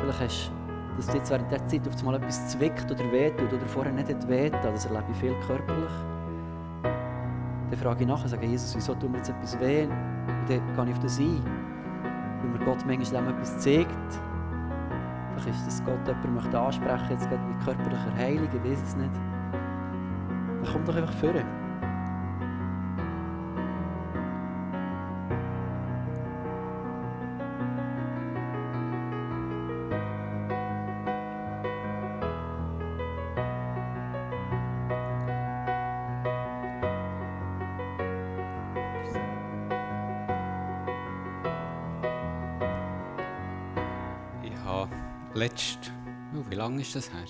Vielleicht 0.00 0.20
hast 0.20 0.57
dass 0.98 1.06
dir 1.06 1.18
jetzt 1.18 1.30
während 1.30 1.50
der 1.52 1.64
Zeit 1.66 1.86
auf 1.86 1.96
einmal 2.00 2.16
etwas 2.16 2.48
zwickt 2.48 2.90
oder 2.90 3.12
wehtut 3.12 3.52
oder 3.52 3.66
vorher 3.66 3.92
nicht 3.92 4.28
wehtut, 4.28 4.64
das 4.64 4.86
erlebe 4.86 5.04
ich 5.12 5.18
viel 5.18 5.34
körperlich. 5.46 5.92
Dann 6.82 7.78
frage 7.80 8.02
ich 8.02 8.08
nachher, 8.08 8.28
sage 8.28 8.46
Jesus, 8.46 8.74
wieso 8.74 8.94
tut 8.94 9.10
mir 9.10 9.18
jetzt 9.18 9.28
etwas 9.28 9.58
weh? 9.60 9.84
Und 9.84 9.92
dann 10.26 10.46
gehe 10.48 10.84
ich 10.86 10.92
auf 10.92 10.98
das 10.98 11.18
ein. 11.20 11.40
Weil 12.42 12.50
mir 12.50 12.64
Gott 12.64 12.84
manchmal 12.84 13.28
etwas 13.28 13.58
zeigt. 13.58 14.20
Vielleicht 15.36 15.58
ist 15.58 15.66
das 15.66 15.84
Gott 15.84 16.06
jemand 16.06 16.34
möchte 16.34 16.58
ansprechen, 16.58 17.10
jetzt 17.10 17.30
geht 17.30 17.38
mit 17.46 17.64
körperlicher 17.64 18.14
Heilung, 18.16 18.48
ich 18.52 18.70
weiß 18.70 18.82
es 18.82 18.96
nicht. 18.96 19.14
Dann 20.62 20.72
kommt 20.72 20.88
doch 20.88 20.96
einfach 20.96 21.12
vor. 21.12 21.34
Letzt, 45.38 45.92
oh, 46.34 46.44
wie 46.50 46.56
lange 46.56 46.82
ist 46.82 46.96
das 46.96 47.12
her? 47.12 47.24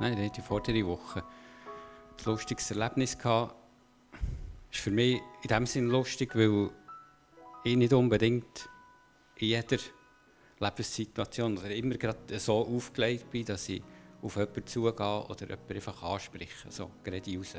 Nein, 0.00 0.32
die 0.34 0.40
vordere 0.40 0.86
Woche. 0.86 1.20
Ein 1.20 2.24
lustiges 2.24 2.70
Erlebnis 2.70 3.18
gehabt. 3.18 3.54
Ist 4.70 4.80
für 4.80 4.90
mich 4.90 5.20
in 5.42 5.48
dem 5.48 5.66
Sinne 5.66 5.88
lustig, 5.88 6.34
weil 6.34 6.70
ich 7.62 7.76
nicht 7.76 7.92
unbedingt 7.92 8.70
in 9.36 9.48
jeder 9.48 9.76
Lebenssituation 10.60 11.58
oder 11.58 11.70
immer 11.74 11.96
gerade 11.96 12.38
so 12.38 12.66
aufgelegt 12.66 13.30
bin, 13.30 13.44
dass 13.44 13.68
ich 13.68 13.82
auf 14.22 14.36
jemanden 14.36 14.66
zugehe 14.66 15.26
oder 15.28 15.46
jemanden 15.46 15.74
einfach 15.74 16.02
anspreche, 16.02 16.70
so 16.70 16.90
gerade 17.04 17.36
raus. 17.36 17.56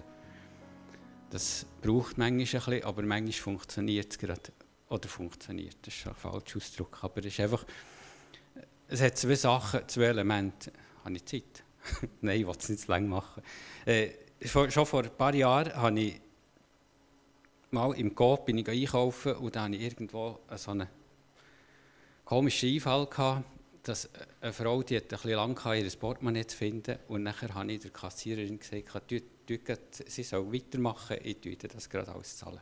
Das 1.29 1.67
braucht 1.83 2.17
manchmal 2.17 2.29
ein 2.29 2.37
bisschen, 2.37 2.83
aber 2.83 3.03
manchmal 3.03 3.31
funktioniert 3.31 4.11
es 4.11 4.17
gerade. 4.17 4.51
Oder 4.89 5.07
funktioniert, 5.07 5.77
das 5.83 5.93
ist 5.93 6.07
ein 6.07 6.15
falscher 6.15 6.57
Ausdruck, 6.57 7.03
aber 7.03 7.19
es 7.19 7.27
ist 7.27 7.39
einfach 7.39 7.65
es 8.93 9.01
hat 9.01 9.17
zwei 9.17 9.35
Sachen, 9.35 9.87
zwei 9.87 10.03
Elemente. 10.03 10.71
Habe 11.03 11.15
ich 11.15 11.25
Zeit? 11.25 11.63
Nein, 12.21 12.41
ich 12.41 12.45
will 12.45 12.55
es 12.57 12.69
nicht 12.69 12.81
zu 12.81 12.91
lange 12.91 13.07
machen. 13.07 13.41
Äh, 13.85 14.09
schon 14.45 14.85
vor 14.85 15.03
ein 15.03 15.17
paar 15.17 15.33
Jahren 15.33 15.75
habe 15.75 15.99
ich 15.99 16.21
mal 17.71 17.91
im 17.95 18.13
Coop 18.13 18.45
bin 18.45 18.59
ich 18.59 18.69
einkaufen 18.69 19.33
und 19.33 19.55
dann 19.55 19.63
hatte 19.63 19.77
ich 19.77 19.81
irgendwo 19.81 20.39
so 20.55 20.71
einen 20.71 20.87
komischen 22.23 22.69
Einfall 22.69 23.07
gehabt, 23.07 23.45
dass 23.81 24.07
eine 24.39 24.53
Frau, 24.53 24.83
die 24.83 24.97
hat 24.97 25.05
ein 25.05 25.09
bisschen 25.09 25.31
lang 25.31 25.57
ihr 25.75 25.89
Portemonnaie 25.99 26.45
zu 26.45 26.55
finden 26.55 26.99
und 27.07 27.23
nachher 27.23 27.53
habe 27.55 27.71
ich 27.71 27.79
der 27.79 27.89
Kassiererin 27.89 28.59
gesagt, 28.59 29.11
du, 29.11 29.21
du, 29.47 29.57
sie 30.05 30.23
soll 30.23 30.53
weitermachen, 30.53 31.17
ich 31.23 31.41
tue 31.41 31.55
das 31.55 31.89
gerade 31.89 32.11
alles 32.11 32.37
zahlen. 32.37 32.61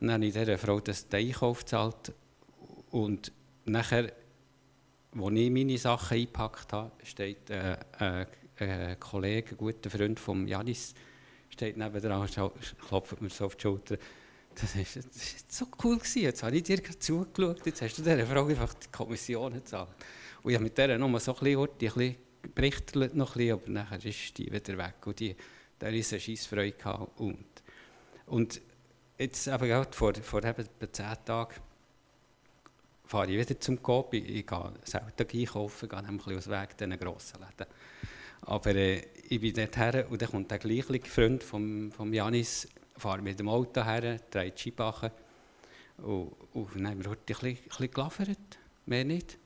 Und 0.00 0.08
dann 0.08 0.14
habe 0.14 0.26
ich 0.26 0.34
dieser 0.34 0.58
Frau 0.58 0.80
das 0.80 1.08
den 1.08 1.28
Einkauf 1.28 1.60
gezahlt 1.60 2.12
und 2.90 3.30
nachher 3.64 4.12
als 5.20 5.34
ich 5.34 5.50
meine 5.50 5.78
Sachen 5.78 6.16
eingepackt 6.16 6.72
habe, 6.72 6.90
steht 7.02 7.50
äh, 7.50 7.76
äh, 8.00 8.26
ein 8.58 9.00
Kollege, 9.00 9.52
ein 9.52 9.56
guter 9.56 9.90
Freund 9.90 10.18
von 10.18 10.46
Janis, 10.46 10.94
steht 11.50 11.76
nebenan, 11.76 12.28
klopft 12.86 13.20
mir 13.20 13.30
so 13.30 13.46
auf 13.46 13.56
die 13.56 13.62
Schulter. 13.62 13.96
Das 14.54 14.76
war 14.76 15.02
so 15.48 15.66
cool. 15.82 15.98
Gewesen. 15.98 16.22
Jetzt 16.22 16.42
habe 16.42 16.56
ich 16.56 16.62
dir 16.62 16.82
zugeschaut, 16.82 17.66
jetzt 17.66 17.82
hast 17.82 17.98
du 17.98 18.02
dieser 18.02 18.26
Frau 18.26 18.46
einfach 18.46 18.72
die 18.74 18.88
Kommission 18.90 19.52
gezahlt. 19.52 19.88
Und 20.42 20.50
ich 20.50 20.56
habe 20.56 20.64
mit 20.64 20.78
der 20.78 20.98
noch 20.98 21.20
so 21.20 21.34
ein 21.34 21.40
bisschen, 21.40 21.60
ein 21.60 21.68
bisschen 21.78 22.16
berichtet, 22.54 23.14
noch 23.14 23.34
ein 23.34 23.38
bisschen, 23.38 23.52
aber 23.52 23.70
nachher 23.70 24.04
ist 24.04 24.38
die 24.38 24.52
wieder 24.52 24.78
weg. 24.78 25.06
Und 25.06 25.18
die, 25.18 25.34
da 25.78 25.88
ist 25.88 26.12
eine 26.12 26.20
Scheissfreude. 26.20 27.08
Und, 27.16 27.46
und 28.26 28.60
jetzt 29.18 29.46
eben 29.46 29.66
gerade 29.66 29.92
vor, 29.92 30.14
vor 30.14 30.44
eben 30.44 30.68
zehn 30.92 31.16
Tagen, 31.24 31.54
fahre 33.14 33.30
ich 33.30 33.38
wieder 33.38 33.60
zum 33.60 33.80
Coop. 33.80 34.12
Ich, 34.12 34.28
ich 34.28 34.44
gehe 34.44 34.72
selten 34.82 35.38
einkaufen, 35.38 35.88
gehe 35.88 36.02
nämlich 36.02 36.36
aus 36.36 36.48
Weg 36.48 36.76
diesen 36.76 36.98
grossen 36.98 37.38
Läden. 37.38 37.72
Aber 38.40 38.74
äh, 38.74 39.02
ich 39.28 39.40
bin 39.40 39.54
dort 39.54 39.76
her 39.76 40.06
und 40.10 40.20
dann 40.20 40.30
kommt 40.30 40.50
der 40.50 40.58
gleiche 40.58 41.08
Freund 41.08 41.44
von 41.44 41.92
vom 41.92 42.12
Janis, 42.12 42.66
fahre 42.96 43.22
mit 43.22 43.38
dem 43.38 43.48
Auto 43.48 43.84
her, 43.84 44.18
dreht 44.30 44.58
die 44.58 44.62
Scheibachen 44.62 45.12
und, 45.98 46.32
und 46.54 46.74
dann 46.74 46.88
haben 46.88 47.04
wir 47.04 47.10
heute 47.10 47.34
ein 47.34 47.56
bisschen, 47.68 47.90
gelaufen, 47.92 48.36
mehr 48.86 49.04
nicht. 49.04 49.38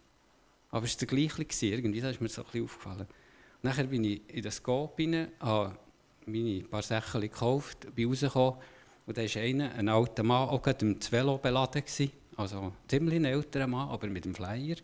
Aber 0.70 0.86
es 0.86 0.94
war 0.94 1.06
der 1.06 1.08
gleiche, 1.08 1.66
irgendwie, 1.66 2.00
das 2.00 2.12
ist 2.12 2.22
mir 2.22 2.30
so 2.30 2.40
ein 2.40 2.46
bisschen 2.46 2.64
aufgefallen. 2.64 3.06
Und 3.06 3.64
nachher 3.64 3.84
bin 3.84 4.02
ich 4.02 4.22
in 4.28 4.42
das 4.44 4.62
Coop 4.62 4.98
rein, 4.98 5.28
habe 5.40 5.76
meine 6.24 6.62
paar 6.62 6.82
Sachen 6.82 7.20
gekauft, 7.20 7.94
bin 7.94 8.08
rausgekommen 8.08 8.54
und 9.04 9.18
da 9.18 9.22
war 9.22 9.42
einer, 9.42 9.74
ein 9.74 9.90
alter 9.90 10.22
Mann, 10.22 10.48
auch 10.48 10.62
gerade 10.62 10.86
im 10.86 10.98
Velo 11.12 11.36
beladen 11.36 11.82
gewesen. 11.82 12.12
Also 12.38 12.72
ziemlich 12.86 13.16
ein 13.16 13.24
älterer 13.24 13.66
Mann, 13.66 13.88
aber 13.88 14.06
mit 14.06 14.24
dem 14.24 14.32
Flyer. 14.32 14.76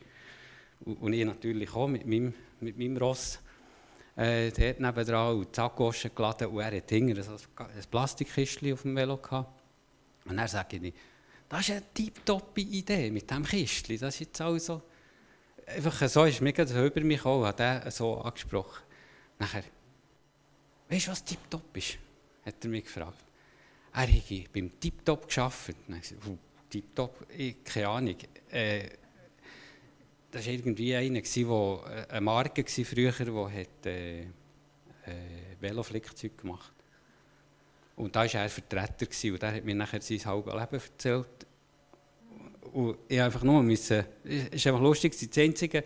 Und 0.84 1.12
ich 1.12 1.24
natürlich 1.24 1.72
auch 1.72 1.86
mit 1.86 2.04
meinem, 2.04 2.34
mit 2.58 2.76
meinem 2.76 2.96
Ross. 2.96 3.38
Äh, 4.16 4.50
hat 4.50 4.80
nebenan 4.80 5.36
und 5.36 5.48
die 5.48 5.54
Sackgoschen 5.54 6.10
geladen 6.14 6.48
und 6.48 6.60
er 6.60 6.76
hat 6.76 6.90
hinten 6.90 7.22
so 7.22 7.32
ein 7.32 7.84
Plastikkistchen 7.90 8.72
auf 8.72 8.82
dem 8.82 8.96
Velo 8.96 9.16
gehabt. 9.16 9.62
Und 10.24 10.36
dann 10.36 10.48
sage 10.48 10.78
ich, 10.78 10.94
das 11.48 11.60
ist 11.60 11.70
eine 11.70 11.82
tiptoppe 11.94 12.60
Idee 12.60 13.10
mit 13.12 13.30
diesem 13.30 13.44
Kistchen. 13.44 13.98
Das 13.98 14.14
ist 14.14 14.20
jetzt 14.20 14.40
also, 14.40 14.82
einfach 15.66 16.08
so 16.08 16.24
ist 16.24 16.40
mir 16.40 16.52
gerade 16.52 16.86
über 16.86 17.00
mich 17.02 17.18
gekommen, 17.18 17.46
hat 17.46 17.60
er 17.60 17.88
so 17.92 18.20
angesprochen. 18.20 18.82
Nachher, 19.38 19.64
weißt 20.88 21.06
du, 21.06 21.10
was 21.12 21.24
Tiptop 21.24 21.76
ist? 21.76 21.98
Hat 22.44 22.54
er 22.62 22.70
mich 22.70 22.84
gefragt. 22.84 23.24
Er 23.92 24.06
hätte 24.06 24.44
beim 24.52 24.80
Tiptop 24.80 25.28
gearbeitet. 25.28 25.76
Dann 25.86 25.96
ich 25.98 26.08
gesagt, 26.08 26.26
Tiptop, 26.74 27.24
keine 27.64 27.88
Ahnung. 27.88 28.16
Äh, 28.50 28.88
das 30.28 30.44
war 30.44 30.52
irgendwie 30.52 30.96
einer, 30.96 31.20
der 31.20 31.44
äh, 31.46 32.10
eine 32.10 32.20
Marke 32.20 32.64
war 32.64 32.84
früher, 32.84 33.12
die 33.12 33.60
hat, 33.60 33.86
äh, 33.86 34.22
äh, 34.22 34.26
Veloflickzeug 35.60 36.36
gemacht 36.36 36.72
Und 37.94 38.16
da 38.16 38.20
war 38.20 38.34
er 38.34 38.48
Vertreter 38.48 39.06
gewesen, 39.06 39.34
und 39.34 39.42
der 39.42 39.54
hat 39.54 39.64
mir 39.64 39.76
nachher 39.76 40.00
sein 40.00 40.24
halbes 40.24 40.52
Leben 40.52 40.82
erzählt. 40.82 41.46
Und 42.72 42.98
ich 43.06 43.20
einfach 43.20 43.44
nur 43.44 43.62
müssen, 43.62 44.04
es 44.24 44.48
ist 44.48 44.66
einfach 44.66 44.80
lustig, 44.80 45.16
das 45.16 45.38
Einzige, 45.38 45.84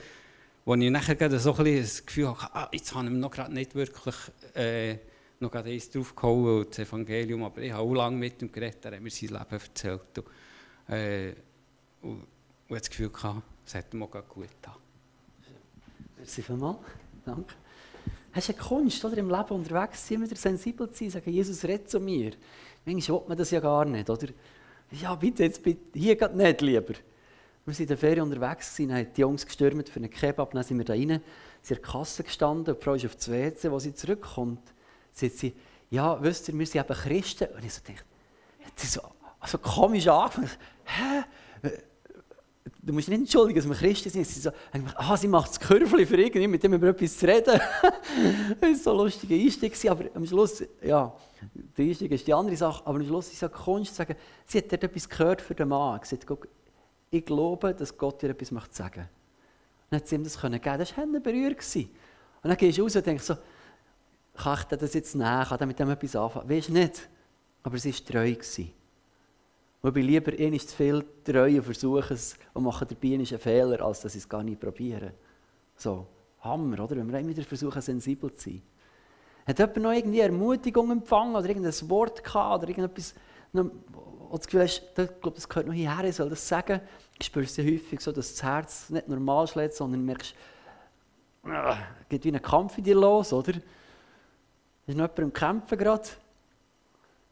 wo 0.64 0.74
ich 0.74 0.90
nachher 0.90 1.38
so 1.38 1.54
ein 1.54 1.76
das 1.82 2.06
Gefühl 2.06 2.28
habe, 2.28 2.54
ah, 2.54 2.70
jetzt 2.72 2.94
habe 2.94 3.08
ich 3.08 3.12
noch 3.12 3.30
gerade 3.30 3.52
nicht 3.52 3.74
wirklich 3.74 4.16
äh, 4.54 4.96
noch 5.38 5.50
gerade 5.50 5.70
eins 5.70 5.90
draufgehauen, 5.90 6.66
das 6.66 6.78
Evangelium, 6.78 7.44
aber 7.44 7.60
ich 7.60 7.72
habe 7.72 7.82
auch 7.82 7.94
lange 7.94 8.16
mit 8.16 8.40
ihm 8.40 8.50
geredet, 8.50 8.82
er 8.86 8.92
hat 8.92 9.02
mir 9.02 9.10
sein 9.10 9.28
Leben 9.28 9.50
erzählt. 9.50 10.18
Und, 10.18 10.24
äh, 10.88 11.34
und, 12.02 12.26
und 12.68 12.80
das 12.80 12.88
Gefühl 12.88 13.10
gehabt, 13.10 13.42
es 13.66 13.74
hat 13.74 13.92
ihm 13.92 14.02
auch 14.02 14.10
gut 14.10 14.48
getan. 14.48 14.74
Merci 16.16 16.42
vielmals. 16.42 16.78
Danke. 17.24 17.54
Hast 18.32 18.48
du 18.48 18.52
eine 18.52 18.62
Kunst, 18.62 19.04
oder? 19.04 19.16
im 19.16 19.30
Leben 19.30 19.50
unterwegs 19.50 20.06
sein, 20.06 20.22
wieder 20.22 20.36
sensibel 20.36 20.90
zu 20.90 20.98
sein, 20.98 21.10
sagen, 21.10 21.30
Jesus, 21.30 21.64
red 21.64 21.88
zu 21.88 22.00
mir. 22.00 22.32
Manchmal 22.84 23.20
will 23.20 23.28
man 23.28 23.38
das 23.38 23.50
ja 23.50 23.60
gar 23.60 23.84
nicht, 23.84 24.08
oder? 24.08 24.28
Ja, 24.90 25.14
bitte, 25.14 25.44
jetzt 25.44 25.62
bitte, 25.62 25.98
hier 25.98 26.16
geht 26.16 26.34
nicht, 26.34 26.60
lieber. 26.60 26.94
Wir 27.64 27.74
waren 27.74 27.82
in 27.82 27.86
der 27.86 27.98
Ferien 27.98 28.22
unterwegs, 28.22 28.74
gewesen, 28.74 28.94
haben 28.94 29.12
die 29.14 29.20
Jungs 29.20 29.44
gestürmt 29.44 29.88
für 29.88 29.96
einen 29.96 30.10
Kebab, 30.10 30.52
dann 30.52 30.62
sind 30.62 30.78
wir 30.78 30.84
da 30.84 30.94
rein, 30.94 31.20
sie 31.60 31.74
in 31.74 31.80
der 31.80 31.90
Kasse 31.90 32.22
gestanden, 32.22 32.74
die 32.74 32.82
Frau 32.82 32.94
ist 32.94 33.04
auf 33.04 33.16
das 33.16 33.30
WC, 33.30 33.70
wo 33.70 33.78
sie 33.78 33.94
zurückkommt, 33.94 34.62
sagt 35.12 35.34
sie, 35.34 35.54
ja, 35.90 36.22
wisst 36.22 36.48
ihr, 36.48 36.58
wir 36.58 36.66
sind 36.66 36.84
eben 36.84 36.98
Christen. 36.98 37.48
Und 37.54 37.64
ich 37.64 37.74
so 37.74 37.80
dachte, 37.80 38.04
hat 38.64 38.78
sie 38.78 38.86
so 38.86 39.00
also 39.40 39.58
komisch 39.58 40.06
angefangen. 40.08 40.50
Hä? 40.84 41.24
Du 42.82 42.94
musst 42.94 43.08
nicht 43.08 43.18
entschuldigen, 43.18 43.58
dass 43.58 43.68
wir 43.68 43.76
Christen 43.76 44.08
sind. 44.08 44.26
Sie 44.26 44.40
so, 44.40 44.50
ah, 44.94 45.16
sie 45.16 45.28
macht 45.28 45.50
das 45.50 45.60
Körfchen 45.60 46.06
für 46.06 46.16
irgendwie, 46.16 46.46
mit 46.46 46.62
dem 46.62 46.72
über 46.72 46.88
etwas 46.88 47.18
zu 47.18 47.26
reden. 47.26 47.60
das 48.60 48.70
war 48.70 48.74
so 48.74 48.90
ein 48.92 48.96
lustiger 48.96 49.34
Einstieg, 49.34 49.90
aber 49.90 50.04
am 50.14 50.26
Schluss, 50.26 50.62
ja, 50.82 51.14
der 51.76 51.84
Einstieg 51.84 52.10
ist 52.12 52.26
die 52.26 52.32
andere 52.32 52.56
Sache, 52.56 52.82
aber 52.86 52.98
am 52.98 53.04
Schluss 53.04 53.30
ist 53.30 53.42
es 53.42 53.52
Kunst 53.52 53.90
zu 53.90 53.96
sagen, 53.98 54.16
sie 54.46 54.58
hat 54.58 54.72
dort 54.72 54.84
etwas 54.84 55.08
gehört 55.08 55.42
für 55.42 55.54
den 55.54 55.68
Mann. 55.68 56.00
Sie 56.02 56.16
hat 56.16 56.26
gesagt, 56.26 56.48
ich 57.10 57.24
glaube, 57.24 57.74
dass 57.74 57.96
Gott 57.96 58.22
dir 58.22 58.30
etwas 58.30 58.50
möchte 58.50 58.74
sagen 58.74 59.00
möchte. 59.00 59.10
dann 59.90 60.00
hat 60.00 60.08
sie 60.08 60.14
ihm 60.14 60.24
das 60.24 60.38
können. 60.38 60.60
Das 60.62 60.96
war 60.96 61.06
berührt. 61.20 61.76
Und 61.76 61.88
dann 62.42 62.56
gehst 62.56 62.78
du 62.78 62.82
raus 62.82 62.96
und 62.96 63.06
denkst 63.06 63.24
so, 63.24 63.36
kann 64.34 64.58
ich 64.60 64.78
das 64.78 64.94
jetzt 64.94 65.14
nehmen? 65.14 65.44
Kann 65.44 65.58
ich 65.60 65.66
mit 65.66 65.78
dem 65.78 65.90
etwas 65.90 66.16
anfangen? 66.16 66.48
Weißt 66.48 66.68
du 66.68 66.72
nicht. 66.72 67.08
Aber 67.62 67.76
sie 67.76 67.92
war 67.92 68.06
treu. 68.06 68.32
Gewesen. 68.32 68.72
Und 69.80 69.90
ich 69.90 69.94
bin 69.94 70.06
lieber 70.06 70.38
eh 70.38 70.58
zu 70.58 70.76
viel 70.76 71.04
treu 71.24 71.56
und 71.56 71.62
versuche 71.62 72.14
es 72.14 72.36
und 72.52 72.64
mache 72.64 72.84
dabei 72.84 73.14
einen 73.14 73.26
Fehler, 73.26 73.80
als 73.84 74.00
dass 74.00 74.14
ich 74.14 74.22
es 74.22 74.28
gar 74.28 74.42
nicht 74.42 74.60
probiere. 74.60 75.12
So, 75.76 76.06
Hammer, 76.40 76.82
oder? 76.82 76.96
Wenn 76.96 77.10
wir 77.10 77.18
immer 77.20 77.28
wieder 77.30 77.44
versuchen, 77.44 77.80
sensibel 77.80 78.32
zu 78.34 78.50
sein. 78.50 78.62
Hat 79.46 79.58
jemand 79.58 79.76
noch 79.78 79.92
irgendwie 79.92 80.20
Ermutigung 80.20 80.90
empfangen 80.90 81.36
oder 81.36 81.48
irgendein 81.48 81.72
Wort 81.88 82.22
gehabt 82.22 82.62
oder 82.62 82.68
irgendetwas, 82.68 83.14
wo 83.52 84.36
das 84.36 84.46
Gefühl 84.46 84.62
hast, 84.62 84.82
ich 84.98 85.20
glaube, 85.20 85.36
das 85.36 85.48
gehört 85.48 85.66
noch 85.66 85.72
hierher, 85.72 86.04
ich 86.04 86.16
soll 86.16 86.28
das 86.28 86.46
sagen? 86.46 86.80
Ich 87.18 87.26
spüre 87.26 87.44
es 87.44 87.56
häufig 87.56 88.00
so, 88.00 88.12
dass 88.12 88.34
das 88.34 88.42
Herz 88.42 88.90
nicht 88.90 89.08
normal 89.08 89.46
schlägt, 89.46 89.74
sondern 89.74 90.04
merkst, 90.04 90.34
es 91.44 92.08
geht 92.10 92.24
wie 92.24 92.32
ein 92.32 92.42
Kampf 92.42 92.76
in 92.76 92.84
dir 92.84 92.96
los, 92.96 93.32
oder? 93.32 93.52
Ist 94.86 94.96
noch 94.96 95.04
jemand 95.04 95.18
im 95.18 95.32
Kämpfen 95.32 95.78
gerade? 95.78 96.08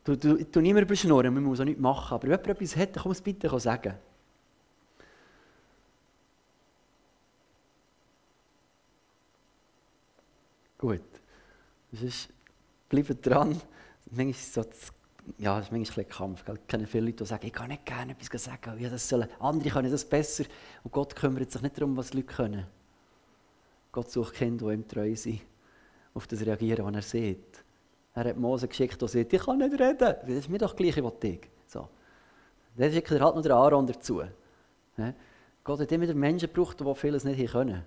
Du, 0.06 0.16
du, 0.16 0.44
du 0.44 0.60
mehr 0.60 0.84
beschnurren, 0.84 1.34
man 1.34 1.42
muss 1.42 1.58
auch 1.58 1.64
nichts 1.64 1.80
machen. 1.80 2.14
Aber 2.14 2.22
wenn 2.22 2.30
jemand 2.30 2.48
etwas 2.48 2.76
hat, 2.76 2.94
dann 2.94 3.02
komm 3.02 3.12
es 3.12 3.20
bitte 3.20 3.58
sagen. 3.58 3.94
Gut. 10.78 11.00
Ist, 11.90 12.28
bleibt 12.88 13.26
dran. 13.26 13.60
Manchmal 14.10 14.30
ist 14.30 14.54
so 14.54 14.64
ja, 15.38 15.58
ist 15.58 15.72
manchmal 15.72 16.06
ein 16.06 16.08
Kampf. 16.08 16.44
Ich 16.48 16.66
kenne 16.68 16.86
viele 16.86 17.06
Leute, 17.06 17.24
die 17.24 17.26
sagen, 17.26 17.46
ich 17.46 17.52
kann 17.52 17.68
nicht 17.68 17.84
gerne 17.84 18.12
etwas 18.12 18.44
sagen. 18.44 18.78
Ja, 18.78 18.88
das 18.88 19.08
sollen, 19.08 19.28
andere 19.40 19.70
können 19.70 19.90
das 19.90 20.04
besser. 20.04 20.44
Und 20.84 20.92
Gott 20.92 21.16
kümmert 21.16 21.50
sich 21.50 21.62
nicht 21.62 21.76
darum, 21.76 21.96
was 21.96 22.10
die 22.10 22.18
Leute 22.18 22.32
können. 22.32 22.66
Gott 23.90 24.08
sucht 24.12 24.34
Kinder, 24.34 24.68
die 24.68 24.74
ihm 24.74 24.86
treu 24.86 25.16
sind 25.16 25.40
auf 26.14 26.28
das 26.28 26.46
reagieren, 26.46 26.86
was 26.86 26.94
er 26.94 27.02
sieht. 27.02 27.65
Er 28.16 28.24
hat 28.24 28.36
Mose 28.38 28.66
geschickt 28.66 29.00
und 29.02 29.08
sagt, 29.10 29.30
ich 29.30 29.42
kann 29.42 29.58
nicht 29.58 29.78
reden. 29.78 29.98
Das 29.98 30.28
ist 30.30 30.48
mir 30.48 30.56
doch 30.56 30.74
gleich, 30.74 31.02
was 31.04 31.12
ich 31.22 31.40
so. 31.66 31.86
Dann 32.74 32.90
schickt 32.90 33.10
er 33.10 33.20
halt 33.20 33.36
noch 33.36 33.42
den 33.42 33.52
Aaron 33.52 33.86
dazu. 33.86 34.22
Gott 35.62 35.80
hat 35.80 35.92
immer 35.92 36.12
Menschen 36.14 36.50
gebraucht, 36.50 36.80
die 36.80 36.94
vieles 36.94 37.24
nicht 37.24 37.52
können. 37.52 37.84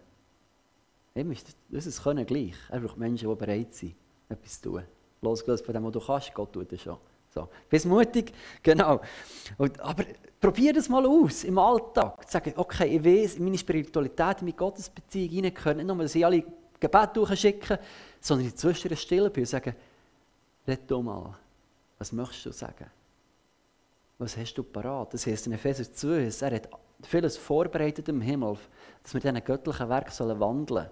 Ihm 1.15 1.31
ist 1.31 1.55
das 1.71 2.03
Können 2.03 2.27
gleich. 2.27 2.53
Er 2.69 2.79
braucht 2.79 2.97
Menschen, 2.97 3.27
die 3.27 3.35
bereit 3.35 3.73
sind, 3.73 3.95
etwas 4.29 4.61
zu 4.61 4.69
tun. 4.69 4.83
Losgelöst 5.21 5.65
von 5.65 5.73
dem, 5.73 5.83
was 5.85 5.93
du 5.93 5.99
kannst, 5.99 6.33
Gott 6.35 6.53
tut 6.53 6.71
das 6.71 6.81
schon. 6.81 6.97
So. 7.33 7.49
Bist 7.67 7.87
mutig, 7.87 8.31
genau. 8.63 9.01
Und, 9.57 9.79
aber 9.79 10.03
probier 10.39 10.73
das 10.73 10.89
mal 10.89 11.05
aus 11.07 11.43
im 11.43 11.57
Alltag. 11.57 12.23
Sagen, 12.29 12.53
okay, 12.55 12.97
ich 12.97 13.03
weiß, 13.03 13.35
in 13.37 13.45
meine 13.45 13.57
Spiritualität, 13.57 14.41
in 14.41 14.45
meine 14.45 14.57
Gottesbeziehung 14.57 15.29
hineingehören, 15.29 15.77
nicht 15.77 15.87
nur, 15.87 15.97
dass 15.97 16.13
ich 16.13 16.23
alle 16.23 16.43
Gebet 16.79 17.09
durchschicken, 17.15 17.79
sondern 18.21 18.47
in 18.47 18.55
zwischen 18.55 18.95
still 18.95 19.29
bin 19.31 19.41
und 19.41 19.47
sagen, 19.47 19.75
red 20.67 20.89
doch 20.89 21.01
mal, 21.01 21.35
was 21.97 22.11
möchtest 22.11 22.45
du 22.45 22.51
sagen? 22.51 22.89
Was 24.17 24.35
hast 24.35 24.53
du 24.55 24.63
parat? 24.63 25.13
Das 25.13 25.25
heißt 25.25 25.47
in 25.47 25.53
Epheser 25.53 25.91
2, 25.91 26.29
er 26.41 26.55
hat 26.55 26.69
vieles 27.03 27.37
vorbereitet 27.37 28.09
im 28.09 28.21
Himmel, 28.21 28.57
dass 29.03 29.13
wir 29.13 29.21
diesen 29.21 29.43
göttlichen 29.43 29.89
Werk 29.89 30.07
wandeln 30.19 30.65
sollen. 30.67 30.89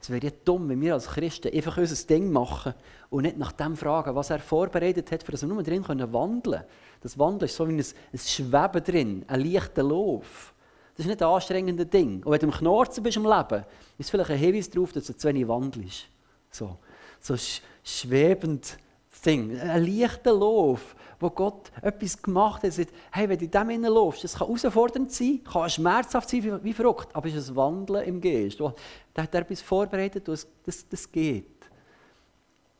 Es 0.00 0.08
wäre 0.08 0.24
ja 0.24 0.32
dumm, 0.44 0.68
wenn 0.70 0.80
wir 0.80 0.94
als 0.94 1.08
Christen 1.08 1.54
einfach 1.54 1.76
unser 1.76 2.06
Ding 2.06 2.32
machen 2.32 2.72
und 3.10 3.22
nicht 3.22 3.36
nach 3.36 3.52
dem 3.52 3.76
fragen, 3.76 4.14
was 4.14 4.30
er 4.30 4.38
vorbereitet 4.38 5.12
hat, 5.12 5.22
für 5.22 5.32
das 5.32 5.42
wir 5.42 5.48
nur 5.48 5.62
drin 5.62 5.84
können 5.84 6.10
wandeln. 6.12 6.64
Das 7.02 7.18
Wandeln 7.18 7.44
ist 7.44 7.56
so 7.56 7.68
wie 7.68 7.74
ein, 7.74 7.84
ein 8.12 8.18
Schweben 8.18 8.84
drin, 8.84 9.24
ein 9.26 9.40
leichter 9.40 9.82
Lauf. 9.82 10.54
Das 10.96 11.04
ist 11.04 11.10
nicht 11.10 11.22
ein 11.22 11.28
anstrengendes 11.28 11.90
Ding. 11.90 12.22
Und 12.24 12.32
wenn 12.32 12.40
du 12.40 12.46
im 12.46 12.52
Knorzen 12.52 13.02
bist 13.02 13.18
im 13.18 13.24
Leben, 13.24 13.64
ist 13.98 14.10
vielleicht 14.10 14.30
ein 14.30 14.38
Hinweis 14.38 14.70
darauf, 14.70 14.92
dass 14.92 15.04
du 15.04 15.16
zu 15.16 15.28
wenig 15.28 15.46
wandelst. 15.46 16.06
So, 16.50 16.78
so 17.20 17.36
schwebend 17.82 18.78
Ding, 19.24 19.58
ein 19.60 19.84
leichter 19.84 20.32
Lauf, 20.32 20.96
wo 21.18 21.30
Gott 21.30 21.70
etwas 21.82 22.20
gemacht 22.20 22.62
hat. 22.62 22.72
Sagt, 22.72 22.92
hey, 23.12 23.28
wenn 23.28 23.38
du 23.38 23.44
in 23.44 23.50
dem 23.50 23.82
laufst, 23.82 24.24
das 24.24 24.34
kann 24.34 24.46
herausfordernd 24.46 25.12
sein, 25.12 25.40
kann 25.44 25.68
schmerzhaft 25.68 26.28
sein, 26.28 26.60
wie, 26.62 26.72
verrückt, 26.72 27.14
aber 27.14 27.28
es 27.28 27.34
ist 27.34 27.50
ein 27.50 27.56
Wandeln 27.56 28.04
im 28.04 28.20
Geist. 28.20 28.60
Da 28.60 29.22
hat 29.22 29.34
er 29.34 29.42
etwas 29.42 29.60
vorbereitet, 29.60 30.26
das, 30.26 30.46
das, 30.64 30.88
das 30.88 31.10
geht. 31.10 31.46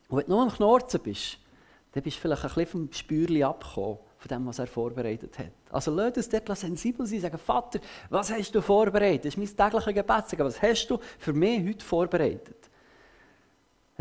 Und 0.09 0.17
wenn 0.17 0.25
du 0.25 0.31
nur 0.31 0.41
am 0.41 0.49
Knorzen 0.49 0.99
bist, 1.01 1.37
dann 1.91 2.03
bist 2.03 2.17
du 2.17 2.21
vielleicht 2.21 2.43
ein 2.43 2.47
bisschen 2.47 2.67
vom 2.67 2.91
Spürchen 2.91 3.43
abgekommen 3.43 3.97
von 4.17 4.27
dem, 4.27 4.45
was 4.45 4.59
er 4.59 4.67
vorbereitet 4.67 5.37
hat. 5.39 5.51
Also 5.71 5.93
lass 5.93 6.15
uns 6.15 6.29
dort 6.29 6.57
sensibel 6.57 7.05
sein, 7.05 7.21
sagen, 7.21 7.37
Vater, 7.37 7.79
was 8.09 8.31
hast 8.31 8.53
du 8.53 8.61
vorbereitet? 8.61 9.25
Das 9.25 9.35
ist 9.35 9.37
mein 9.37 9.71
tägliches 9.71 9.93
Gebet. 9.93 10.39
Was 10.39 10.61
hast 10.61 10.87
du 10.87 10.99
für 11.17 11.33
mich 11.33 11.67
heute 11.67 11.83
vorbereitet? 11.83 12.70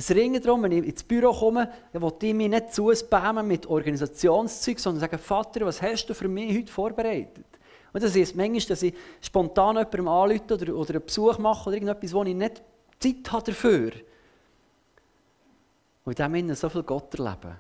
Es 0.01 0.11
ringt 0.13 0.43
darum, 0.47 0.63
wenn 0.63 0.73
ich 0.73 0.87
ins 0.87 1.03
Büro 1.03 1.31
komme, 1.31 1.71
dann 1.93 2.01
will 2.01 2.15
ich 2.23 2.33
mich 2.33 2.49
nicht 2.49 2.73
zuspammen 2.73 3.47
mit 3.47 3.67
Organisationszeug, 3.67 4.81
sondern 4.81 5.01
sagen, 5.01 5.19
Vater, 5.19 5.67
was 5.67 5.83
hast 5.83 6.07
du 6.07 6.15
für 6.15 6.27
mich 6.27 6.57
heute 6.57 6.73
vorbereitet? 6.73 7.45
Und 7.93 8.03
das 8.03 8.17
ist 8.17 8.35
manchmal, 8.35 8.63
dass 8.63 8.83
ich 8.83 8.95
spontan 9.21 9.77
jemandem 9.77 10.09
anrufe 10.09 10.55
oder, 10.55 10.75
oder 10.75 10.95
einen 10.95 11.05
Besuch 11.05 11.37
mache 11.37 11.69
oder 11.69 11.77
irgendetwas, 11.77 12.15
wo 12.15 12.23
ich 12.23 12.35
nicht 12.35 12.63
Zeit 12.99 13.31
habe 13.31 13.45
dafür. 13.45 13.93
Und 16.07 16.19
in 16.19 16.25
dem 16.25 16.35
Sinne 16.35 16.57
so 16.57 16.71
viel 16.71 16.83
Gott 16.83 17.15
erleben. 17.17 17.57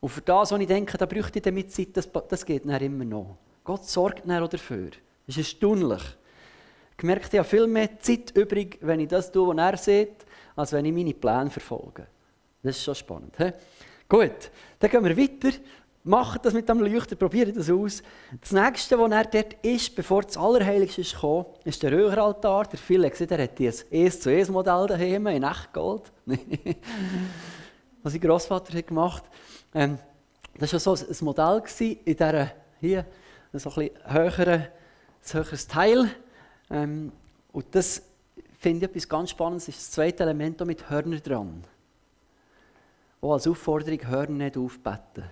Und 0.00 0.08
für 0.08 0.22
das, 0.22 0.50
was 0.50 0.58
ich 0.58 0.66
denke, 0.66 0.98
da 0.98 1.06
bräuchte 1.06 1.38
ich 1.38 1.44
damit 1.44 1.70
Zeit, 1.70 1.96
das, 1.96 2.08
das 2.28 2.44
geht 2.44 2.68
dann 2.68 2.82
immer 2.82 3.04
noch. 3.04 3.36
Gott 3.62 3.84
sorgt 3.84 4.28
dann 4.28 4.42
auch 4.42 4.48
dafür. 4.48 4.90
Das 5.28 5.36
ist 5.36 5.54
erstaunlich. 5.54 6.02
Ich 6.98 7.04
merke, 7.04 7.28
ich 7.30 7.38
habe 7.38 7.48
viel 7.48 7.68
mehr 7.68 8.00
Zeit 8.00 8.32
übrig, 8.36 8.78
wenn 8.80 8.98
ich 8.98 9.08
das 9.08 9.30
tue, 9.30 9.46
was 9.46 9.56
er 9.56 9.76
sieht, 9.76 10.26
als 10.56 10.72
wenn 10.72 10.84
ich 10.84 10.92
meine 10.92 11.14
Pläne 11.14 11.50
verfolge. 11.50 12.06
Das 12.62 12.76
ist 12.76 12.84
schon 12.84 12.94
spannend. 12.94 13.34
He? 13.38 13.52
Gut, 14.08 14.50
dann 14.78 14.90
gehen 14.90 15.04
wir 15.04 15.16
weiter. 15.16 15.56
Macht 16.04 16.44
das 16.44 16.52
mit 16.52 16.68
dem 16.68 16.80
Leuchten, 16.80 17.16
probiert 17.16 17.56
das 17.56 17.70
aus. 17.70 18.02
Das 18.40 18.50
nächste, 18.50 18.98
was 18.98 19.12
er 19.12 19.24
dort 19.24 19.54
ist, 19.62 19.94
bevor 19.94 20.22
das 20.22 20.36
Allerheiligste 20.36 21.00
ist 21.00 21.14
gekommen, 21.14 21.46
ist 21.64 21.82
der 21.82 21.92
Röhraltar. 21.92 22.64
Der 22.64 22.78
Phil 22.78 23.06
hat 23.06 23.20
er 23.20 23.42
hat 23.44 23.58
dieses 23.58 23.86
1 23.92 24.20
zu 24.20 24.30
1 24.30 24.48
Modell 24.48 24.86
daheim 24.88 25.28
in 25.28 25.44
Echtgold. 25.44 26.10
was 28.02 28.12
sein 28.12 28.20
Großvater 28.20 28.76
hat 28.76 28.86
gemacht 28.86 29.22
ähm, 29.74 29.98
Das 30.58 30.72
war 30.72 30.80
so 30.80 31.06
ein 31.06 31.16
Modell 31.20 31.62
in 31.78 31.98
dieser, 32.04 32.52
hier, 32.80 33.06
so 33.52 33.70
ein 33.70 33.74
bisschen 33.74 34.12
höheren, 34.12 34.66
höheres 35.30 35.66
Teil. 35.68 36.10
Ähm, 36.70 37.12
und 37.52 37.66
das 37.72 38.02
finde 38.62 38.86
ich 38.86 38.90
etwas 38.90 39.08
ganz 39.08 39.30
Spannendes, 39.30 39.68
ist 39.68 39.78
das 39.78 39.90
zweite 39.90 40.22
Element 40.22 40.64
mit 40.64 40.88
Hörner 40.88 41.18
dran. 41.18 41.64
Auch 43.20 43.32
als 43.32 43.46
Aufforderung, 43.48 44.06
Hörner 44.06 44.44
nicht 44.44 44.56
aufbeten. 44.56 45.24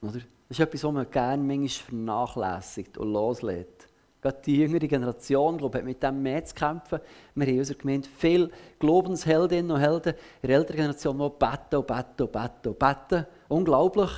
Oder? 0.00 0.12
Das 0.12 0.58
ist 0.58 0.60
etwas, 0.60 0.84
was 0.84 0.92
man 0.92 1.10
gerne 1.10 1.42
manchmal 1.42 1.68
vernachlässigt 1.68 2.98
und 2.98 3.12
loslässt. 3.12 3.88
Gerade 4.22 4.38
die 4.46 4.58
jüngere 4.58 4.86
Generation 4.86 5.58
glaube, 5.58 5.78
hat 5.78 5.84
mit 5.84 6.00
dem 6.00 6.22
mehr 6.22 6.44
zu 6.44 6.54
kämpfen. 6.54 7.00
Wir 7.34 7.46
haben 7.46 7.52
in 7.52 7.58
unserer 7.58 7.78
Gemeinde 7.78 8.08
viele 8.16 8.50
Glaubensheldinnen 8.78 9.72
und 9.72 9.80
Helden 9.80 10.14
in 10.42 10.48
der 10.48 10.56
älteren 10.56 10.76
Generation, 10.76 11.18
die 11.18 11.28
beten 11.28 11.76
und 11.76 11.86
beten 11.86 12.22
und 12.22 12.32
beten 12.32 12.74
beten. 12.74 13.26
Unglaublich. 13.48 14.10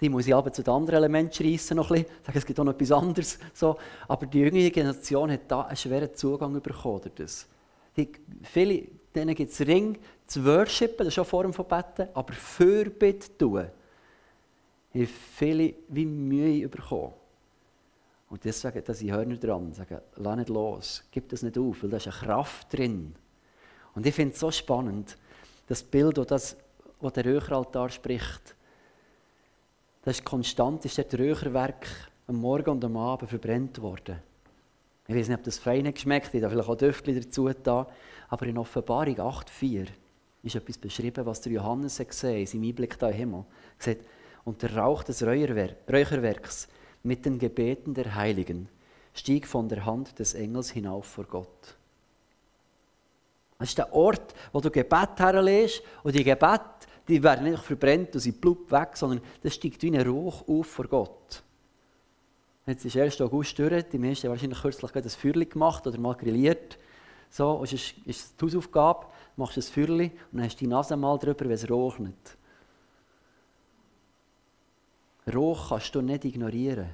Die 0.00 0.08
muss 0.08 0.26
ich 0.26 0.34
aber 0.34 0.52
zu 0.52 0.62
den 0.62 0.72
anderen 0.72 0.98
Elementen 0.98 1.32
schreissen 1.32 1.76
noch 1.76 1.90
ein 1.90 2.02
bisschen. 2.02 2.24
Sagen, 2.24 2.38
es 2.38 2.46
gibt 2.46 2.60
auch 2.60 2.64
noch 2.64 2.74
etwas 2.74 2.92
anderes. 2.92 3.38
So. 3.54 3.76
Aber 4.06 4.26
die 4.26 4.38
jüngere 4.38 4.70
Generation 4.70 5.30
hat 5.32 5.42
da 5.48 5.62
einen 5.62 5.76
schweren 5.76 6.14
Zugang 6.14 6.60
bekommen. 6.60 7.10
Das. 7.16 7.48
Viele, 8.42 8.88
denen 9.14 9.34
gibt 9.34 9.52
es 9.52 9.60
Ring 9.60 9.98
zu 10.26 10.44
worshipen, 10.44 10.98
das 10.98 11.08
ist 11.08 11.18
auch 11.18 11.24
eine 11.24 11.52
Form 11.52 11.52
von 11.52 11.66
Beten, 11.66 12.08
aber 12.14 12.32
Fürbitte 12.32 13.36
tun, 13.36 13.66
haben 14.94 15.06
viele 15.06 15.74
wie 15.88 16.06
Mühe 16.06 16.68
bekommen. 16.68 17.12
Und 18.30 18.44
deswegen, 18.44 18.82
dass 18.82 19.02
ich 19.02 19.12
nicht 19.12 19.44
dran, 19.44 19.72
sagen, 19.74 20.00
lass 20.16 20.36
nicht 20.36 20.48
los, 20.48 21.04
gib 21.10 21.28
das 21.28 21.42
nicht 21.42 21.58
auf, 21.58 21.82
weil 21.82 21.90
da 21.90 21.98
ist 21.98 22.06
eine 22.06 22.16
Kraft 22.16 22.72
drin. 22.72 23.14
Und 23.94 24.06
ich 24.06 24.14
finde 24.14 24.32
es 24.32 24.40
so 24.40 24.50
spannend, 24.50 25.18
das 25.66 25.82
Bild, 25.82 26.16
das, 26.16 26.26
das 26.26 26.56
wo 26.98 27.10
der 27.10 27.26
Räucheraltar 27.26 27.90
spricht, 27.90 28.54
das 30.02 30.18
ist 30.18 30.24
konstant, 30.24 30.84
ist 30.84 30.96
der 30.96 31.20
Räucherwerk 31.20 31.86
am 32.26 32.36
Morgen 32.36 32.70
und 32.70 32.84
am 32.84 32.96
Abend 32.96 33.28
verbrennt 33.28 33.80
worden. 33.82 34.16
Ich 35.08 35.14
weiß 35.14 35.28
nicht, 35.28 35.38
ob 35.38 35.44
das 35.44 35.58
fein 35.58 35.92
geschmeckt 35.92 36.26
hat, 36.26 36.50
vielleicht 36.50 36.68
auch 36.68 36.76
Düftchen 36.76 37.20
dazu 37.20 37.48
da. 37.48 37.88
Aber 38.28 38.46
in 38.46 38.58
Offenbarung 38.58 39.16
8,4 39.16 39.88
ist 40.42 40.54
etwas 40.54 40.78
beschrieben, 40.78 41.26
was 41.26 41.40
der 41.40 41.52
Johannes 41.52 41.98
gesehen 41.98 42.40
in 42.40 42.46
seinem 42.46 42.64
Einblick 42.64 42.98
da 42.98 43.08
im 43.08 43.16
Himmel. 43.16 43.44
Er 43.78 43.84
sagt, 43.84 44.04
und 44.44 44.62
der 44.62 44.76
Rauch 44.76 45.02
des 45.02 45.22
Räucherwerks 45.22 46.68
mit 47.02 47.24
den 47.24 47.38
Gebeten 47.38 47.94
der 47.94 48.14
Heiligen 48.14 48.68
stieg 49.14 49.46
von 49.46 49.68
der 49.68 49.84
Hand 49.84 50.18
des 50.18 50.34
Engels 50.34 50.70
hinauf 50.70 51.06
vor 51.06 51.24
Gott. 51.24 51.76
Das 53.58 53.68
ist 53.68 53.78
der 53.78 53.92
Ort, 53.92 54.34
wo 54.52 54.60
du 54.60 54.70
Gebet 54.70 55.18
herlegst 55.18 55.82
und 56.02 56.14
die 56.14 56.24
Gebete, 56.24 56.88
die 57.06 57.22
werden 57.22 57.50
nicht 57.50 57.62
verbrennt 57.62 58.14
und 58.14 58.20
sind 58.20 58.40
blub 58.40 58.70
weg, 58.72 58.96
sondern 58.96 59.20
das 59.42 59.54
steigt 59.54 59.82
wie 59.82 59.96
ein 59.96 60.08
Rauch 60.08 60.48
auf 60.48 60.66
vor 60.66 60.86
Gott. 60.86 61.42
Jetzt 62.64 62.84
ist 62.84 62.96
1. 62.96 63.20
August 63.20 63.58
durch, 63.58 63.84
die 63.88 63.98
meisten 63.98 64.28
haben 64.28 64.32
wahrscheinlich 64.32 64.60
kürzlich 64.60 64.94
ein 64.94 65.10
Feuerchen 65.10 65.48
gemacht 65.48 65.86
oder 65.86 65.98
mal 65.98 66.14
grilliert. 66.14 66.78
So, 67.28 67.50
und 67.52 67.72
es 67.72 67.94
ist 68.04 68.40
die 68.40 68.44
Hausaufgabe, 68.44 69.06
machst 69.36 69.56
ein 69.56 69.62
Feuerchen 69.62 70.10
und 70.10 70.38
dann 70.38 70.44
hast 70.44 70.56
du 70.56 70.58
die 70.60 70.66
Nase 70.68 70.96
mal 70.96 71.18
drüber, 71.18 71.46
wenn 71.46 71.52
es 71.52 71.68
rochnet. 71.68 72.36
Rauch 75.32 75.70
kannst 75.70 75.94
du 75.94 76.02
nicht 76.02 76.24
ignorieren. 76.24 76.90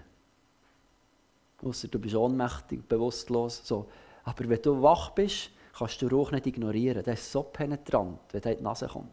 Ausser 1.62 1.88
du 1.88 1.98
bist 1.98 2.14
ohnmächtig, 2.14 2.86
bewusstlos. 2.88 3.62
So. 3.64 3.88
Aber 4.24 4.48
wenn 4.48 4.62
du 4.62 4.80
wach 4.80 5.10
bist, 5.10 5.50
kannst 5.76 6.00
du 6.00 6.08
Rauch 6.08 6.30
nicht 6.30 6.46
ignorieren. 6.46 7.02
Der 7.02 7.14
ist 7.14 7.30
so 7.30 7.42
penetrant, 7.42 8.20
wenn 8.32 8.40
der 8.40 8.52
in 8.52 8.58
die 8.58 8.64
Nase 8.64 8.86
kommt. 8.86 9.12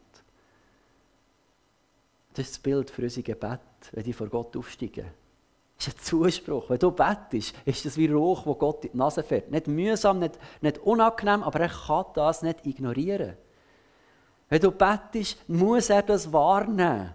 Das 2.33 2.45
ist 2.45 2.55
das 2.55 2.59
Bild 2.59 2.89
für 2.89 3.01
unser 3.01 3.21
Gebet, 3.21 3.59
wenn 3.91 4.03
die 4.03 4.13
vor 4.13 4.27
Gott 4.27 4.55
aufsteigen. 4.55 5.07
Ist 5.77 5.89
ein 5.89 5.99
Zuspruch. 5.99 6.69
Wenn 6.69 6.79
du 6.79 6.91
bettest, 6.91 7.53
ist 7.65 7.85
das 7.85 7.97
wie 7.97 8.07
Rauch, 8.07 8.45
wo 8.45 8.55
Gott 8.55 8.85
in 8.85 8.91
die 8.91 8.97
Nase 8.97 9.23
fährt. 9.23 9.51
Nicht 9.51 9.67
mühsam, 9.67 10.19
nicht, 10.19 10.39
nicht 10.61 10.77
unangenehm, 10.79 11.43
aber 11.43 11.59
er 11.59 11.69
kann 11.69 12.05
das 12.13 12.41
nicht 12.41 12.65
ignorieren. 12.65 13.35
Wenn 14.49 14.61
du 14.61 14.71
bettest, 14.71 15.37
muss 15.49 15.89
er 15.89 16.03
das 16.03 16.31
wahrnehmen. 16.31 17.13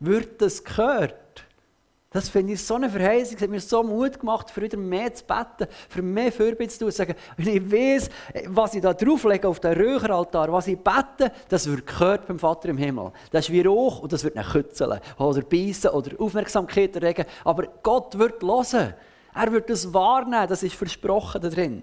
Wird 0.00 0.40
das 0.40 0.62
gehört? 0.62 1.44
Das 2.10 2.30
finde 2.30 2.54
ich 2.54 2.64
so 2.64 2.76
eine 2.76 2.88
Verheißung. 2.88 3.36
Es 3.36 3.42
hat 3.42 3.50
mir 3.50 3.60
so 3.60 3.82
Mut 3.82 4.18
gemacht, 4.18 4.50
für 4.50 4.62
wieder 4.62 4.78
mehr 4.78 5.12
zu 5.12 5.24
beten, 5.24 5.70
für 5.90 6.00
mehr 6.00 6.32
Fürbitte 6.32 6.72
zu 6.72 6.78
tun. 6.78 6.90
Sagen, 6.90 7.14
wenn 7.36 7.48
ich 7.48 7.70
weiß, 7.70 8.08
was 8.46 8.74
ich 8.74 8.80
da 8.80 8.94
drauflege 8.94 9.46
auf 9.46 9.60
den 9.60 9.78
Räucheraltar, 9.78 10.50
was 10.50 10.68
ich 10.68 10.78
bete, 10.78 11.30
das 11.50 11.66
wird 11.66 11.86
gehört 11.86 12.26
beim 12.26 12.38
Vater 12.38 12.70
im 12.70 12.78
Himmel. 12.78 13.12
Das 13.30 13.46
ist 13.46 13.52
wie 13.52 13.60
Rauch 13.60 14.00
und 14.00 14.10
das 14.10 14.24
wird 14.24 14.36
nicht 14.36 14.50
kützeln 14.50 15.00
oder 15.18 15.42
beißen 15.42 15.90
oder 15.90 16.18
Aufmerksamkeit 16.18 16.96
erregen. 16.96 17.26
Aber 17.44 17.68
Gott 17.82 18.18
wird 18.18 18.42
hören. 18.42 18.94
Er 19.34 19.52
wird 19.52 19.68
das 19.68 19.92
wahrnehmen. 19.92 20.48
Das 20.48 20.62
ist 20.62 20.76
versprochen 20.76 21.42
da 21.42 21.50
drin. 21.50 21.82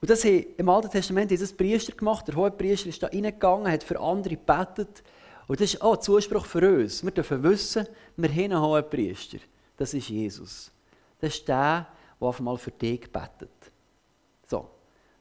Und 0.00 0.10
das 0.10 0.24
haben, 0.24 0.46
im 0.56 0.68
Alten 0.68 0.90
Testament 0.90 1.32
hat 1.32 1.40
das 1.40 1.52
Priester 1.52 1.92
gemacht. 1.92 2.28
Der 2.28 2.36
hohe 2.36 2.52
Priester 2.52 2.88
ist 2.88 3.02
da 3.02 3.08
reingegangen, 3.08 3.72
hat 3.72 3.82
für 3.82 3.98
andere 3.98 4.36
gebetet. 4.36 5.02
Und 5.46 5.60
das 5.60 5.74
ist 5.74 5.82
auch 5.82 5.94
ein 5.94 6.02
Zuspruch 6.02 6.44
für 6.44 6.76
uns. 6.76 7.04
Wir 7.04 7.12
dürfen 7.12 7.42
wissen, 7.42 7.86
wir 8.16 8.28
haben 8.30 8.52
einen 8.52 8.60
hohen 8.60 8.88
Priester. 8.90 9.38
Das 9.76 9.94
ist 9.94 10.08
Jesus. 10.08 10.72
Das 11.20 11.34
ist 11.34 11.46
der, 11.46 11.86
der 12.20 12.28
auf 12.28 12.38
einmal 12.38 12.58
für 12.58 12.72
dich 12.72 13.10
betet. 13.10 13.50
So. 14.46 14.68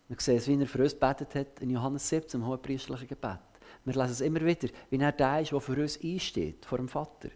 Wir 0.07 0.17
sehen 0.19 0.37
es, 0.37 0.47
wie 0.47 0.59
er 0.59 0.67
für 0.67 0.83
uns 0.83 0.95
betet 0.95 1.33
hat 1.35 1.59
in 1.61 1.71
Johannes 1.71 2.07
17, 2.09 2.39
im 2.39 2.47
hohen 2.47 2.61
priesterlichen 2.61 3.07
Gebet. 3.07 3.39
Wir 3.83 3.93
lesen 3.93 4.11
es 4.11 4.21
immer 4.21 4.41
wieder, 4.41 4.67
wie 4.89 4.97
er 4.97 5.11
der 5.11 5.41
ist, 5.41 5.51
der 5.51 5.59
für 5.59 5.81
uns 5.81 5.99
einsteht, 6.01 6.65
vor 6.65 6.77
dem 6.77 6.87
Vater. 6.87 7.29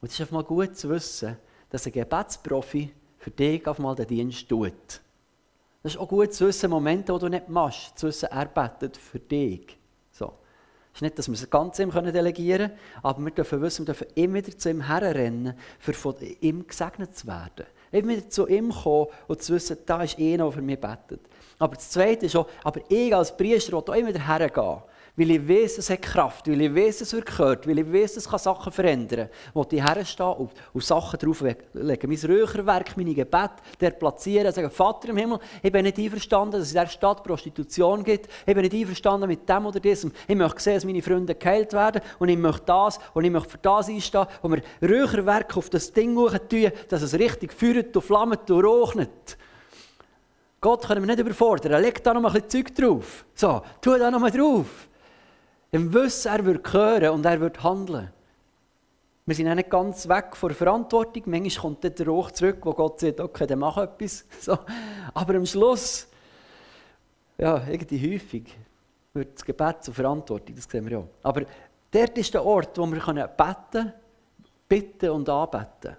Und 0.00 0.08
es 0.08 0.14
ist 0.14 0.20
einfach 0.20 0.34
mal 0.34 0.44
gut 0.44 0.76
zu 0.76 0.88
wissen, 0.88 1.36
dass 1.68 1.86
ein 1.86 1.92
Gebetsprofi 1.92 2.92
für 3.18 3.30
dich 3.30 3.66
auf 3.66 3.78
einmal 3.78 3.94
den 3.94 4.06
Dienst 4.06 4.48
tut. 4.48 5.00
Das 5.82 5.94
ist 5.94 5.98
auch 5.98 6.08
gut 6.08 6.32
zu 6.32 6.46
wissen, 6.46 6.70
Momente, 6.70 7.12
wo 7.12 7.18
du 7.18 7.28
nicht 7.28 7.48
machst, 7.48 7.98
zu 7.98 8.08
wissen, 8.08 8.28
er 8.30 8.46
betet 8.46 8.96
für 8.96 9.18
dich. 9.18 9.79
Ist 11.00 11.02
nicht, 11.02 11.18
dass 11.18 11.28
wir 11.28 11.34
es 11.34 11.48
ganz 11.48 11.78
ihm 11.78 11.90
delegieren 11.90 12.68
können, 12.68 12.78
aber 13.02 13.24
wir 13.24 13.30
dürfen 13.30 13.62
wissen, 13.62 13.86
wir 13.86 13.94
dürfen 13.94 14.06
immer 14.16 14.34
wieder 14.34 14.58
zu 14.58 14.68
ihm 14.68 14.82
herrennen, 14.82 15.54
für 15.78 15.94
von 15.94 16.14
ihm 16.42 16.66
gesegnet 16.66 17.16
zu 17.16 17.26
werden. 17.26 17.64
Immer 17.90 18.08
wieder 18.08 18.28
zu 18.28 18.46
ihm 18.46 18.70
kommen 18.70 19.06
und 19.26 19.42
zu 19.42 19.54
wissen, 19.54 19.78
da 19.86 20.02
ist 20.02 20.18
einer, 20.18 20.44
der 20.44 20.52
für 20.52 20.60
mich 20.60 20.78
betet. 20.78 21.22
Aber 21.58 21.74
das 21.76 21.88
Zweite 21.88 22.26
ist 22.26 22.36
auch, 22.36 22.50
aber 22.62 22.82
ich 22.90 23.16
als 23.16 23.34
Priester 23.34 23.72
will 23.72 23.78
auch 23.78 23.94
immer 23.94 24.08
wieder 24.08 24.26
hergehen. 24.26 24.82
Weil 25.20 25.32
ich 25.32 25.46
weiß, 25.46 25.76
es 25.76 25.90
hat 25.90 26.00
Kraft, 26.00 26.48
weil 26.48 26.62
ich 26.62 26.74
weiß, 26.74 27.02
es 27.02 27.12
wird 27.12 27.26
gehört, 27.26 27.68
weil 27.68 27.78
ich 27.78 27.92
weiß, 27.92 28.16
es 28.16 28.26
kann 28.26 28.38
Sachen 28.38 28.72
verändern. 28.72 29.28
Wo 29.52 29.66
ich 29.70 29.84
herstehen 29.84 30.26
und, 30.28 30.50
und 30.72 30.82
Sachen 30.82 31.18
drauflegen. 31.18 31.62
Mein 31.74 31.98
Räucherwerk, 32.00 32.96
meine 32.96 33.12
Gebete, 33.12 33.56
der 33.78 33.90
platzieren, 33.90 34.50
sagen, 34.50 34.70
Vater 34.70 35.10
im 35.10 35.18
Himmel, 35.18 35.38
ich 35.62 35.70
bin 35.70 35.82
nicht 35.84 35.98
einverstanden, 35.98 36.52
dass 36.52 36.62
es 36.62 36.68
in 36.68 36.80
dieser 36.80 36.86
Stadt 36.86 37.22
Prostitution 37.22 38.02
gibt. 38.02 38.30
Ich 38.46 38.54
bin 38.54 38.62
nicht 38.62 38.72
einverstanden 38.72 39.28
mit 39.28 39.46
dem 39.46 39.66
oder 39.66 39.78
diesem. 39.78 40.10
Ich 40.26 40.34
möchte 40.34 40.62
sehen, 40.62 40.76
dass 40.76 40.86
meine 40.86 41.02
Freunde 41.02 41.34
geheilt 41.34 41.74
werden 41.74 42.00
und 42.18 42.30
ich 42.30 42.38
möchte 42.38 42.64
das 42.64 42.98
und 43.12 43.22
ich 43.22 43.30
möchte 43.30 43.50
für 43.50 43.58
das 43.58 43.90
einstehen. 43.90 44.24
Und 44.40 44.62
wir 44.80 45.02
Räucherwerk 45.02 45.54
auf 45.54 45.68
das 45.68 45.92
Ding 45.92 46.14
tun, 46.14 46.72
dass 46.88 47.02
es 47.02 47.12
richtig 47.12 47.52
feuert 47.52 47.94
und 47.94 48.02
flammt 48.02 48.50
und 48.50 48.64
rochnet. 48.64 49.36
Gott 50.62 50.86
können 50.86 51.02
wir 51.02 51.14
nicht 51.14 51.20
überfordern. 51.20 51.82
Leg 51.82 52.02
da 52.02 52.14
noch 52.14 52.24
ein 52.24 52.32
bisschen 52.40 52.64
Zeug 52.64 52.74
drauf. 52.74 53.26
So, 53.34 53.60
tu 53.82 53.98
da 53.98 54.10
noch 54.10 54.18
mal 54.18 54.30
drauf. 54.30 54.88
Im 55.72 55.92
Wissen, 55.94 56.28
er 56.28 56.44
wird 56.44 56.72
hören 56.72 57.10
und 57.10 57.24
er 57.24 57.40
wird 57.40 57.62
handeln. 57.62 58.12
Wir 59.26 59.34
sind 59.34 59.48
auch 59.48 59.54
nicht 59.54 59.70
ganz 59.70 60.08
weg 60.08 60.34
von 60.34 60.48
der 60.48 60.56
Verantwortung. 60.56 61.22
Manchmal 61.26 61.62
kommt 61.62 61.84
dann 61.84 61.94
der 61.94 62.06
Rauch 62.06 62.30
zurück, 62.32 62.58
wo 62.62 62.72
Gott 62.72 62.98
sagt, 63.00 63.20
okay, 63.20 63.46
dann 63.46 63.60
mach 63.60 63.76
etwas. 63.76 64.24
So. 64.40 64.58
Aber 65.14 65.34
am 65.34 65.46
Schluss, 65.46 66.08
ja, 67.38 67.62
irgendwie 67.68 68.14
häufig 68.14 68.56
wird 69.12 69.36
das 69.36 69.44
Gebet 69.44 69.84
zur 69.84 69.94
Verantwortung, 69.94 70.54
das 70.54 70.64
sehen 70.64 70.84
wir 70.84 70.98
ja. 70.98 71.04
Aber 71.22 71.42
dort 71.90 72.18
ist 72.18 72.34
der 72.34 72.44
Ort, 72.44 72.76
wo 72.78 72.86
wir 72.86 73.28
beten 73.28 73.92
bitten 74.70 75.10
und 75.10 75.28
anbeten. 75.28 75.96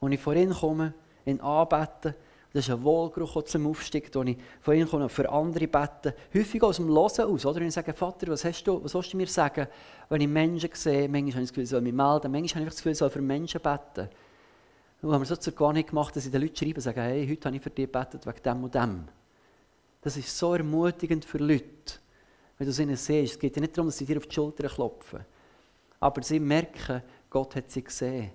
Wenn 0.00 0.12
ich 0.12 0.20
vor 0.20 0.34
ihn 0.34 0.52
komme, 0.52 0.94
ihn 1.24 1.40
anbeten, 1.40 2.14
das 2.56 2.68
ist 2.68 2.74
ein 2.74 2.82
Wohlgeruch, 2.82 3.42
zum 3.42 3.66
Aufstieg, 3.66 4.10
den 4.10 4.28
ich 4.28 4.38
von 4.62 4.74
ihnen 4.74 4.88
komme, 4.88 5.10
für 5.10 5.28
andere 5.28 5.68
beten. 5.68 6.14
Häufig 6.34 6.62
aus 6.62 6.76
dem 6.76 6.88
Hören 6.88 7.30
aus. 7.30 7.44
Oder? 7.44 7.56
Wenn 7.56 7.68
ich 7.68 7.74
sage, 7.74 7.92
Vater, 7.92 8.28
was 8.28 8.46
hast 8.46 8.64
du, 8.64 8.82
was 8.82 8.92
sollst 8.92 9.12
du 9.12 9.18
mir 9.18 9.26
sagen, 9.26 9.66
wenn 10.08 10.22
ich 10.22 10.28
Menschen 10.28 10.70
sehe? 10.72 11.06
Manchmal 11.06 11.34
habe 11.34 11.42
ich 11.42 11.48
das 11.48 11.48
Gefühl, 11.50 11.64
ich 11.64 11.68
soll 11.68 11.82
mich 11.82 11.92
melden. 11.92 12.32
Manchmal 12.32 12.62
habe 12.62 12.62
ich 12.62 12.68
das 12.68 12.76
Gefühl, 12.76 12.92
ich 12.92 12.98
soll 12.98 13.10
für 13.10 13.20
Menschen 13.20 13.60
beten. 13.60 14.08
Und 15.02 15.12
haben 15.12 15.20
wir 15.20 15.26
so 15.26 15.36
zur 15.36 15.52
Gewohnheit 15.52 15.88
gemacht, 15.88 16.16
dass 16.16 16.24
ich 16.24 16.32
den 16.32 16.40
Leuten 16.40 16.56
schreibe, 16.56 16.80
sagen, 16.80 16.98
hey, 16.98 17.28
heute 17.28 17.44
habe 17.44 17.56
ich 17.56 17.62
für 17.62 17.68
dich 17.68 17.92
gebetet, 17.92 18.26
wegen 18.26 18.42
dem 18.42 18.64
und 18.64 18.74
dem. 18.74 19.04
Das 20.00 20.16
ist 20.16 20.38
so 20.38 20.54
ermutigend 20.54 21.26
für 21.26 21.36
Leute. 21.36 21.66
Wenn 22.56 22.66
du 22.66 22.70
es 22.70 22.78
ihnen 22.78 22.96
siehst, 22.96 23.34
es 23.34 23.38
geht 23.38 23.54
ja 23.54 23.60
nicht 23.60 23.76
darum, 23.76 23.88
dass 23.88 23.98
sie 23.98 24.06
dir 24.06 24.16
auf 24.16 24.26
die 24.26 24.34
Schulter 24.34 24.66
klopfen. 24.66 25.20
Aber 26.00 26.22
sie 26.22 26.40
merken, 26.40 27.02
Gott 27.28 27.54
hat 27.54 27.70
sie 27.70 27.84
gesehen. 27.84 28.30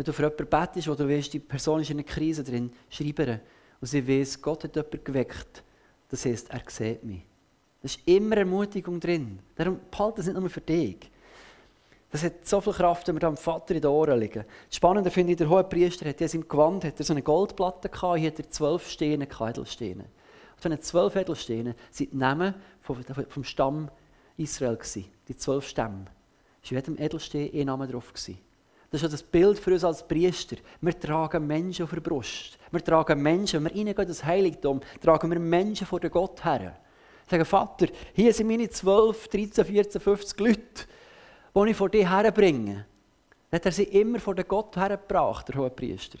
Wenn 0.00 0.06
du 0.06 0.14
für 0.14 0.22
jemanden 0.22 0.46
betest, 0.46 0.86
du 0.86 1.08
weißt, 1.10 1.34
die 1.34 1.40
Person 1.40 1.82
ist 1.82 1.90
in 1.90 1.98
einer 1.98 2.06
Krise 2.06 2.42
drin, 2.42 2.72
schreib 2.88 3.18
ihr. 3.18 3.38
Und 3.82 3.86
sie 3.86 4.08
weiß, 4.08 4.40
Gott 4.40 4.64
hat 4.64 4.74
jemanden 4.74 5.04
geweckt. 5.04 5.62
Das 6.08 6.24
heisst, 6.24 6.48
er 6.48 6.62
sieht 6.68 7.04
mich. 7.04 7.20
Da 7.82 7.84
ist 7.84 8.00
immer 8.06 8.38
Ermutigung 8.38 8.98
drin. 8.98 9.40
Darum 9.56 9.78
behalte 9.90 10.22
es 10.22 10.26
nicht 10.26 10.40
nur 10.40 10.48
für 10.48 10.62
dich. 10.62 10.96
Das 12.10 12.24
hat 12.24 12.46
so 12.48 12.62
viel 12.62 12.72
Kraft, 12.72 13.08
wenn 13.08 13.16
wir 13.16 13.20
dem 13.20 13.36
Vater 13.36 13.74
in 13.74 13.82
den 13.82 13.90
Ohren 13.90 14.18
liegen. 14.18 14.46
Das 14.68 14.76
Spannende 14.76 15.10
finde 15.10 15.32
ich, 15.32 15.36
der 15.36 15.50
hohe 15.50 15.64
Priester 15.64 16.08
hat 16.08 16.18
in 16.18 16.28
seinem 16.28 16.48
Gewand 16.48 16.82
hat 16.86 16.98
er 16.98 17.04
so 17.04 17.12
eine 17.12 17.20
Goldplatte 17.20 17.90
gehabt, 17.90 18.20
hier 18.20 18.30
hat 18.30 18.38
er 18.38 18.48
zwölf 18.48 18.88
Steine, 18.88 19.28
Edelsteine. 19.28 20.04
Und 20.04 20.62
von 20.62 20.70
den 20.70 20.80
zwölf 20.80 21.14
Edelsteinen 21.14 21.74
sind 21.90 22.14
die 22.14 22.16
Namen 22.16 22.54
vom, 22.80 23.44
Stamm 23.44 23.90
Israel 24.38 24.78
die 25.28 25.36
zwölf 25.36 25.68
Stämme. 25.68 26.06
Es 26.62 26.72
war 26.72 26.78
jedem 26.78 26.96
Edelstein 26.96 27.50
ein 27.52 27.66
Name 27.66 27.86
drauf. 27.86 28.14
Gewesen. 28.14 28.49
Das 28.90 29.04
ist 29.04 29.12
das 29.12 29.22
Bild 29.22 29.58
für 29.58 29.72
uns 29.72 29.84
als 29.84 30.06
Priester. 30.06 30.56
Wir 30.80 30.98
tragen 30.98 31.46
Menschen 31.46 31.84
auf 31.84 31.90
der 31.90 32.00
Brust. 32.00 32.58
Wir 32.72 32.82
tragen 32.82 33.22
Menschen, 33.22 33.64
wenn 33.64 33.72
wir 33.72 33.78
reingehen 33.78 34.02
in 34.02 34.08
das 34.08 34.24
Heiligtum, 34.24 34.80
tragen 35.00 35.30
wir 35.30 35.38
Menschen 35.38 35.86
vor 35.86 36.00
den 36.00 36.10
Gott 36.10 36.44
her. 36.44 36.76
Ich 37.24 37.30
sage, 37.30 37.44
Vater, 37.44 37.86
hier 38.12 38.34
sind 38.34 38.48
meine 38.48 38.68
12, 38.68 39.28
13, 39.28 39.64
14, 39.64 40.00
50 40.00 40.40
Leute, 40.40 40.60
die 41.54 41.70
ich 41.70 41.76
vor 41.76 41.88
dir 41.88 42.10
herbringe. 42.10 42.86
Dann 43.48 43.58
hat 43.58 43.66
er 43.66 43.72
sie 43.72 43.84
immer 43.84 44.18
vor 44.18 44.34
den 44.34 44.48
Gott 44.48 44.76
hergebracht, 44.76 45.48
der 45.48 45.56
hohe 45.56 45.70
Priester. 45.70 46.18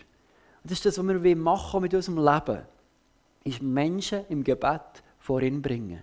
Und 0.62 0.70
das 0.70 0.78
ist 0.78 0.86
das, 0.86 0.98
was 0.98 1.22
wir 1.22 1.36
machen 1.36 1.82
mit 1.82 1.92
unserem 1.94 2.24
Leben. 2.24 2.62
Ist 3.42 3.62
Menschen 3.62 4.26
im 4.28 4.44
Gebet 4.44 5.02
vor 5.18 5.42
ihn 5.42 5.60
bringen. 5.60 6.02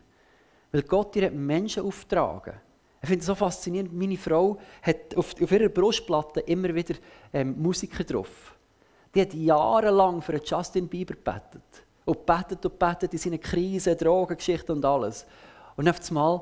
Weil 0.73 0.81
Gott 0.81 1.15
dir 1.15 1.31
Menschen 1.31 1.83
auftragen. 1.83 2.55
Ich 3.07 3.09
finde 3.09 3.21
es 3.21 3.27
so 3.27 3.35
faszinierend. 3.35 3.93
Meine 3.93 4.17
Frau 4.17 4.57
hat 4.81 5.15
auf, 5.15 5.33
auf 5.41 5.49
ihrer 5.49 5.69
Brustplatte 5.69 6.41
immer 6.41 6.75
wieder 6.75 6.95
ähm, 7.31 7.55
Musiker 7.57 8.03
drauf. 8.03 8.53
Die 9.15 9.21
hat 9.21 9.33
jahrelang 9.33 10.21
für 10.21 10.41
Justin 10.43 10.89
Bieber 10.89 11.13
gebetet. 11.13 11.85
Und 12.03 12.25
betet 12.25 12.65
und 12.65 12.77
betet 12.77 13.13
in 13.13 13.17
seinen 13.17 13.39
Krisen, 13.39 13.97
Drogengeschichten 13.97 14.75
und 14.75 14.83
alles. 14.83 15.25
Und 15.77 15.87
auf 15.87 16.05
einmal 16.05 16.41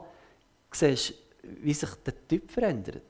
siehst 0.72 1.12
du, 1.12 1.14
wie 1.62 1.74
sich 1.76 1.90
der 2.04 2.28
Typ 2.28 2.50
verändert. 2.50 3.04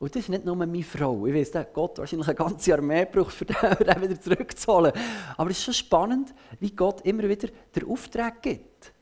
Und 0.00 0.12
das 0.12 0.22
ist 0.22 0.28
nicht 0.28 0.44
nur 0.44 0.56
meine 0.56 0.82
Frau. 0.82 1.26
Ich 1.26 1.34
weiß, 1.34 1.52
dass 1.52 1.66
Gott 1.72 1.98
wahrscheinlich 1.98 2.26
ein 2.26 2.34
ganzes 2.34 2.66
Jahr 2.66 2.80
mehr 2.80 3.06
braucht, 3.06 3.34
für 3.34 3.44
den 3.44 4.02
wieder 4.02 4.20
zurückzuholen. 4.20 4.92
Aber 5.36 5.50
es 5.50 5.58
ist 5.58 5.64
schon 5.64 5.74
spannend, 5.74 6.34
wie 6.58 6.72
Gott 6.72 7.02
immer 7.02 7.28
wieder 7.28 7.50
den 7.72 7.88
Auftrag 7.88 8.42
gibt. 8.42 8.92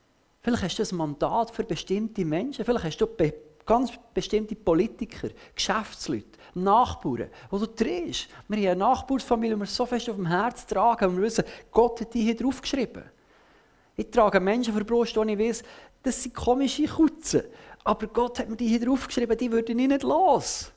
Vielleicht 0.43 0.63
hast 0.63 0.77
du 0.77 0.95
ein 0.95 0.99
Mandat 0.99 1.53
für 1.53 1.65
bestimmte 1.65 2.23
Menschen. 2.23 2.67
Vielleicht 2.67 2.85
hast 2.85 2.99
du 2.99 3.07
ganz 3.67 3.93
bestimmte 4.13 4.55
Politiker, 4.55 5.29
Geschäftsleute, 5.55 6.39
Nachbarn, 6.55 7.31
wo 7.51 7.59
du 7.59 7.67
drehst. 7.67 8.29
Wir 8.49 8.57
haben 8.57 8.67
eine 8.67 8.77
Nachbarsfamilie, 8.77 9.55
die 9.55 9.61
wir 9.61 9.67
so 9.67 9.87
fest 9.87 10.09
auf 10.11 10.17
dem 10.17 10.27
Herz 10.27 10.67
tragen 10.67 11.11
und 11.11 11.17
wir 11.17 11.25
wissen, 11.25 11.45
Gott 11.71 12.01
hat 12.01 12.15
die 12.15 12.23
hier 12.23 12.37
draufgeschrieben. 12.37 13.03
Ich 13.97 14.11
trage 14.11 14.41
Menschen 14.41 14.73
vor 14.73 14.83
der 14.83 14.93
Brust, 14.93 15.17
die 15.17 15.33
ich 15.33 15.39
weiß, 15.39 15.63
das 16.03 16.23
sind 16.23 16.35
komische 16.35 16.87
Kutzen. 16.87 17.45
Aber 17.85 18.07
Gott 18.07 18.39
hat 18.39 18.49
mir 18.49 18.57
die 18.57 18.69
hier 18.69 18.85
draufgeschrieben, 18.85 19.37
die 19.37 19.51
würden 19.51 19.79
ich 19.79 19.89
nicht 19.89 20.03
los. 20.03 20.71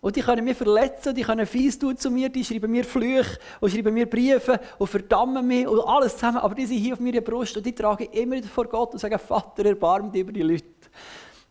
Und 0.00 0.16
die 0.16 0.22
können 0.22 0.44
mich 0.44 0.56
verletzen, 0.56 1.14
die 1.14 1.22
können 1.22 1.46
fies 1.46 1.78
tun 1.78 1.96
zu 1.96 2.10
mir, 2.10 2.30
die 2.30 2.42
schreiben 2.42 2.70
mir 2.70 2.84
Flüche 2.84 3.38
und 3.60 3.70
schreiben 3.70 3.92
mir 3.92 4.08
Briefe 4.08 4.58
und 4.78 4.86
verdammen 4.86 5.46
mich 5.46 5.66
und 5.66 5.80
alles 5.80 6.14
zusammen. 6.14 6.38
Aber 6.38 6.54
die 6.54 6.64
sind 6.64 6.78
hier 6.78 6.94
auf 6.94 7.00
meiner 7.00 7.20
Brust 7.20 7.56
und 7.56 7.66
die 7.66 7.74
trage 7.74 8.04
ich 8.04 8.14
immer 8.14 8.42
vor 8.42 8.64
Gott 8.64 8.92
und 8.92 8.98
sagen, 8.98 9.18
Vater, 9.18 9.66
erbarm 9.66 10.10
dich 10.10 10.22
über 10.22 10.32
die 10.32 10.42
Leute. 10.42 10.64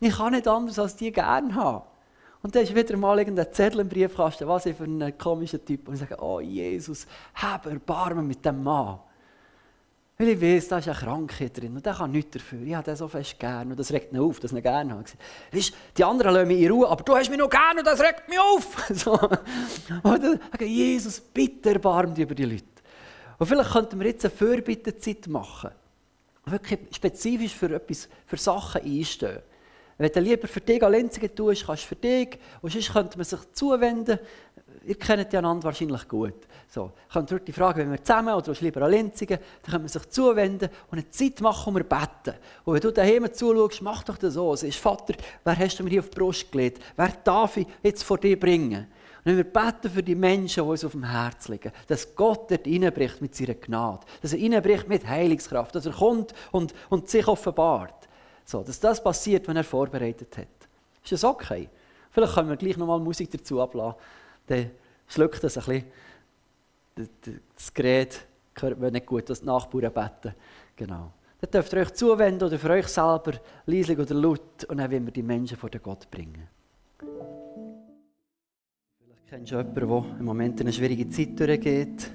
Ich 0.00 0.16
kann 0.16 0.32
nicht 0.32 0.48
anders 0.48 0.78
als 0.78 0.96
die 0.96 1.12
gerne 1.12 1.54
haben. 1.54 1.84
Und 2.42 2.54
dann 2.54 2.62
ist 2.62 2.74
wieder 2.74 2.96
mal 2.96 3.18
irgendein 3.18 3.52
Zettel 3.52 3.80
im 3.80 3.88
Briefkasten, 3.88 4.48
was 4.48 4.64
ich 4.64 4.74
für 4.74 4.84
ein 4.84 5.16
komischer 5.18 5.62
Typ. 5.62 5.88
Und 5.88 5.94
ich 5.94 6.00
sage, 6.00 6.16
oh 6.22 6.40
Jesus, 6.40 7.06
hab 7.34 7.66
Erbarmen 7.66 8.26
mit 8.26 8.44
dem 8.44 8.62
Mann. 8.62 8.98
Weil 10.16 10.28
ich 10.28 10.40
weiß, 10.40 10.68
da 10.68 10.78
ist 10.78 10.88
eine 10.88 10.96
Krankheit 10.96 11.58
drin 11.58 11.76
und 11.76 11.84
der 11.84 11.94
kann 11.94 12.10
nichts 12.10 12.32
dafür. 12.32 12.60
Ich 12.62 12.74
habe 12.74 12.84
den 12.84 12.96
so 12.96 13.08
fest 13.08 13.38
gern 13.38 13.70
und 13.70 13.80
das 13.80 13.90
regt 13.90 14.12
mich 14.12 14.20
auf, 14.20 14.38
dass 14.40 14.52
ich 14.52 14.58
ihn 14.58 14.62
gerne 14.62 14.92
habe. 14.92 15.04
Die 15.96 16.04
anderen 16.04 16.34
lassen 16.34 16.48
mich 16.48 16.60
in 16.60 16.70
Ruhe, 16.70 16.88
aber 16.88 17.02
du 17.02 17.14
hast 17.14 17.30
mich 17.30 17.38
noch 17.38 17.48
gern 17.48 17.78
und 17.78 17.86
das 17.86 18.00
regt 18.00 18.28
mich 18.28 18.38
auf. 18.38 18.90
So. 18.94 19.12
Und 19.12 20.22
dann 20.22 20.40
Jesus, 20.60 21.20
bitte 21.20 21.70
erbarm 21.70 22.14
dich 22.14 22.24
über 22.24 22.34
die 22.34 22.44
Leute. 22.44 22.64
Und 23.38 23.46
vielleicht 23.46 23.70
könnten 23.70 23.98
wir 23.98 24.08
jetzt 24.08 24.24
eine 24.26 24.34
Fürbittezeit 24.34 25.26
machen. 25.26 25.70
Wirklich 26.44 26.80
spezifisch 26.92 27.54
für 27.54 27.74
etwas, 27.74 28.08
für 28.26 28.36
Sachen 28.36 28.82
einstehen. 28.82 29.40
Wenn 30.00 30.10
du 30.10 30.20
lieber 30.20 30.48
für 30.48 30.62
dich 30.62 30.80
Lenzingen 30.80 31.34
tust, 31.34 31.66
kannst 31.66 31.82
du 31.82 31.88
für 31.88 31.96
dich. 31.96 32.38
Und 32.62 32.72
sonst 32.72 32.90
könnte 32.90 33.18
man 33.18 33.26
sich 33.26 33.38
zuwenden. 33.52 34.18
Ihr 34.86 34.98
kennt 34.98 35.30
ja 35.30 35.40
einander 35.40 35.64
wahrscheinlich 35.64 36.08
gut. 36.08 36.46
So, 36.68 36.92
könnt 37.12 37.30
ihr 37.30 37.38
die 37.40 37.52
Frage, 37.52 37.82
wenn 37.82 37.90
wir 37.90 38.02
zusammen 38.02 38.32
oder 38.32 38.54
lieber 38.60 38.80
an 38.80 38.92
Lenzingen, 38.92 39.38
dann 39.60 39.70
können 39.70 39.84
wir 39.84 39.90
sich 39.90 40.08
zuwenden 40.08 40.70
und 40.90 40.98
eine 40.98 41.10
Zeit 41.10 41.42
machen, 41.42 41.74
wo 41.74 41.76
wir 41.76 41.84
beten. 41.84 42.34
Und 42.64 42.72
wenn 42.72 42.80
du 42.80 42.90
daheim 42.90 43.30
zuschaust, 43.30 43.82
mach 43.82 44.02
doch 44.02 44.16
das 44.16 44.32
so. 44.32 44.56
Sagst, 44.56 44.78
Vater, 44.78 45.12
wer 45.44 45.58
hast 45.58 45.78
du 45.78 45.84
mir 45.84 45.90
hier 45.90 46.00
auf 46.00 46.08
die 46.08 46.18
Brust 46.18 46.50
gelegt? 46.50 46.82
Wer 46.96 47.12
darf 47.22 47.58
ich 47.58 47.66
jetzt 47.82 48.02
vor 48.02 48.16
dir 48.16 48.40
bringen? 48.40 48.86
Und 49.18 49.26
wenn 49.26 49.36
wir 49.36 49.44
beten 49.44 49.90
für 49.90 50.02
die 50.02 50.14
Menschen, 50.14 50.64
die 50.64 50.70
uns 50.70 50.82
auf 50.82 50.92
dem 50.92 51.04
Herz 51.04 51.48
liegen, 51.48 51.72
dass 51.88 52.14
Gott 52.14 52.50
dort 52.50 52.66
reinbricht 52.66 53.20
mit 53.20 53.34
seiner 53.34 53.52
Gnade, 53.52 54.06
dass 54.22 54.32
er 54.32 54.40
reinbricht 54.40 54.88
mit 54.88 55.06
Heilungskraft, 55.06 55.74
dass 55.74 55.84
er 55.84 55.92
kommt 55.92 56.32
und, 56.52 56.72
und 56.88 57.10
sich 57.10 57.28
offenbart. 57.28 57.99
So, 58.44 58.62
dass 58.62 58.80
das 58.80 59.02
passiert, 59.02 59.46
wenn 59.48 59.56
er 59.56 59.64
vorbereitet 59.64 60.36
hat. 60.36 60.48
Ist 61.02 61.12
das 61.12 61.24
okay? 61.24 61.68
Vielleicht 62.10 62.34
können 62.34 62.48
wir 62.48 62.56
gleich 62.56 62.76
nochmal 62.76 62.98
Musik 62.98 63.30
dazu 63.30 63.60
ablassen. 63.60 63.98
Dann 64.46 64.70
schluckt 65.06 65.42
das 65.44 65.56
ein 65.56 65.84
bisschen. 66.96 67.40
Das 67.54 67.72
Gerät 67.72 68.26
hört 68.60 68.80
man 68.80 68.92
nicht 68.92 69.06
gut, 69.06 69.30
dass 69.30 69.40
die 69.40 69.46
Nachbarn 69.46 69.92
beten. 69.92 70.34
Genau. 70.76 71.12
Dann 71.40 71.50
dürft 71.50 71.72
ihr 71.72 71.80
euch 71.80 71.92
zuwenden 71.94 72.44
oder 72.44 72.58
für 72.58 72.70
euch 72.70 72.88
selber 72.88 73.32
leislich 73.64 73.98
oder 73.98 74.14
laut 74.14 74.64
und 74.68 74.76
dann 74.76 74.90
wollen 74.90 75.06
wir 75.06 75.12
die 75.12 75.22
Menschen 75.22 75.56
vor 75.56 75.70
den 75.70 75.82
Gott 75.82 76.10
bringen. 76.10 76.46
Vielleicht 78.98 79.26
kennst 79.28 79.52
du 79.52 79.56
jemanden, 79.56 79.74
der 79.74 80.18
im 80.18 80.24
Moment 80.24 80.60
eine 80.60 80.72
schwierige 80.72 81.08
Zeit 81.08 81.38
durchgeht. 81.40 82.10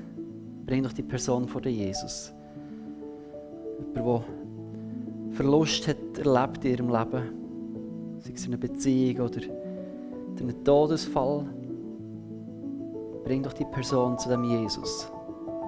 Bring 0.65 0.83
doch 0.83 0.93
die 0.93 1.03
Person 1.03 1.47
vor 1.47 1.61
den 1.61 1.73
Jesus. 1.73 2.31
Jemand, 3.95 4.25
der 4.27 4.44
Verlust 5.35 5.85
hat 5.89 6.17
erlebt 6.17 6.63
in 6.63 6.71
ihrem 6.71 6.89
Leben, 6.89 8.19
sei 8.19 8.31
es 8.33 8.45
in 8.45 8.53
einer 8.53 8.61
Beziehung 8.61 9.27
oder 9.27 9.43
in 9.43 10.39
einem 10.39 10.63
Todesfall, 10.63 11.45
bring 13.25 13.43
doch 13.43 13.51
die 13.51 13.65
Person 13.65 14.17
zu 14.17 14.29
dem 14.29 14.45
Jesus. 14.45 15.11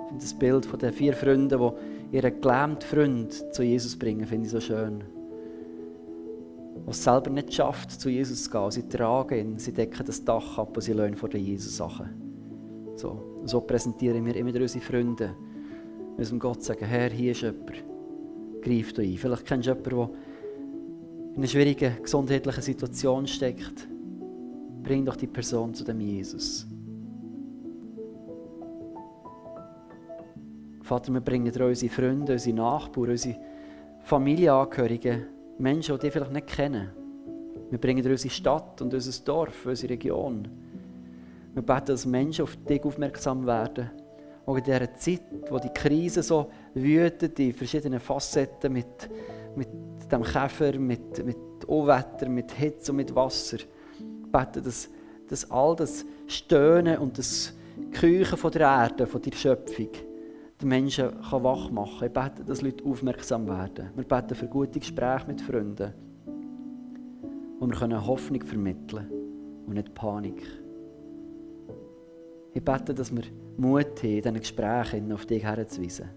Ich 0.03 0.07
finde 0.07 0.23
das 0.23 0.33
Bild 0.33 0.65
von 0.65 0.79
den 0.79 0.93
vier 0.93 1.13
Freunden, 1.13 1.49
die 1.59 2.15
ihren 2.15 2.41
gelähmten 2.41 2.87
Freund 2.87 3.53
zu 3.53 3.61
Jesus 3.61 3.99
bringen, 3.99 4.25
finde 4.25 4.45
ich 4.45 4.51
so 4.51 4.61
schön. 4.61 5.03
Was 6.85 7.03
selber 7.03 7.29
nicht 7.29 7.53
schafft, 7.53 7.91
zu 7.91 8.09
Jesus 8.09 8.45
zu 8.45 8.51
gehen. 8.51 8.71
Sie 8.71 8.87
tragen 8.87 9.37
ihn, 9.37 9.59
sie 9.59 9.73
decken 9.73 10.05
das 10.05 10.23
Dach 10.23 10.57
ab 10.59 10.77
und 10.77 10.81
sie 10.81 10.93
lassen 10.93 11.15
vor 11.15 11.27
den 11.27 11.43
Jesus 11.43 11.75
Sachen. 11.75 12.07
So, 12.95 13.41
so 13.43 13.59
präsentieren 13.59 14.25
wir 14.25 14.35
immer 14.37 14.55
unsere 14.55 14.81
Freunde. 14.81 15.35
Wir 16.11 16.17
müssen 16.19 16.39
Gott 16.39 16.63
sagen, 16.63 16.85
Herr, 16.85 17.09
hier 17.09 17.33
ist 17.33 17.41
jemand 17.41 17.86
greif 18.67 18.97
ein. 18.97 19.17
Vielleicht 19.17 19.45
kennst 19.45 19.67
du 19.67 19.71
jemanden, 19.71 19.89
der 19.89 20.09
in 21.29 21.37
einer 21.37 21.47
schwierigen 21.47 22.01
gesundheitlichen 22.01 22.61
Situation 22.61 23.27
steckt. 23.27 23.87
Bring 24.83 25.05
doch 25.05 25.15
die 25.15 25.27
Person 25.27 25.73
zu 25.73 25.83
dem 25.83 25.99
Jesus. 25.99 26.67
Vater, 30.81 31.13
wir 31.13 31.21
bringen 31.21 31.51
dir 31.51 31.65
unsere 31.65 31.91
Freunde, 31.91 32.33
unsere 32.33 32.55
Nachbarn, 32.55 33.09
unsere 33.09 33.35
Familienangehörigen, 34.03 35.25
Menschen, 35.57 35.95
die 35.95 36.01
dich 36.01 36.13
vielleicht 36.13 36.31
nicht 36.31 36.47
kennen. 36.47 36.89
Wir 37.69 37.77
bringen 37.77 38.01
dir 38.01 38.11
unsere 38.11 38.33
Stadt 38.33 38.81
und 38.81 38.93
unser 38.93 39.23
Dorf, 39.25 39.65
unsere 39.65 39.93
Region. 39.93 40.47
Wir 41.53 41.61
beten, 41.61 41.87
dass 41.87 42.05
Menschen 42.05 42.43
auf 42.43 42.55
dich 42.55 42.83
aufmerksam 42.85 43.45
werden 43.45 43.89
auch 44.47 44.55
in 44.55 44.63
dieser 44.63 44.95
Zeit, 44.95 45.23
wo 45.49 45.59
die 45.59 45.69
Krise 45.69 46.23
so 46.23 46.49
wütet, 46.73 47.37
in 47.37 47.53
verschiedenen 47.53 47.99
Facetten 47.99 48.71
mit, 48.71 49.09
mit 49.55 49.67
dem 50.09 50.23
Käfer, 50.23 50.79
mit, 50.79 51.23
mit 51.25 51.65
Unwetter, 51.67 52.29
mit 52.29 52.51
Hitze 52.53 52.91
und 52.91 52.97
mit 52.97 53.13
Wasser, 53.13 53.57
bete, 54.31 54.61
dass, 54.61 54.89
dass 55.27 55.51
all 55.51 55.75
das 55.75 56.05
Stöhnen 56.27 56.97
und 56.99 57.17
das 57.17 57.53
Küchen 57.91 58.37
von 58.37 58.51
der 58.51 58.61
Erde, 58.61 59.05
von 59.05 59.21
der 59.21 59.33
Schöpfung, 59.33 59.89
die 60.61 60.65
Menschen 60.65 61.09
kann 61.29 61.43
wach 61.43 61.69
machen 61.69 61.99
kann. 61.99 62.07
Ich 62.07 62.13
bete, 62.35 62.45
dass 62.45 62.61
Leute 62.61 62.85
aufmerksam 62.85 63.47
werden. 63.47 63.89
Wir 63.95 64.05
beten 64.05 64.33
für 64.33 64.47
gute 64.47 64.79
Gespräche 64.79 65.27
mit 65.27 65.41
Freunden, 65.41 65.93
wo 67.59 67.67
wir 67.67 68.07
Hoffnung 68.07 68.43
vermitteln 68.43 69.09
können 69.09 69.63
und 69.67 69.73
nicht 69.73 69.93
Panik. 69.93 70.41
Ich 72.53 72.63
bete, 72.63 72.93
dass 72.93 73.15
wir 73.15 73.23
Mut 73.57 73.85
haben, 73.85 74.09
in 74.09 74.21
diesen 74.21 74.39
Gesprächen 74.39 75.11
auf 75.11 75.25
dich 75.25 75.43
herzuweisen. 75.43 76.09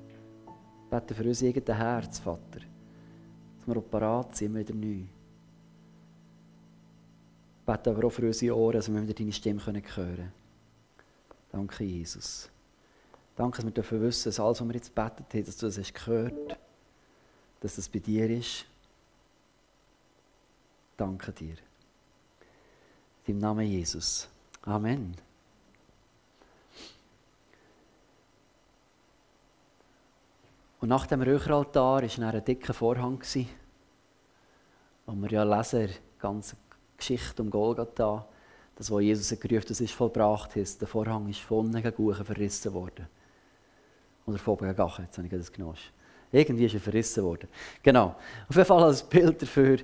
Ich 0.85 0.91
bete 0.91 1.15
für 1.15 1.25
unser 1.25 1.47
eigenes 1.47 1.79
Herz, 1.79 2.19
Vater, 2.19 2.61
dass 3.59 3.67
wir 3.67 3.81
parat 3.81 4.37
sind, 4.37 4.57
wieder 4.57 4.75
neu. 4.75 5.05
Ich 7.61 7.67
bete 7.67 7.91
aber 7.91 8.07
auch 8.07 8.11
für 8.11 8.27
unsere 8.27 8.57
Ohren, 8.57 8.75
dass 8.75 8.93
wir 8.93 9.03
wieder 9.03 9.15
deine 9.15 9.33
Stimme 9.33 9.65
hören 9.65 9.83
können. 9.83 10.33
Danke, 11.53 11.85
Jesus. 11.85 12.49
Danke, 13.37 13.63
dass 13.71 13.91
wir 13.91 14.01
wissen, 14.01 14.29
dass 14.29 14.41
alles, 14.41 14.61
was 14.61 14.69
wir 14.69 14.75
jetzt 14.75 14.95
betet 14.95 15.33
haben, 15.33 15.45
dass 15.45 15.57
du 15.57 15.67
das 15.67 15.79
hast 15.79 15.95
gehört, 15.95 16.59
dass 17.61 17.77
das 17.77 17.89
bei 17.89 17.99
dir 17.99 18.29
ist. 18.31 18.67
Danke 20.97 21.33
dir. 21.33 21.57
Beim 23.27 23.39
Namen 23.39 23.67
Jesus. 23.67 24.29
Amen. 24.63 25.30
Und 30.81 30.89
nach 30.89 31.07
dem 31.07 31.21
Räucheraltar 31.21 32.03
war 32.03 32.35
ein 32.35 32.45
dicker 32.45 32.73
Vorhang, 32.73 33.21
wo 35.07 35.13
wir 35.13 35.31
ja 35.31 35.43
lesen, 35.43 35.89
die 35.89 36.19
ganze 36.19 36.57
Geschichte 36.97 37.43
um 37.43 37.51
Golgatha, 37.51 38.27
das, 38.77 38.91
was 38.91 39.03
Jesus 39.03 39.39
gerufen 39.39 39.67
das 39.69 39.81
ist 39.81 39.93
vollbracht 39.93 40.57
ist. 40.57 40.81
Der 40.81 40.89
Vorhang 40.89 41.29
ist 41.29 41.41
von 41.41 41.67
unten 41.67 41.83
gegen 41.83 42.25
verrissen 42.25 42.73
worden. 42.73 43.07
Oder 44.25 44.39
von 44.39 44.55
oben 44.55 44.75
gegen 44.75 44.89
jetzt 45.03 45.19
habe 45.19 45.27
ich 45.27 45.33
das 45.33 45.53
genommen. 45.53 45.77
Irgendwie 46.33 46.65
ist 46.65 46.75
er 46.75 46.81
verrissen 46.81 47.25
worden. 47.25 47.49
Genau. 47.83 48.17
Auf 48.49 48.57
jeden 48.57 48.67
Fall 48.67 48.85
als 48.85 49.03
Bild 49.03 49.43
dafür, 49.43 49.79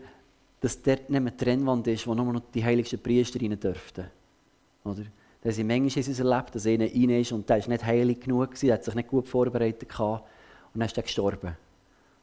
dass 0.60 0.80
dort 0.80 1.10
nicht 1.10 1.20
mehr 1.20 1.32
die 1.32 1.44
Trennwand 1.44 1.86
ist, 1.88 2.06
wo 2.06 2.14
nur 2.14 2.32
noch 2.32 2.42
die 2.54 2.64
heiligsten 2.64 3.02
Priester 3.02 3.38
rein 3.38 3.58
dürften. 3.60 4.06
Oder? 4.84 5.02
Da 5.42 5.50
haben 5.50 5.66
manchmal 5.66 6.04
in 6.04 6.08
unserem 6.08 6.28
Leben, 6.28 6.46
dass 6.52 6.66
einer 6.66 6.84
rein 6.84 7.20
ist 7.20 7.32
und 7.32 7.48
der 7.48 7.58
ist 7.58 7.68
nicht 7.68 7.84
heilig 7.84 8.20
genug 8.20 8.52
gewesen, 8.52 8.72
hat 8.72 8.84
sich 8.84 8.94
nicht 8.94 9.08
gut 9.08 9.28
vorbereitet 9.28 9.88
gehabt 9.88 10.26
und 10.76 10.80
dann 10.80 10.88
ist 10.88 10.96
er 10.98 11.02
gestorben. 11.04 11.56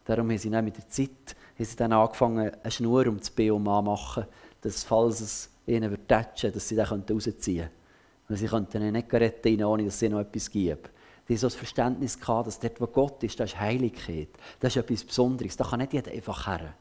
Darum 0.06 0.30
haben 0.30 0.38
sie 0.38 0.51
dann 0.51 0.64
mit 0.64 0.78
der 0.78 0.88
Zeit 0.88 1.36
haben 1.58 1.66
sie 1.66 1.76
dann 1.76 1.91
angefangen, 1.91 2.51
eine 2.54 2.72
Schnur 2.72 3.08
um 3.08 3.18
das 3.18 3.32
Biom 3.32 3.68
anzumachen, 3.68 4.26
dass 4.62 4.84
falls 4.84 5.22
es 5.22 5.49
ihnen 5.66 5.89
wird 5.89 6.08
tätschen, 6.08 6.54
dass 6.54 6.68
sie 6.68 6.76
den 6.76 6.86
rausziehen 6.86 7.08
könnten. 7.10 7.70
Weil 8.28 8.38
sie 8.38 8.45
könnten 8.45 8.82
ihn 8.84 8.93
nicht 8.93 9.12
retten, 9.12 9.64
ohne 9.64 9.86
dass 9.86 10.01
es 10.01 10.10
noch 10.12 10.20
etwas 10.20 10.51
gibt. 10.51 10.91
Die 11.28 11.36
so 11.36 11.47
das 11.47 11.56
Verständnis 11.56 12.20
gehabt, 12.20 12.45
dass 12.45 12.60
dort, 12.60 12.80
wo 12.80 12.86
Gott 12.86 13.24
ist, 13.24 13.39
das 13.39 13.54
ist 13.54 13.60
Heiligkeit. 13.60 14.30
Das 14.60 14.76
ist 14.76 14.84
etwas 14.84 15.04
Besonderes. 15.04 15.58
Da 15.58 15.64
kann 15.64 15.80
nicht 15.80 15.93
jeder 15.93 16.12
einfach 16.12 16.45
her. 16.45 16.76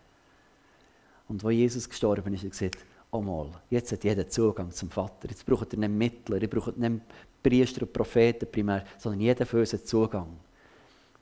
Und 1.28 1.42
als 1.42 1.54
Jesus 1.54 1.88
gestorben 1.88 2.34
ist, 2.34 2.40
hat 2.40 2.44
er 2.44 2.50
gesagt, 2.50 2.78
oh 3.12 3.22
mal, 3.22 3.48
jetzt 3.70 3.92
hat 3.92 4.04
jeder 4.04 4.28
Zugang 4.28 4.72
zum 4.72 4.90
Vater. 4.90 5.30
Jetzt 5.30 5.46
braucht 5.46 5.72
er 5.72 5.78
nicht 5.78 5.90
Mittler, 5.90 6.42
ihr 6.42 6.50
braucht 6.50 6.76
nicht 6.76 7.00
Priester 7.42 7.82
und 7.82 7.92
Propheten 7.94 8.50
primär, 8.50 8.84
sondern 8.98 9.20
jeder 9.20 9.46
für 9.46 9.60
uns 9.60 9.84
Zugang. 9.84 10.28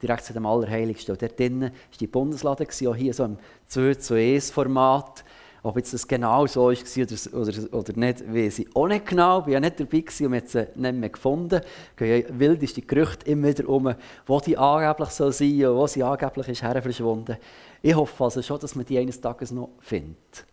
Direkt 0.03 0.25
zu 0.25 0.33
dem 0.33 0.47
Allerheiligsten. 0.47 1.13
Und 1.13 1.23
dort 1.23 1.39
drinnen 1.39 1.63
war 1.63 1.71
die 1.99 2.07
Bundeslade, 2.07 2.67
auch 2.87 2.95
hier 2.95 3.15
so 3.15 3.25
im 3.25 3.37
2 3.67 3.95
zu 3.95 4.15
1 4.15 4.51
Format. 4.51 5.25
Ob 5.63 5.77
jetzt 5.77 5.93
das 5.93 6.09
genau 6.09 6.47
so 6.47 6.63
war 6.63 6.71
oder, 6.71 7.39
oder, 7.39 7.75
oder 7.75 7.93
nicht, 7.93 8.33
weiß 8.33 8.61
ich 8.61 8.75
auch 8.75 8.89
nicht 8.89 9.07
genau. 9.07 9.41
Ich 9.41 9.47
war 9.47 9.53
ja 9.53 9.61
nicht 9.61 9.79
dabei 9.79 9.99
und 9.99 10.21
wir 10.21 10.41
haben 10.41 10.47
sie 10.47 10.67
nicht 10.75 10.95
mehr 10.95 11.09
gefunden. 11.11 11.61
Es 11.61 11.97
gehen 11.97 12.25
ja 12.27 12.39
wildeste 12.39 12.81
Gerüchte 12.81 13.31
immer 13.31 13.49
wieder 13.49 13.69
um, 13.69 13.95
wo 14.27 14.41
die 14.41 14.57
angeblich 14.57 15.11
soll 15.11 15.33
sein 15.33 15.67
und 15.67 15.77
wo 15.77 15.87
sie 15.87 16.03
angeblich 16.03 16.49
ist 16.49 16.61
verschwunden. 16.61 17.37
Ich 17.83 17.95
hoffe 17.95 18.25
also 18.25 18.41
schon, 18.41 18.59
dass 18.59 18.75
man 18.75 18.87
die 18.87 18.99
eines 18.99 19.21
Tages 19.21 19.51
noch 19.51 19.71
findet. 19.81 20.47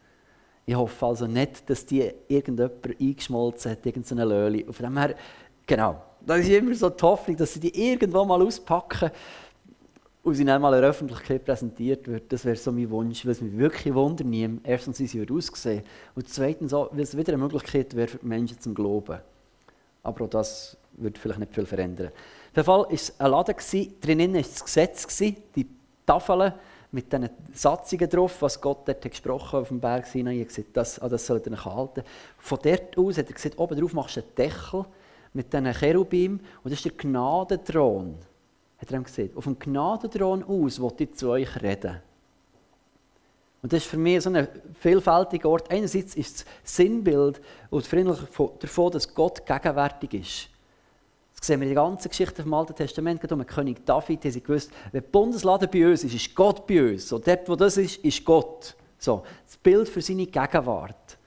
Ich 0.66 0.76
hoffe 0.76 1.06
also 1.06 1.26
nicht, 1.26 1.70
dass 1.70 1.86
die 1.86 2.12
irgendjemand 2.28 3.00
eingeschmolzen 3.00 3.72
hat, 3.72 3.86
irgendeine 3.86 4.26
Löli. 4.26 4.66
Von 4.70 4.86
dem 4.86 4.98
her, 4.98 5.16
genau, 5.66 6.02
das 6.28 6.40
ist 6.40 6.50
immer 6.50 6.76
so 6.76 6.90
die 6.90 7.02
Hoffnung, 7.02 7.38
dass 7.38 7.54
sie 7.54 7.60
die 7.60 7.90
irgendwo 7.90 8.26
mal 8.26 8.42
auspacken 8.42 9.12
und 10.24 10.34
sie 10.34 10.44
dann 10.44 10.62
mal 10.62 10.74
in 10.74 10.82
der 10.82 10.90
Öffentlichkeit 10.90 11.46
präsentiert 11.46 12.08
wird. 12.08 12.32
Das 12.32 12.44
wäre 12.44 12.58
so 12.58 12.72
mein 12.72 12.90
Wunsch, 12.90 13.26
weil 13.26 13.32
es 13.32 13.42
mich 13.42 13.58
wirklich 13.58 13.94
wundern 13.94 14.30
nimmt. 14.30 14.68
Erstens, 14.68 15.00
wie 15.00 15.08
sie 15.08 15.20
wird 15.20 15.32
aussehen 15.32 15.84
und 16.16 16.28
zweitens, 16.28 16.74
auch, 16.74 16.90
weil 16.92 17.02
es 17.02 17.16
wieder 17.16 17.34
eine 17.34 17.42
Möglichkeit 17.42 17.96
wäre 17.96 18.10
für 18.10 18.18
die 18.18 18.26
Menschen 18.26 18.60
zum 18.60 18.76
Glauben. 18.76 19.20
Aber 20.04 20.26
auch 20.26 20.30
das 20.30 20.76
würde 20.94 21.20
vielleicht 21.20 21.40
nicht 21.40 21.54
viel 21.54 21.66
verändern. 21.66 22.08
Auf 22.08 22.56
jeden 22.56 22.66
Fall 22.66 22.80
war 22.80 22.92
es 22.92 23.20
ein 23.20 23.32
Laden, 23.32 23.94
drinnen 24.02 24.34
war 24.34 24.42
das 24.42 24.66
Gesetz, 24.66 25.08
die 25.56 25.68
Tafeln 26.06 26.54
mit 26.92 27.12
diesen 27.12 27.30
Satzungen 27.54 28.10
drauf, 28.10 28.42
was 28.42 28.60
Gott 28.60 28.88
dort 28.88 29.02
gesprochen 29.02 29.60
auf 29.60 29.68
dem 29.68 29.80
Berg 29.80 30.06
Sinai. 30.08 30.36
Er 30.36 30.42
hat 30.42 30.48
gesagt, 30.48 30.70
das, 30.74 31.00
ah, 31.00 31.10
das 31.10 31.26
sollt 31.26 31.46
ihr 31.46 31.54
euch 31.54 31.66
halten. 31.66 32.04
Von 32.38 32.60
dort 32.64 32.98
aus 32.98 33.18
hat 33.18 33.28
er 33.28 33.34
gesagt, 33.34 33.58
oben 33.58 33.80
drauf 33.80 33.94
machst 33.94 34.18
du 34.18 34.22
einen 34.22 34.36
Deckel 34.36 34.86
mit 35.34 35.54
diesen 35.54 35.74
Cherubim 35.74 36.40
und 36.64 36.72
das 36.72 36.74
ist 36.74 36.86
der 36.86 36.92
Gnadenthron 36.94 38.16
hat 38.78 38.92
er 38.92 38.98
ihm 38.98 39.04
gesagt, 39.04 39.36
auf 39.36 39.44
dem 39.44 39.58
Gnadenthron 39.58 40.44
aus 40.44 40.80
will 40.80 40.92
ich 41.00 41.14
zu 41.16 41.30
euch 41.30 41.62
reden. 41.62 42.00
Und 43.62 43.74
das 43.74 43.84
ist 43.84 43.90
für 43.90 43.98
mich 43.98 44.22
so 44.22 44.30
ein 44.30 44.48
vielfältiger 44.80 45.50
Ort. 45.50 45.72
Einerseits 45.72 46.16
ist 46.16 46.46
das 46.64 46.76
Sinnbild 46.76 47.42
und 47.70 47.88
Freundlich 47.88 48.20
davon, 48.60 48.92
dass 48.92 49.14
Gott 49.14 49.46
gegenwärtig 49.46 50.14
ist. 50.14 50.50
Das 51.36 51.48
sehen 51.48 51.60
wir 51.60 51.68
in 51.68 51.74
der 51.74 51.84
ganzen 51.84 52.10
Geschichte 52.10 52.44
vom 52.44 52.54
Alten 52.54 52.76
Testament, 52.76 53.20
gerade 53.20 53.34
um 53.34 53.42
den 53.42 53.48
König 53.48 53.86
David, 53.86 54.24
haben 54.24 54.32
sie 54.32 54.42
gewusst, 54.42 54.72
wenn 54.92 55.02
die 55.02 55.08
Bundeslade 55.08 55.68
bei 55.68 55.88
uns 55.88 56.04
ist, 56.04 56.14
ist 56.14 56.36
Gott 56.36 56.66
bei 56.66 56.92
uns. 56.92 57.12
Und 57.12 57.28
dort, 57.28 57.50
wo 57.50 57.56
das 57.56 57.78
ist, 57.78 57.98
ist 57.98 58.24
Gott. 58.24 58.76
So, 58.98 59.24
das 59.46 59.58
Bild 59.58 59.90
für 59.90 60.02
seine 60.02 60.26
Gegenwart. 60.26 61.18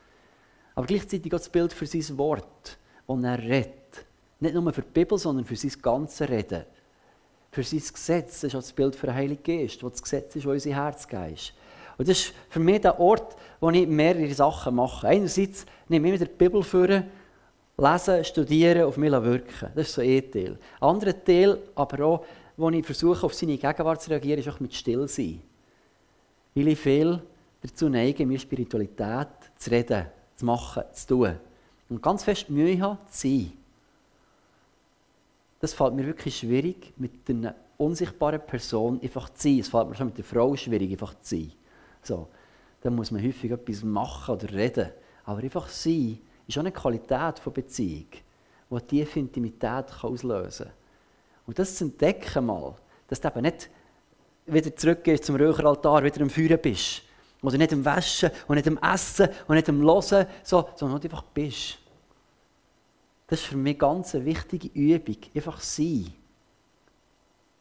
Aber 0.75 0.87
gleichzeitig 0.87 1.33
auch 1.33 1.39
das 1.39 1.49
Bild 1.49 1.73
für 1.73 1.87
sein 1.87 2.17
Wort, 2.17 2.79
und 3.07 3.25
er 3.25 3.39
redet. 3.39 3.80
Nicht 4.41 4.55
nur 4.55 4.73
für 4.73 4.83
die 4.83 4.91
Bibel, 4.91 5.19
sondern 5.19 5.45
für 5.45 5.57
sein 5.57 5.73
ganzes 5.81 6.29
Reden 6.29 6.65
für 7.51 7.63
sein 7.63 7.81
Gesetz. 7.81 8.41
Das 8.41 8.45
ist 8.45 8.55
auch 8.55 8.61
das 8.61 8.73
Bild 8.73 8.97
für 8.97 9.07
den 9.07 9.15
Heiligen 9.15 9.43
Geist, 9.43 9.83
wo 9.83 9.89
das 9.89 10.03
Gesetz 10.03 10.37
ist, 10.37 10.47
wo 10.47 10.51
unser 10.51 10.71
Herz 10.71 11.07
ist. 11.33 11.53
Und 11.99 12.09
das 12.09 12.19
ist 12.19 12.35
für 12.49 12.61
mich 12.61 12.81
der 12.81 12.99
Ort, 12.99 13.37
wo 13.59 13.71
ich 13.71 13.87
mehrere 13.87 14.33
Sachen 14.33 14.75
mache. 14.75 15.07
Einerseits 15.07 15.67
nehme 15.89 16.09
ich 16.09 16.21
mir 16.21 16.27
die 16.27 16.33
Bibel 16.33 16.63
vor, 16.63 16.87
lesen, 16.87 18.25
studieren, 18.25 18.85
auf 18.85 18.97
mich 18.97 19.11
wirken. 19.11 19.71
Das 19.75 19.89
ist 19.89 19.95
so 19.95 20.01
ein 20.01 20.31
Teil. 20.31 20.59
Ein 20.81 20.89
anderer 20.89 21.25
Teil, 21.25 21.59
aber 21.75 22.05
auch, 22.05 22.25
wo 22.57 22.71
ich 22.71 22.85
versuche, 22.85 23.27
auf 23.27 23.35
seine 23.35 23.59
Gegenwart 23.59 24.03
zu 24.03 24.11
reagieren, 24.11 24.41
ist 24.41 24.49
auch 24.49 24.61
mit 24.61 24.75
Stillsein. 24.75 25.43
Weil 26.55 26.69
ich 26.69 26.79
viel 26.79 27.21
dazu 27.63 27.89
neige, 27.89 28.25
mir 28.25 28.39
Spiritualität 28.39 29.29
zu 29.57 29.71
reden, 29.71 30.07
zu 30.37 30.47
machen, 30.47 30.85
zu 30.93 31.07
tun. 31.07 31.37
Und 31.89 32.03
ganz 32.03 32.25
fest 32.25 32.49
Mühe 32.49 32.81
habe, 32.81 32.99
zu 33.11 33.29
sein 33.29 33.53
das 35.61 35.75
fällt 35.75 35.95
mir 35.95 36.07
wirklich 36.07 36.39
schwierig, 36.39 36.93
mit 36.97 37.29
einer 37.29 37.55
unsichtbaren 37.77 38.41
Person 38.41 39.01
einfach 39.03 39.29
zu 39.31 39.49
sein. 39.49 39.59
Es 39.61 39.69
fällt 39.69 39.89
mir 39.89 39.95
schon 39.95 40.07
mit 40.07 40.19
der 40.19 40.25
Frau 40.25 40.57
schwierig, 40.57 40.91
einfach 40.91 41.15
zu 41.21 41.37
sein. 41.37 41.53
So, 42.03 42.29
dann 42.81 42.95
muss 42.95 43.11
man 43.11 43.23
häufig 43.23 43.51
etwas 43.51 43.83
machen 43.85 44.35
oder 44.35 44.53
reden. 44.53 44.91
Aber 45.25 45.43
einfach 45.43 45.69
sein 45.69 46.19
ist 46.47 46.57
auch 46.57 46.63
eine 46.63 46.73
Qualität 46.73 47.39
von 47.39 47.53
Beziehung, 47.53 48.07
die 48.71 48.81
tiefe 48.87 49.21
Intimität 49.21 49.87
auslösen 50.03 50.67
kann. 50.67 50.75
Und 51.47 51.59
das 51.59 51.77
zu 51.77 51.85
entdecken 51.85 52.47
mal, 52.47 52.75
dass 53.07 53.21
du 53.21 53.29
eben 53.29 53.43
nicht 53.43 53.71
wieder 54.47 54.75
zurückgehst 54.75 55.25
zum 55.25 55.37
Räucheraltar, 55.37 56.03
wieder 56.03 56.23
am 56.23 56.31
Feuer 56.31 56.57
bist. 56.57 57.03
Oder 57.43 57.59
nicht 57.59 57.73
am 57.73 57.85
Waschen 57.85 58.31
und 58.49 58.57
nicht 58.57 58.69
am 58.69 58.79
Essen 58.79 59.29
und 59.47 59.57
nicht 59.57 59.69
am 59.69 59.83
Hören, 59.83 60.27
so, 60.43 60.69
sondern 60.75 61.03
einfach 61.03 61.23
bist. 61.23 61.80
Das 63.31 63.39
ist 63.39 63.47
für 63.47 63.57
mich 63.57 63.79
ganz 63.79 64.13
eine 64.17 64.25
wichtige 64.25 64.69
Übung. 64.75 65.17
Einfach 65.33 65.61
sein. 65.61 66.13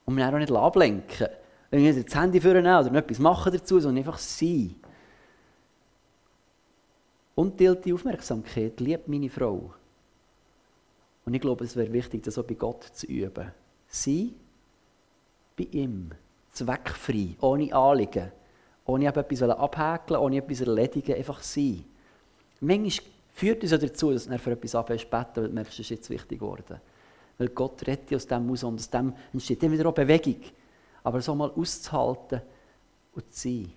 Und 0.03 0.15
mich 0.15 0.25
auch 0.25 0.31
nicht 0.31 0.51
ablenken. 0.51 1.27
Wenn 1.69 1.85
ich 1.85 2.03
das 2.03 2.15
Handy 2.15 2.41
führen 2.41 2.65
oder 2.65 2.95
etwas 2.95 3.19
machen 3.19 3.53
dazu, 3.53 3.79
sondern 3.79 3.99
einfach 3.99 4.17
sein. 4.17 4.75
Unteilte 7.35 7.93
Aufmerksamkeit 7.93 8.79
liebt 8.79 9.07
meine 9.07 9.29
Frau. 9.29 9.71
Und 11.23 11.35
ich 11.35 11.41
glaube, 11.41 11.65
es 11.65 11.75
wäre 11.75 11.93
wichtig, 11.93 12.23
das 12.23 12.39
auch 12.39 12.45
bei 12.45 12.55
Gott 12.55 12.83
zu 12.85 13.05
üben. 13.05 13.51
Sein 13.87 14.33
bei 15.55 15.67
ihm. 15.71 16.09
Zweckfrei, 16.51 17.35
ohne 17.41 17.71
Anliegen. 17.75 18.31
Ohne 18.85 19.05
etwas 19.05 19.43
abhäkeln, 19.43 20.19
ohne 20.19 20.37
etwas 20.37 20.61
erledigen. 20.61 21.13
Einfach 21.13 21.43
sein. 21.43 21.85
Manchmal 22.59 23.18
führt 23.39 23.61
uns 23.61 23.71
ja 23.71 23.77
dazu, 23.77 24.11
dass 24.11 24.29
wir 24.29 24.37
für 24.37 24.51
etwas 24.51 24.75
anfängst 24.75 25.09
beten, 25.09 25.35
weil 25.35 25.47
du 25.47 25.53
merkst, 25.53 25.73
es 25.73 25.79
ist 25.79 25.89
jetzt 25.89 26.09
wichtig 26.09 26.39
geworden. 26.39 26.79
Weil 27.37 27.47
Gott 27.49 27.87
rettet 27.87 28.15
aus 28.15 28.27
dem 28.27 28.51
aus 28.51 28.63
und 28.63 28.79
aus 28.79 28.89
dem 28.89 29.13
entsteht 29.31 29.63
dann 29.63 29.71
wieder 29.71 29.87
auch 29.87 29.93
Bewegung. 29.93 30.41
Aber 31.03 31.21
so 31.21 31.33
mal 31.33 31.49
auszuhalten 31.51 32.41
und 33.15 33.33
zu 33.33 33.47
sein. 33.47 33.71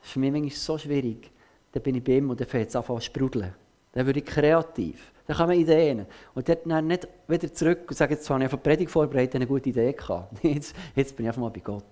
Das 0.00 0.08
ist 0.08 0.12
für 0.12 0.18
mich 0.18 0.32
manchmal 0.32 0.50
so 0.50 0.76
schwierig. 0.76 1.30
Dann 1.70 1.82
bin 1.82 1.94
ich 1.94 2.04
bei 2.04 2.16
ihm 2.16 2.30
und 2.30 2.40
dann 2.40 2.48
fängt 2.48 2.68
es 2.68 2.76
an 2.76 2.84
zu 2.84 3.00
sprudeln. 3.00 3.54
Dann 3.92 4.06
werde 4.06 4.18
ich 4.18 4.26
kreativ. 4.26 5.12
Dann 5.26 5.36
kommen 5.36 5.52
Ideen. 5.52 6.06
Und 6.34 6.48
dann 6.48 6.86
nicht 6.86 7.06
wieder 7.28 7.52
zurück 7.52 7.84
und 7.88 7.96
sagen, 7.96 8.12
jetzt 8.12 8.28
habe 8.28 8.40
ich 8.40 8.46
auf 8.46 8.54
eine 8.54 8.62
Predigt 8.62 8.90
vorbereitet 8.90 9.36
eine 9.36 9.46
gute 9.46 9.68
Idee 9.68 9.92
gehabt. 9.92 10.32
Jetzt, 10.42 10.74
jetzt 10.96 11.16
bin 11.16 11.26
ich 11.26 11.28
einfach 11.28 11.42
mal 11.42 11.50
bei 11.50 11.60
Gott. 11.60 11.84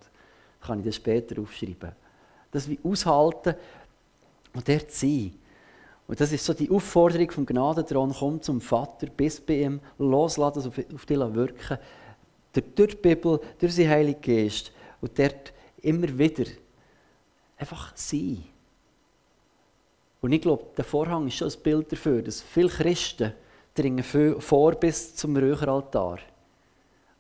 Dann 0.60 0.66
kann 0.66 0.78
ich 0.80 0.86
das 0.86 0.96
später 0.96 1.40
aufschreiben. 1.40 1.92
Das 2.50 2.68
wie 2.68 2.78
aushalten 2.82 3.54
und 4.52 4.68
dort 4.68 4.90
sein. 4.90 5.34
Und 6.06 6.20
das 6.20 6.32
ist 6.32 6.44
so 6.44 6.54
die 6.54 6.70
Aufforderung 6.70 7.30
vom 7.30 7.46
Gnadenthron, 7.46 8.14
komm 8.16 8.40
zum 8.40 8.60
Vater, 8.60 9.08
bis 9.08 9.40
bei 9.40 9.62
ihm, 9.62 9.80
loslassen, 9.98 10.68
auf, 10.68 10.78
auf 10.94 11.06
dich 11.06 11.18
wirken. 11.18 11.78
Durch 12.74 12.94
die 12.94 12.96
Bibel, 12.96 13.40
durch 13.58 13.74
seinen 13.74 13.90
Heiligen 13.90 14.20
Geist. 14.20 14.72
Und 15.00 15.18
dort 15.18 15.52
immer 15.82 16.16
wieder 16.16 16.44
einfach 17.56 17.92
sein. 17.96 18.44
Und 20.20 20.32
ich 20.32 20.40
glaube, 20.40 20.64
der 20.76 20.84
Vorhang 20.84 21.26
ist 21.26 21.34
schon 21.34 21.50
ein 21.50 21.62
Bild 21.62 21.92
dafür, 21.92 22.22
dass 22.22 22.40
viele 22.40 22.68
Christen 22.68 23.32
dringen 23.74 24.02
vor 24.02 24.72
bis 24.72 25.14
zum 25.14 25.36
Räucheraltar. 25.36 26.18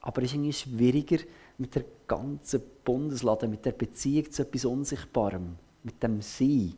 Aber 0.00 0.22
es 0.22 0.28
ist 0.28 0.34
irgendwie 0.34 0.52
schwieriger 0.52 1.18
mit 1.58 1.74
der 1.74 1.84
ganzen 2.06 2.62
Bundeslade, 2.84 3.48
mit 3.48 3.64
der 3.64 3.72
Beziehung 3.72 4.30
zu 4.30 4.42
etwas 4.42 4.64
Unsichtbarem, 4.64 5.56
mit 5.82 6.02
dem 6.02 6.22
Sein. 6.22 6.74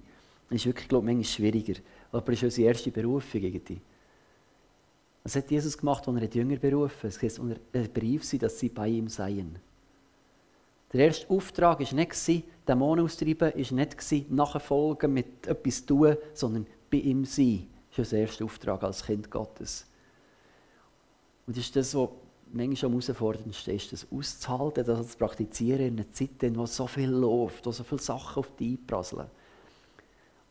Es 0.51 0.57
ist 0.57 0.67
wirklich, 0.67 0.89
glaube 0.89 1.11
ich, 1.11 1.17
manchmal 1.17 1.33
schwieriger. 1.33 1.81
Aber 2.13 2.33
das 2.33 2.37
ist 2.37 2.45
unsere 2.45 2.69
erste 2.69 2.91
Berufung 2.91 3.43
irgendwie. 3.43 3.81
Was 5.25 5.37
hat 5.37 5.51
Jesus 5.51 5.77
gemacht, 5.77 6.09
als 6.09 6.21
er 6.21 6.29
die 6.29 6.39
Jünger 6.39 6.57
berufen 6.57 7.11
hat? 7.11 7.23
Es 7.23 7.39
er 7.73 7.89
berief 7.89 8.25
sie, 8.25 8.39
dass 8.39 8.59
sie 8.59 8.71
bei 8.71 8.89
ihm 8.89 9.09
seien. 9.09 9.59
Der 10.93 11.07
erste 11.07 11.29
Auftrag 11.29 11.81
war 11.81 11.95
nicht, 11.95 12.45
Dämonen 12.67 13.05
austreiben, 13.05 13.53
war 13.53 13.73
nicht 13.75 14.31
nachfolgen, 14.31 15.13
mit 15.13 15.47
etwas 15.47 15.85
tun, 15.85 16.17
sondern 16.33 16.67
bei 16.91 16.99
ihm 16.99 17.25
sein. 17.27 17.67
Das 17.91 17.99
ist 17.99 18.13
unser 18.13 18.19
erster 18.19 18.45
Auftrag 18.47 18.83
als 18.83 19.05
Kind 19.05 19.31
Gottes. 19.31 19.87
Und 21.47 21.57
das 21.57 21.65
ist 21.65 21.77
das, 21.77 21.95
was 21.95 22.09
manchmal 22.53 22.91
am 22.91 23.01
herausforderndsten 23.01 23.75
ist, 23.75 23.93
das 23.93 24.07
auszuhalten, 24.11 24.85
das 24.85 25.09
zu 25.09 25.19
praktizieren 25.19 25.81
in 25.81 25.95
einer 25.95 26.11
Zeit, 26.11 26.43
in 26.43 26.55
der 26.55 26.67
so 26.67 26.87
viel 26.87 27.11
läuft, 27.11 27.67
wo 27.67 27.73
so 27.73 27.85
viele 27.85 28.01
Sachen 28.01 28.41
auf 28.41 28.57
dich 28.57 28.79
einprasseln. 28.79 29.27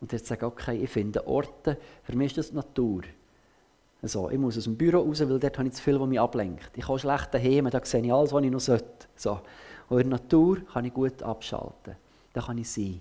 Und 0.00 0.12
jetzt 0.12 0.26
sage 0.26 0.46
okay, 0.46 0.76
ich 0.76 0.90
finde 0.90 1.26
Orte, 1.26 1.76
für 2.04 2.16
mich 2.16 2.28
ist 2.28 2.38
das 2.38 2.50
die 2.50 2.56
Natur. 2.56 3.02
Also, 4.00 4.30
ich 4.30 4.38
muss 4.38 4.56
aus 4.56 4.64
dem 4.64 4.76
Büro 4.76 5.00
raus, 5.00 5.20
weil 5.20 5.40
dort 5.40 5.58
habe 5.58 5.66
ich 5.66 5.74
zu 5.74 5.82
viel, 5.82 5.98
was 6.00 6.08
mich 6.08 6.20
ablenkt. 6.20 6.70
Ich 6.76 6.86
kann 6.86 6.98
schlecht 6.98 7.34
daheim, 7.34 7.68
da 7.68 7.84
sehe 7.84 8.02
ich 8.02 8.12
alles, 8.12 8.32
was 8.32 8.44
ich 8.44 8.50
noch 8.50 8.60
sollte. 8.60 9.08
So. 9.16 9.40
Und 9.88 10.00
in 10.00 10.10
der 10.10 10.20
Natur 10.20 10.60
kann 10.72 10.84
ich 10.84 10.94
gut 10.94 11.20
abschalten. 11.22 11.96
Da 12.32 12.40
kann 12.40 12.58
ich 12.58 12.70
sein. 12.70 13.00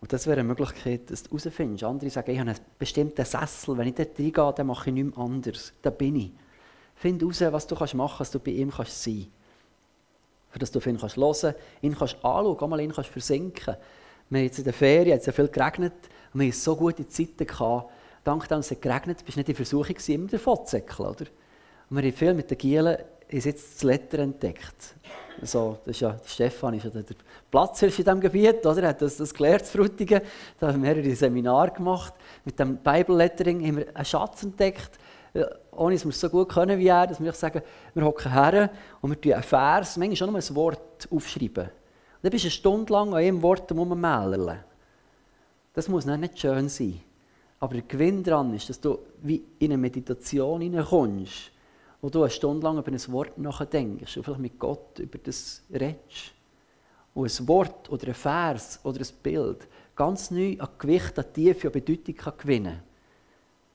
Und 0.00 0.12
das 0.12 0.26
wäre 0.26 0.40
eine 0.40 0.48
Möglichkeit, 0.48 1.08
dass 1.12 1.22
du 1.22 1.30
herausfindest. 1.30 1.84
Andere 1.84 2.10
sagen, 2.10 2.32
ich 2.32 2.40
habe 2.40 2.50
einen 2.50 2.58
bestimmten 2.76 3.24
Sessel. 3.24 3.78
Wenn 3.78 3.86
ich 3.86 3.94
dort 3.94 4.18
reingehe, 4.18 4.52
dann 4.56 4.66
mache 4.66 4.90
ich 4.90 4.94
nichts 4.94 5.16
anderes. 5.16 5.72
Da 5.80 5.90
bin 5.90 6.16
ich. 6.16 6.32
Find 6.96 7.22
heraus, 7.22 7.40
was 7.52 7.66
du 7.68 7.76
machen 7.76 7.96
kannst, 7.96 8.20
dass 8.20 8.30
du 8.32 8.40
bei 8.40 8.50
ihm 8.50 8.72
kannst 8.72 9.00
sein 9.00 9.14
kannst. 9.14 9.30
Für 10.50 10.58
das 10.58 10.70
du 10.72 10.78
auf 10.80 10.86
ihn 10.88 10.98
kannst 10.98 11.16
hören, 11.16 11.54
ihn 11.82 11.96
kannst 11.96 12.16
anschauen, 12.16 12.70
mal 12.70 12.80
ihn 12.80 12.92
kannst 12.92 13.10
versinken. 13.10 13.76
Wir 14.32 14.38
haben 14.38 14.46
jetzt 14.46 14.58
in 14.60 14.64
der 14.64 14.72
Ferien, 14.72 15.18
es 15.18 15.26
ja 15.26 15.32
viel 15.32 15.48
geregnet, 15.48 15.92
und 16.32 16.40
wir 16.40 16.46
hatten 16.48 16.58
so 16.58 16.74
gute 16.74 17.06
Zeiten 17.06 17.46
gehabt. 17.46 17.92
Dank 18.24 18.48
dem, 18.48 18.56
dass 18.56 18.70
es 18.70 18.80
geregnet 18.80 19.22
bist 19.26 19.36
du 19.36 19.40
nicht 19.40 19.48
in 19.50 19.54
Versuchung, 19.54 19.96
immer 20.06 20.26
davon 20.26 20.64
zu 20.64 20.70
säckeln, 20.70 21.08
oder? 21.10 21.26
Und 21.90 21.96
wir 21.98 22.02
haben 22.02 22.12
viel 22.16 22.32
mit 22.32 22.50
den 22.50 22.56
Gielen 22.56 22.96
ist 23.28 23.44
jetzt 23.44 23.74
das 23.74 23.82
Letter 23.82 24.20
entdeckt. 24.20 24.94
Also, 25.38 25.76
das 25.84 25.96
ist 25.96 26.00
ja, 26.00 26.16
Stefan 26.24 26.72
ist 26.72 26.84
ja 26.84 26.90
der 26.90 27.04
Platzhirsch 27.50 27.98
in 27.98 28.04
diesem 28.06 28.20
Gebiet, 28.20 28.64
oder? 28.64 28.82
Er 28.82 28.88
hat 28.88 29.02
das, 29.02 29.18
das 29.18 29.34
gelernt, 29.34 29.66
Frutigen. 29.66 30.22
Da 30.58 30.68
haben 30.68 30.82
wir 30.82 30.94
mehrere 30.94 31.14
Seminare 31.14 31.70
gemacht. 31.70 32.14
Mit 32.46 32.58
dem 32.58 32.78
Bible 32.78 33.16
Lettering 33.16 33.66
haben 33.66 33.76
wir 33.76 33.94
einen 33.94 34.04
Schatz 34.06 34.44
entdeckt, 34.44 34.98
ohne 35.72 35.94
dass 35.94 36.06
wir 36.06 36.10
es 36.10 36.20
so 36.20 36.30
gut 36.30 36.48
können 36.48 36.78
wie 36.78 36.88
er. 36.88 37.06
Dass 37.06 37.22
wir 37.22 37.32
sagen, 37.32 37.60
wir 37.92 38.02
hocken 38.02 38.32
her 38.32 38.70
und 39.02 39.10
wir 39.10 39.20
tun 39.20 39.34
einen 39.34 39.42
Vers, 39.42 39.98
manchmal 39.98 40.16
schon 40.16 40.30
nur 40.30 40.40
ein 40.40 40.56
Wort 40.56 41.06
aufschreiben. 41.10 41.81
Dann 42.22 42.30
bist 42.30 42.44
du 42.44 42.46
eine 42.46 42.52
Stunde 42.52 42.92
lang 42.92 43.08
an 43.08 43.14
einem 43.16 43.42
Wort 43.42 43.70
rummelden. 43.72 44.58
Das 45.74 45.88
muss 45.88 46.06
nicht 46.06 46.38
schön 46.38 46.68
sein. 46.68 47.00
Aber 47.60 47.74
der 47.74 47.82
Gewinn 47.82 48.22
daran 48.22 48.54
ist, 48.54 48.68
dass 48.68 48.80
du 48.80 48.98
wie 49.22 49.42
in 49.58 49.72
eine 49.72 49.78
Meditation 49.78 50.60
hineinkommst 50.60 51.52
wo 52.02 52.10
du 52.10 52.22
eine 52.22 52.30
Stunde 52.30 52.64
lang 52.64 52.78
über 52.78 52.90
ein 52.90 53.12
Wort 53.12 53.38
nachdenkst 53.38 54.16
und 54.16 54.24
vielleicht 54.24 54.40
mit 54.40 54.58
Gott 54.58 54.98
über 54.98 55.18
das 55.18 55.62
redest. 55.72 56.32
Und 57.14 57.40
ein 57.40 57.48
Wort 57.48 57.90
oder 57.90 58.08
ein 58.08 58.14
Vers 58.14 58.80
oder 58.82 59.00
ein 59.00 59.08
Bild 59.22 59.68
ganz 59.94 60.30
neu 60.32 60.56
an 60.58 60.68
Gewicht, 60.78 61.16
an 61.18 61.32
Tiefe, 61.32 61.68
an 61.68 61.72
Bedeutung 61.72 62.16
kann 62.16 62.32
gewinnen 62.38 62.74
kann. 62.74 62.82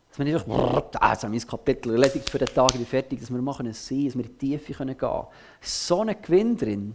Dass 0.09 0.17
wir 0.17 0.25
nicht 0.25 0.35
einfach, 0.35 1.01
ah, 1.01 1.11
jetzt 1.11 1.23
haben 1.23 1.31
wir 1.31 1.39
mein 1.39 1.47
Kapitel 1.47 1.93
erledigt 1.93 2.29
für 2.29 2.39
den 2.39 2.47
Tag, 2.47 2.71
ich 2.71 2.77
bin 2.77 2.85
fertig, 2.85 3.19
dass 3.21 3.31
wir 3.31 3.41
machen 3.41 3.67
es 3.67 3.87
sein, 3.87 4.05
dass 4.05 4.17
wir 4.17 4.25
in 4.25 4.37
die 4.37 4.57
Tiefe 4.57 4.73
gehen 4.73 4.97
können. 4.97 5.27
So 5.61 6.01
ein 6.01 6.21
Gewinn 6.21 6.57
drin. 6.57 6.93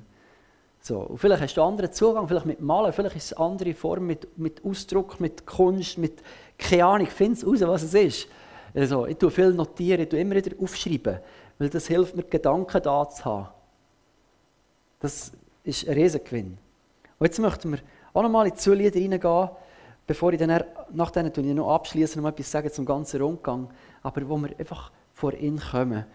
So, 0.85 0.99
und 0.99 1.19
vielleicht 1.19 1.41
hast 1.41 1.55
du 1.55 1.63
einen 1.63 1.71
anderen 1.71 1.93
Zugang, 1.93 2.27
vielleicht 2.27 2.45
mit 2.45 2.61
Malen, 2.61 2.93
vielleicht 2.93 3.15
ist 3.15 3.27
es 3.27 3.33
eine 3.35 3.47
andere 3.47 3.73
Form, 3.73 4.05
mit, 4.05 4.37
mit 4.37 4.65
Ausdruck, 4.65 5.21
mit 5.21 5.47
Kunst, 5.47 5.97
mit, 5.97 6.21
keine 6.59 6.85
Ahnung, 6.85 7.07
find 7.07 7.37
es 7.37 7.47
raus, 7.47 7.61
was 7.61 7.85
es 7.85 7.95
ist. 7.95 8.27
Also, 8.75 9.07
ich 9.07 9.17
tue 9.17 9.31
viel 9.31 9.53
notieren, 9.53 10.03
ich 10.03 10.09
tue 10.09 10.19
immer 10.19 10.35
wieder 10.35 10.57
aufschreiben, 10.61 11.21
weil 11.59 11.69
das 11.69 11.87
hilft 11.87 12.17
mir, 12.17 12.25
Gedanken 12.25 12.83
da 12.83 13.09
zu 13.09 13.25
haben. 13.25 13.49
Das 14.99 15.31
ist 15.63 15.87
ein 15.87 15.95
Riesengewinn. 15.95 16.59
Und 17.17 17.27
jetzt 17.27 17.39
möchten 17.39 17.71
wir 17.71 17.79
auch 18.13 18.23
nochmal 18.23 18.49
in 18.49 18.53
die 18.53 18.59
Zulieder 18.59 18.99
reingehen, 18.99 19.51
bevor 20.05 20.33
ich 20.33 20.41
dann 20.41 20.65
nach 20.91 21.13
denen 21.13 21.55
noch 21.55 21.73
abschließen 21.77 22.21
noch 22.21 22.31
etwas 22.31 22.51
sagen 22.51 22.73
zum 22.73 22.85
ganzen 22.85 23.23
Rundgang, 23.23 23.71
aber 24.03 24.29
wo 24.29 24.37
wir 24.37 24.59
einfach 24.59 24.91
vor 25.15 25.33
ihn 25.33 25.61
kommen, 25.61 26.07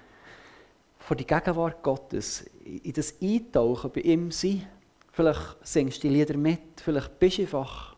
vor 1.08 1.16
die 1.16 1.26
Gegenwart 1.26 1.82
Gottes, 1.84 2.44
in 2.66 2.92
das 2.92 3.16
Eintauchen 3.22 3.92
bei 3.92 4.02
ihm 4.02 4.30
sein. 4.30 4.68
Vielleicht 5.14 5.56
singst 5.66 6.04
du 6.04 6.10
die 6.10 6.16
Lieder 6.16 6.36
mit, 6.36 6.82
vielleicht 6.84 7.18
bist 7.18 7.38
du 7.38 7.44
einfach, 7.44 7.96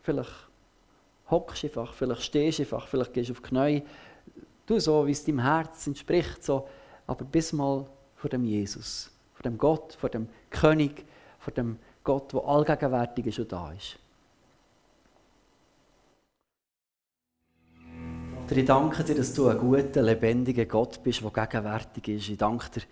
vielleicht 0.00 0.48
hockst 1.30 1.64
einfach, 1.64 1.92
vielleicht 1.92 2.22
stehst 2.22 2.58
du 2.58 2.62
einfach, 2.62 2.88
vielleicht 2.88 3.12
gehst 3.12 3.28
du 3.28 3.34
auf 3.34 3.42
die 3.42 3.48
Knie. 3.50 3.82
Du 4.64 4.80
so, 4.80 5.06
wie 5.06 5.10
es 5.10 5.22
deinem 5.22 5.40
Herz 5.40 5.86
entspricht, 5.86 6.42
so. 6.42 6.66
aber 7.06 7.26
bis 7.26 7.52
mal 7.52 7.84
vor 8.16 8.30
dem 8.30 8.46
Jesus, 8.46 9.10
vor 9.34 9.42
dem 9.42 9.58
Gott, 9.58 9.92
vor 10.00 10.08
dem 10.08 10.26
König, 10.48 11.04
vor 11.38 11.52
dem 11.52 11.78
Gott, 12.02 12.32
der 12.32 12.42
allgegenwärtig 12.46 13.26
ist 13.26 13.40
und 13.40 13.52
da 13.52 13.72
ist. 13.72 13.98
Ich 18.50 18.64
danke 18.66 19.02
dir, 19.02 19.14
dass 19.14 19.32
du 19.32 19.48
ein 19.48 19.58
guter, 19.58 20.02
lebendiger 20.02 20.66
Gott 20.66 21.02
bist, 21.02 21.22
der 21.22 21.30
gegenwärtig 21.30 22.08
ist. 22.08 22.28
Ich 22.28 22.36
danke 22.36 22.68
dir, 22.70 22.82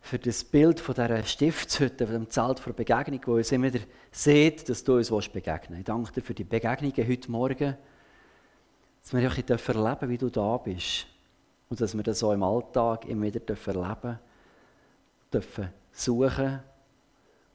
für 0.00 0.18
das 0.18 0.44
Bild 0.44 0.80
von 0.80 0.94
dieser 0.94 1.22
Stiftshütte, 1.22 2.06
von 2.06 2.14
dem 2.14 2.30
Zelt 2.30 2.64
der 2.64 2.72
Begegnung, 2.72 3.20
wo 3.26 3.34
uns 3.34 3.52
immer 3.52 3.72
wieder 3.72 3.84
sieht, 4.10 4.68
dass 4.68 4.84
du 4.84 4.96
uns 4.96 5.08
begegnen 5.08 5.70
willst. 5.70 5.78
Ich 5.80 5.84
danke 5.84 6.12
dir 6.12 6.22
für 6.22 6.34
die 6.34 6.44
Begegnungen 6.44 7.08
heute 7.08 7.30
Morgen, 7.30 7.76
dass 9.00 9.12
wir 9.12 9.28
auch 9.28 9.36
erleben 9.36 10.08
wie 10.08 10.18
du 10.18 10.30
da 10.30 10.56
bist. 10.56 11.06
Und 11.68 11.80
dass 11.80 11.96
wir 11.96 12.02
das 12.02 12.22
auch 12.22 12.32
im 12.32 12.42
Alltag 12.42 13.06
immer 13.06 13.26
wieder 13.26 13.40
erleben 13.66 14.18
dürfen, 15.32 15.68
suchen 15.92 16.60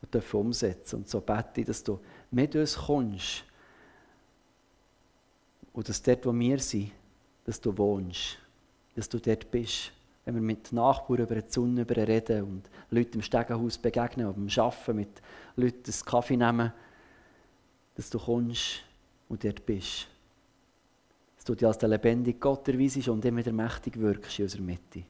und 0.02 0.14
dürfen 0.14 0.40
umsetzen. 0.40 0.98
Und 0.98 1.10
so 1.10 1.22
bete 1.22 1.62
ich, 1.62 1.68
dass 1.68 1.84
du 1.84 2.00
mit 2.32 2.56
uns 2.56 2.76
kommst 2.76 3.44
und 5.74 5.88
dass 5.88 6.02
dort, 6.02 6.26
wo 6.26 6.34
wir 6.34 6.60
sind, 6.60 6.92
dass 7.48 7.60
du 7.60 7.76
wohnst, 7.76 8.38
dass 8.95 9.10
du 9.10 9.20
dort 9.20 9.50
bist 9.50 9.91
wenn 10.28 10.36
wir 10.36 10.41
mit 10.41 10.74
Nachbarn 10.74 11.22
über 11.22 11.36
die 11.36 11.50
Sonne 11.50 11.86
reden 11.89 12.43
und 12.43 12.70
Leute 12.89 13.14
im 13.14 13.22
Stegenhaus 13.22 13.78
begegnen 13.78 14.28
beim 14.34 14.50
Arbeiten 14.62 14.95
mit 14.98 15.22
Leuten 15.56 15.89
einen 15.89 16.06
Kaffee 16.06 16.36
nehmen, 16.36 16.74
dass 17.95 18.10
du 18.10 18.20
kommst 18.20 18.84
und 19.30 19.41
dort 19.45 19.66
bist. 19.66 20.06
Dass 21.38 21.45
du 21.45 21.56
dich 21.56 21.66
als 21.66 21.78
der 21.78 21.88
lebendige 21.88 22.39
Gott 22.39 22.68
erweisest 22.68 23.08
und 23.08 23.24
immer 23.24 23.38
wieder 23.38 23.54
mächtig 23.54 23.98
wirkst 23.98 24.39
in 24.39 24.43
unserer 24.43 24.64
Mitte. 24.64 25.04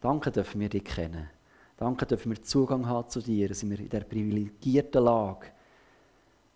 Danke 0.00 0.30
dürfen 0.30 0.62
wir 0.62 0.70
dich 0.70 0.84
kennen. 0.84 1.28
Danke 1.76 2.06
dürfen 2.06 2.32
wir 2.32 2.42
Zugang 2.42 2.86
haben 2.86 3.10
zu 3.10 3.20
dir, 3.20 3.48
dass 3.48 3.68
wir 3.68 3.78
in 3.78 3.84
dieser 3.86 4.04
privilegierten 4.04 5.04
Lage, 5.04 5.48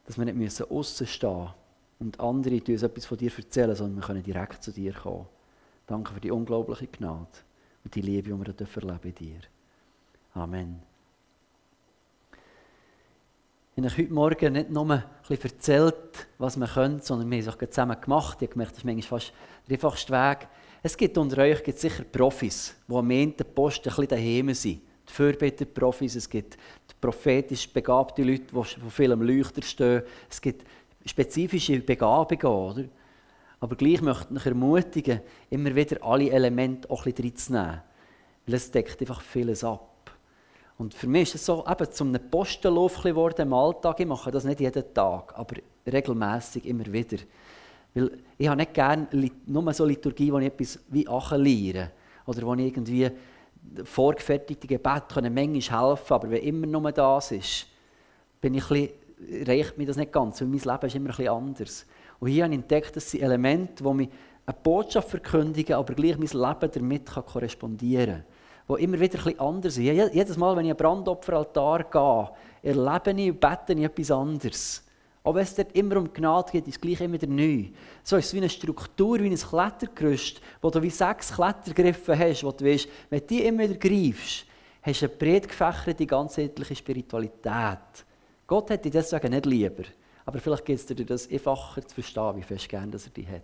dass 0.06 0.16
wir 0.16 0.24
nicht 0.24 0.38
müssen 0.38 0.64
aussen 0.70 1.06
stehen 1.06 1.50
und 2.03 2.18
andere 2.18 2.61
uns 2.68 2.82
etwas 2.82 3.07
von 3.07 3.16
dir 3.16 3.30
erzählen, 3.36 3.76
sondern 3.76 4.00
wir 4.00 4.07
können 4.07 4.22
direkt 4.22 4.62
zu 4.62 4.72
dir 4.72 4.92
kommen. 4.92 5.26
Danke 5.86 6.12
für 6.12 6.20
die 6.20 6.32
unglaubliche 6.32 6.88
Gnade 6.88 7.28
und 7.84 7.94
die 7.94 8.00
Liebe, 8.00 8.30
die 8.30 8.36
wir 8.36 8.66
erleben 8.76 8.98
in 9.05 9.14
dir. 9.14 9.40
Amen. 10.34 10.82
Ich 13.74 13.82
habe 13.82 13.86
euch 13.86 13.98
heute 13.98 14.12
Morgen 14.12 14.53
nicht 14.53 14.70
nur 14.70 14.90
ein 14.90 15.05
bisschen 15.26 15.50
erzählt, 15.50 16.26
was 16.38 16.57
wir 16.57 16.66
können, 16.66 17.00
sondern 17.00 17.30
wir 17.30 17.38
haben 17.38 17.48
es 17.48 17.55
auch 17.55 17.68
zusammen 17.68 18.00
gemacht. 18.00 18.38
Ich 18.40 18.48
habe 18.48 18.53
gemerkt, 18.53 18.72
das 18.72 18.78
ist 18.78 18.84
manchmal 18.84 19.20
fast 19.20 19.32
der 19.68 19.74
einfachste 19.76 20.12
Weg. 20.12 20.48
Es 20.82 20.96
gibt 20.96 21.16
unter 21.16 21.38
euch 21.42 21.62
gibt 21.62 21.78
sicher 21.78 22.03
Profis, 22.03 22.74
die 22.86 22.94
am 22.94 23.11
Ende 23.11 23.44
Post 23.44 23.78
ein 23.78 23.82
bisschen 23.84 24.09
daheim 24.09 24.53
sind. 24.53 24.82
Die 25.09 25.12
Fürbitter-Profis, 25.12 26.16
es 26.16 26.28
gibt 26.28 26.59
prophetisch 27.00 27.68
begabte 27.68 28.22
Leute, 28.22 28.44
die 28.44 28.53
von 28.53 28.90
vielem 28.90 29.22
Leuchter 29.22 29.62
stehen. 29.62 30.03
Es 30.28 30.40
gibt 30.40 30.64
spezifische 31.05 31.78
Begabungen, 31.80 32.46
oder? 32.46 32.84
Aber 33.61 33.76
gleich 33.76 34.03
möchte 34.03 34.26
ich 34.30 34.40
euch 34.40 34.46
ermutigen, 34.46 35.20
immer 35.50 35.74
wieder 35.74 36.03
alle 36.03 36.30
Elemente 36.30 36.90
auch 36.90 37.07
ein 37.07 37.12
bisschen 37.12 37.30
reinzunehmen. 37.30 37.82
Weil 38.46 38.55
es 38.57 38.70
deckt 38.70 39.00
einfach 39.00 39.20
vieles 39.20 39.62
ab. 39.62 40.11
Und 40.78 40.94
für 40.94 41.07
mich 41.07 41.28
ist 41.28 41.34
es 41.36 41.46
so 41.46 41.64
eben 41.68 41.92
zum 41.92 42.12
Postenlauf 42.28 43.00
geworden 43.00 43.42
im 43.42 43.53
Alltag. 43.53 44.00
Ich 44.00 44.07
mache 44.07 44.32
das 44.32 44.42
nicht 44.44 44.59
jeden 44.59 44.94
Tag, 44.94 45.32
aber 45.38 45.57
regelmäßig 45.86 46.66
immer 46.66 46.86
wieder. 46.92 47.18
Weil 47.94 48.18
ich 48.36 48.48
habe 48.48 48.57
nicht 48.57 48.74
gerne 48.74 49.07
nur 49.46 49.72
so 49.72 49.84
Liturgie, 49.84 50.32
wo 50.32 50.38
ich 50.38 50.46
etwas 50.46 50.80
wie 50.88 51.07
acheliere. 51.07 51.92
Oder 52.26 52.42
wo 52.42 52.55
ich 52.55 52.66
irgendwie 52.66 53.11
vorgefertigte 53.84 54.66
Gebete 54.66 55.30
manchmal 55.30 55.88
helfen 55.88 56.12
aber 56.12 56.30
wenn 56.30 56.42
immer 56.42 56.66
nur 56.66 56.90
das 56.90 57.30
ist, 57.30 57.66
bin 58.40 58.55
ich 58.55 58.64
ein 58.64 58.68
bisschen, 58.68 59.01
reicht 59.46 59.78
mir 59.78 59.86
das 59.86 59.96
nicht 59.96 60.12
ganz, 60.12 60.40
weil 60.40 60.48
mein 60.48 60.60
Leben 60.60 60.86
ist 60.86 60.94
immer 60.94 61.10
ein 61.10 61.16
bisschen 61.16 61.28
anders. 61.28 61.86
Und 62.20 62.28
hier 62.28 62.44
habe 62.44 62.54
ich 62.54 62.60
entdeckt, 62.60 62.96
dass 62.96 63.10
sind 63.10 63.22
Elemente, 63.22 63.82
die 63.82 63.94
mich 63.94 64.08
eine 64.46 64.56
Botschaft 64.62 65.10
verkündigen, 65.10 65.76
aber 65.76 65.94
gleich 65.94 66.18
mein 66.18 66.28
Leben 66.28 66.70
damit 66.72 67.06
kann 67.06 67.24
korrespondieren 67.24 68.24
kann. 68.68 68.76
Die 68.76 68.84
immer 68.84 69.00
wieder 69.00 69.18
etwas 69.18 69.38
anders 69.38 69.74
sind. 69.74 69.84
Jedes 70.14 70.36
Mal, 70.36 70.56
wenn 70.56 70.66
ich 70.66 70.70
an 70.70 70.76
Brandopferaltar 70.76 71.84
gehe, 71.84 72.72
erlebe 72.72 73.20
ich 73.20 73.30
und 73.30 73.40
bete 73.40 73.72
ich 73.72 73.84
etwas 73.84 74.10
anderes. 74.10 74.84
Auch 75.24 75.34
wenn 75.34 75.42
es 75.42 75.54
dort 75.54 75.72
immer 75.76 75.98
um 75.98 76.12
Gnade 76.12 76.50
geht, 76.50 76.66
ist 76.66 76.76
es 76.76 76.80
gleich 76.80 77.00
immer 77.00 77.14
wieder 77.14 77.28
neu. 77.28 77.66
So 78.02 78.16
ist 78.16 78.26
es 78.26 78.34
wie 78.34 78.38
eine 78.38 78.48
Struktur, 78.48 79.20
wie 79.20 79.30
ein 79.30 79.36
Klettergerüst, 79.36 80.40
wo 80.60 80.70
du 80.70 80.82
wie 80.82 80.90
sechs 80.90 81.32
Klettergriffe 81.32 82.18
hast, 82.18 82.42
wo 82.42 82.50
du 82.50 82.64
weißt, 82.64 82.88
wenn 83.08 83.20
du 83.20 83.26
die 83.26 83.44
immer 83.44 83.62
wieder 83.62 83.76
greifst, 83.76 84.46
hast 84.82 85.02
du 85.02 85.06
eine 85.06 85.14
breit 85.14 85.48
gefächerte, 85.48 86.06
ganzheitliche 86.06 86.74
Spiritualität. 86.74 88.04
Gott 88.53 88.68
hätte 88.68 88.82
dich 88.82 88.92
deswegen 88.92 89.30
nicht 89.30 89.46
lieber. 89.46 89.84
Aber 90.26 90.38
vielleicht 90.38 90.66
geht 90.66 90.76
es 90.76 90.84
dir 90.84 91.07
das 91.07 91.26
einfacher 91.30 91.80
zu 91.88 91.94
verstehen, 91.94 92.36
wie 92.36 92.42
fest 92.42 92.68
gern 92.68 92.92
er 92.92 92.98
dich 92.98 93.26
hat. 93.26 93.42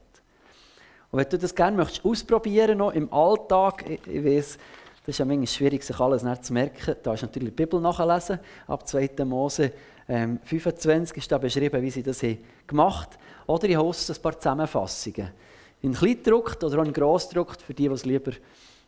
Und 1.10 1.18
wenn 1.18 1.28
du 1.30 1.38
das 1.38 1.54
gerne 1.54 1.78
möchtest 1.78 2.04
ausprobieren 2.04 2.76
noch 2.76 2.92
im 2.92 3.10
Alltag, 3.10 3.88
ich, 3.88 4.06
ich 4.06 4.22
weiss, 4.22 4.58
das 5.06 5.14
ist 5.14 5.18
ja 5.20 5.24
manchmal 5.24 5.46
schwierig, 5.46 5.82
sich 5.82 5.98
alles 5.98 6.42
zu 6.42 6.52
merken. 6.52 6.94
Da 7.02 7.14
ist 7.14 7.22
natürlich 7.22 7.54
die 7.54 7.64
Bibel 7.64 7.80
nachlesen. 7.80 8.38
Ab 8.66 8.86
2. 8.86 9.24
Mose 9.24 9.72
ähm, 10.10 10.40
25 10.44 11.16
ist 11.16 11.32
da 11.32 11.38
beschrieben, 11.38 11.80
wie 11.80 11.90
sie 11.90 12.02
das 12.02 12.22
haben 12.22 12.36
gemacht 12.66 13.14
haben. 13.14 13.44
Oder 13.46 13.66
ich 13.66 13.78
hoste 13.78 14.12
ein 14.12 14.20
paar 14.20 14.38
Zusammenfassungen. 14.38 15.30
In 15.80 15.94
Kleindruck 15.94 16.62
oder 16.62 16.84
in 16.84 16.92
Grossdruck, 16.92 17.56
für 17.62 17.72
die, 17.72 17.88
die 17.88 17.94
es 17.94 18.04
lieber 18.04 18.32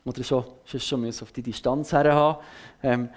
oder 0.05 0.23
schon, 0.23 0.45
schon 0.67 1.07
auf 1.09 1.33
die 1.33 1.43
Distanz 1.43 1.93
her 1.93 2.15
haben. 2.15 2.45
Ähm, 2.83 3.09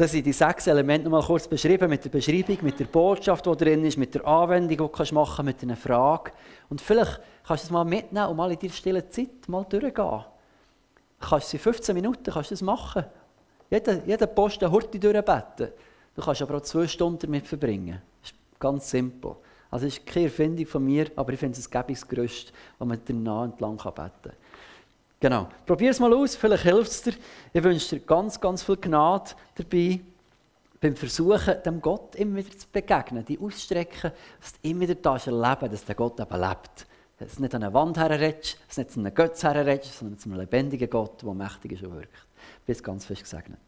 da 0.00 0.08
sind 0.08 0.24
die 0.24 0.32
sechs 0.32 0.66
Elemente 0.66 1.10
noch 1.10 1.20
mal 1.20 1.26
kurz 1.26 1.46
beschrieben, 1.46 1.90
mit 1.90 2.02
der 2.02 2.08
Beschreibung, 2.08 2.56
mit 2.62 2.80
der 2.80 2.86
Botschaft, 2.86 3.44
die 3.44 3.54
drin 3.54 3.84
ist, 3.84 3.98
mit 3.98 4.14
der 4.14 4.26
Anwendung, 4.26 4.68
die 4.70 4.76
du 4.78 4.84
machen 5.12 5.12
kannst, 5.12 5.42
mit 5.42 5.62
einer 5.62 5.76
Frage. 5.76 6.32
Und 6.70 6.80
vielleicht 6.80 7.20
kannst 7.46 7.64
du 7.64 7.66
es 7.66 7.70
mal 7.70 7.84
mitnehmen 7.84 8.28
und 8.28 8.36
mal 8.38 8.50
in 8.50 8.58
deiner 8.58 8.72
stillen 8.72 9.10
Zeit 9.10 9.46
mal 9.46 9.66
durchgehen. 9.68 10.24
Kannst 11.20 11.52
du 11.52 11.58
in 11.58 11.62
15 11.62 11.94
Minuten 11.94 12.32
kannst 12.32 12.50
du 12.50 12.54
das 12.54 12.62
machen. 12.62 13.04
Jeder, 13.68 14.02
jeder 14.06 14.26
Posten 14.26 14.70
Horti 14.72 14.98
durchbeten. 14.98 15.68
Du 16.16 16.22
kannst 16.22 16.40
aber 16.40 16.56
auch 16.56 16.62
zwei 16.62 16.88
Stunden 16.88 17.18
damit 17.18 17.46
verbringen. 17.46 18.00
Das 18.22 18.30
ist 18.30 18.38
ganz 18.58 18.88
simpel. 18.88 19.36
Also 19.70 19.86
es 19.86 19.98
ist 19.98 20.06
keine 20.06 20.24
Erfindung 20.24 20.64
von 20.64 20.82
mir, 20.82 21.10
aber 21.14 21.34
ich 21.34 21.38
finde 21.38 21.58
es 21.58 21.66
ein 21.66 21.70
gäbiges 21.70 22.08
Gerüst, 22.08 22.54
wo 22.78 22.86
man 22.86 22.98
danach 23.04 23.44
entlang 23.44 23.76
beten 23.76 23.94
kann. 23.94 24.32
Genau. 25.20 25.48
Probier 25.66 25.90
es 25.90 26.00
mal 26.00 26.12
aus, 26.14 26.34
vielleicht 26.34 26.62
hilft 26.62 26.90
es 26.90 27.02
dir. 27.02 27.12
Ich 27.52 27.62
wünsche 27.62 27.96
dir 27.96 28.04
ganz, 28.04 28.40
ganz 28.40 28.62
viel 28.62 28.78
Gnade 28.78 29.32
dabei, 29.54 30.00
beim 30.80 30.96
Versuchen, 30.96 31.62
dem 31.62 31.82
Gott 31.82 32.14
immer 32.16 32.36
wieder 32.36 32.56
zu 32.56 32.66
begegnen, 32.72 33.22
die 33.26 33.38
ausstrecken, 33.38 34.12
dass 34.40 34.52
du 34.54 34.68
immer 34.68 34.80
wieder 34.80 34.94
das 34.94 35.26
erleben 35.26 35.70
dass 35.70 35.84
der 35.84 35.94
Gott 35.94 36.18
eben 36.18 36.40
lebt. 36.40 36.86
Dass 37.18 37.34
du 37.34 37.42
nicht 37.42 37.54
an 37.54 37.62
eine 37.62 37.74
Wand 37.74 37.98
herredest, 37.98 38.56
dass 38.66 38.76
du 38.76 38.80
nicht 38.80 38.92
zu 38.92 39.00
einem 39.00 39.14
Götz 39.14 39.42
herredest, 39.42 39.98
sondern 39.98 40.18
zu 40.18 40.30
einem 40.30 40.40
lebendigen 40.40 40.88
Gott, 40.88 41.22
der 41.22 41.34
mächtig 41.34 41.72
ist 41.72 41.82
und 41.82 41.96
wirkt. 41.96 42.26
Bis 42.64 42.82
ganz 42.82 43.04
fest 43.04 43.24
gesegnet. 43.24 43.58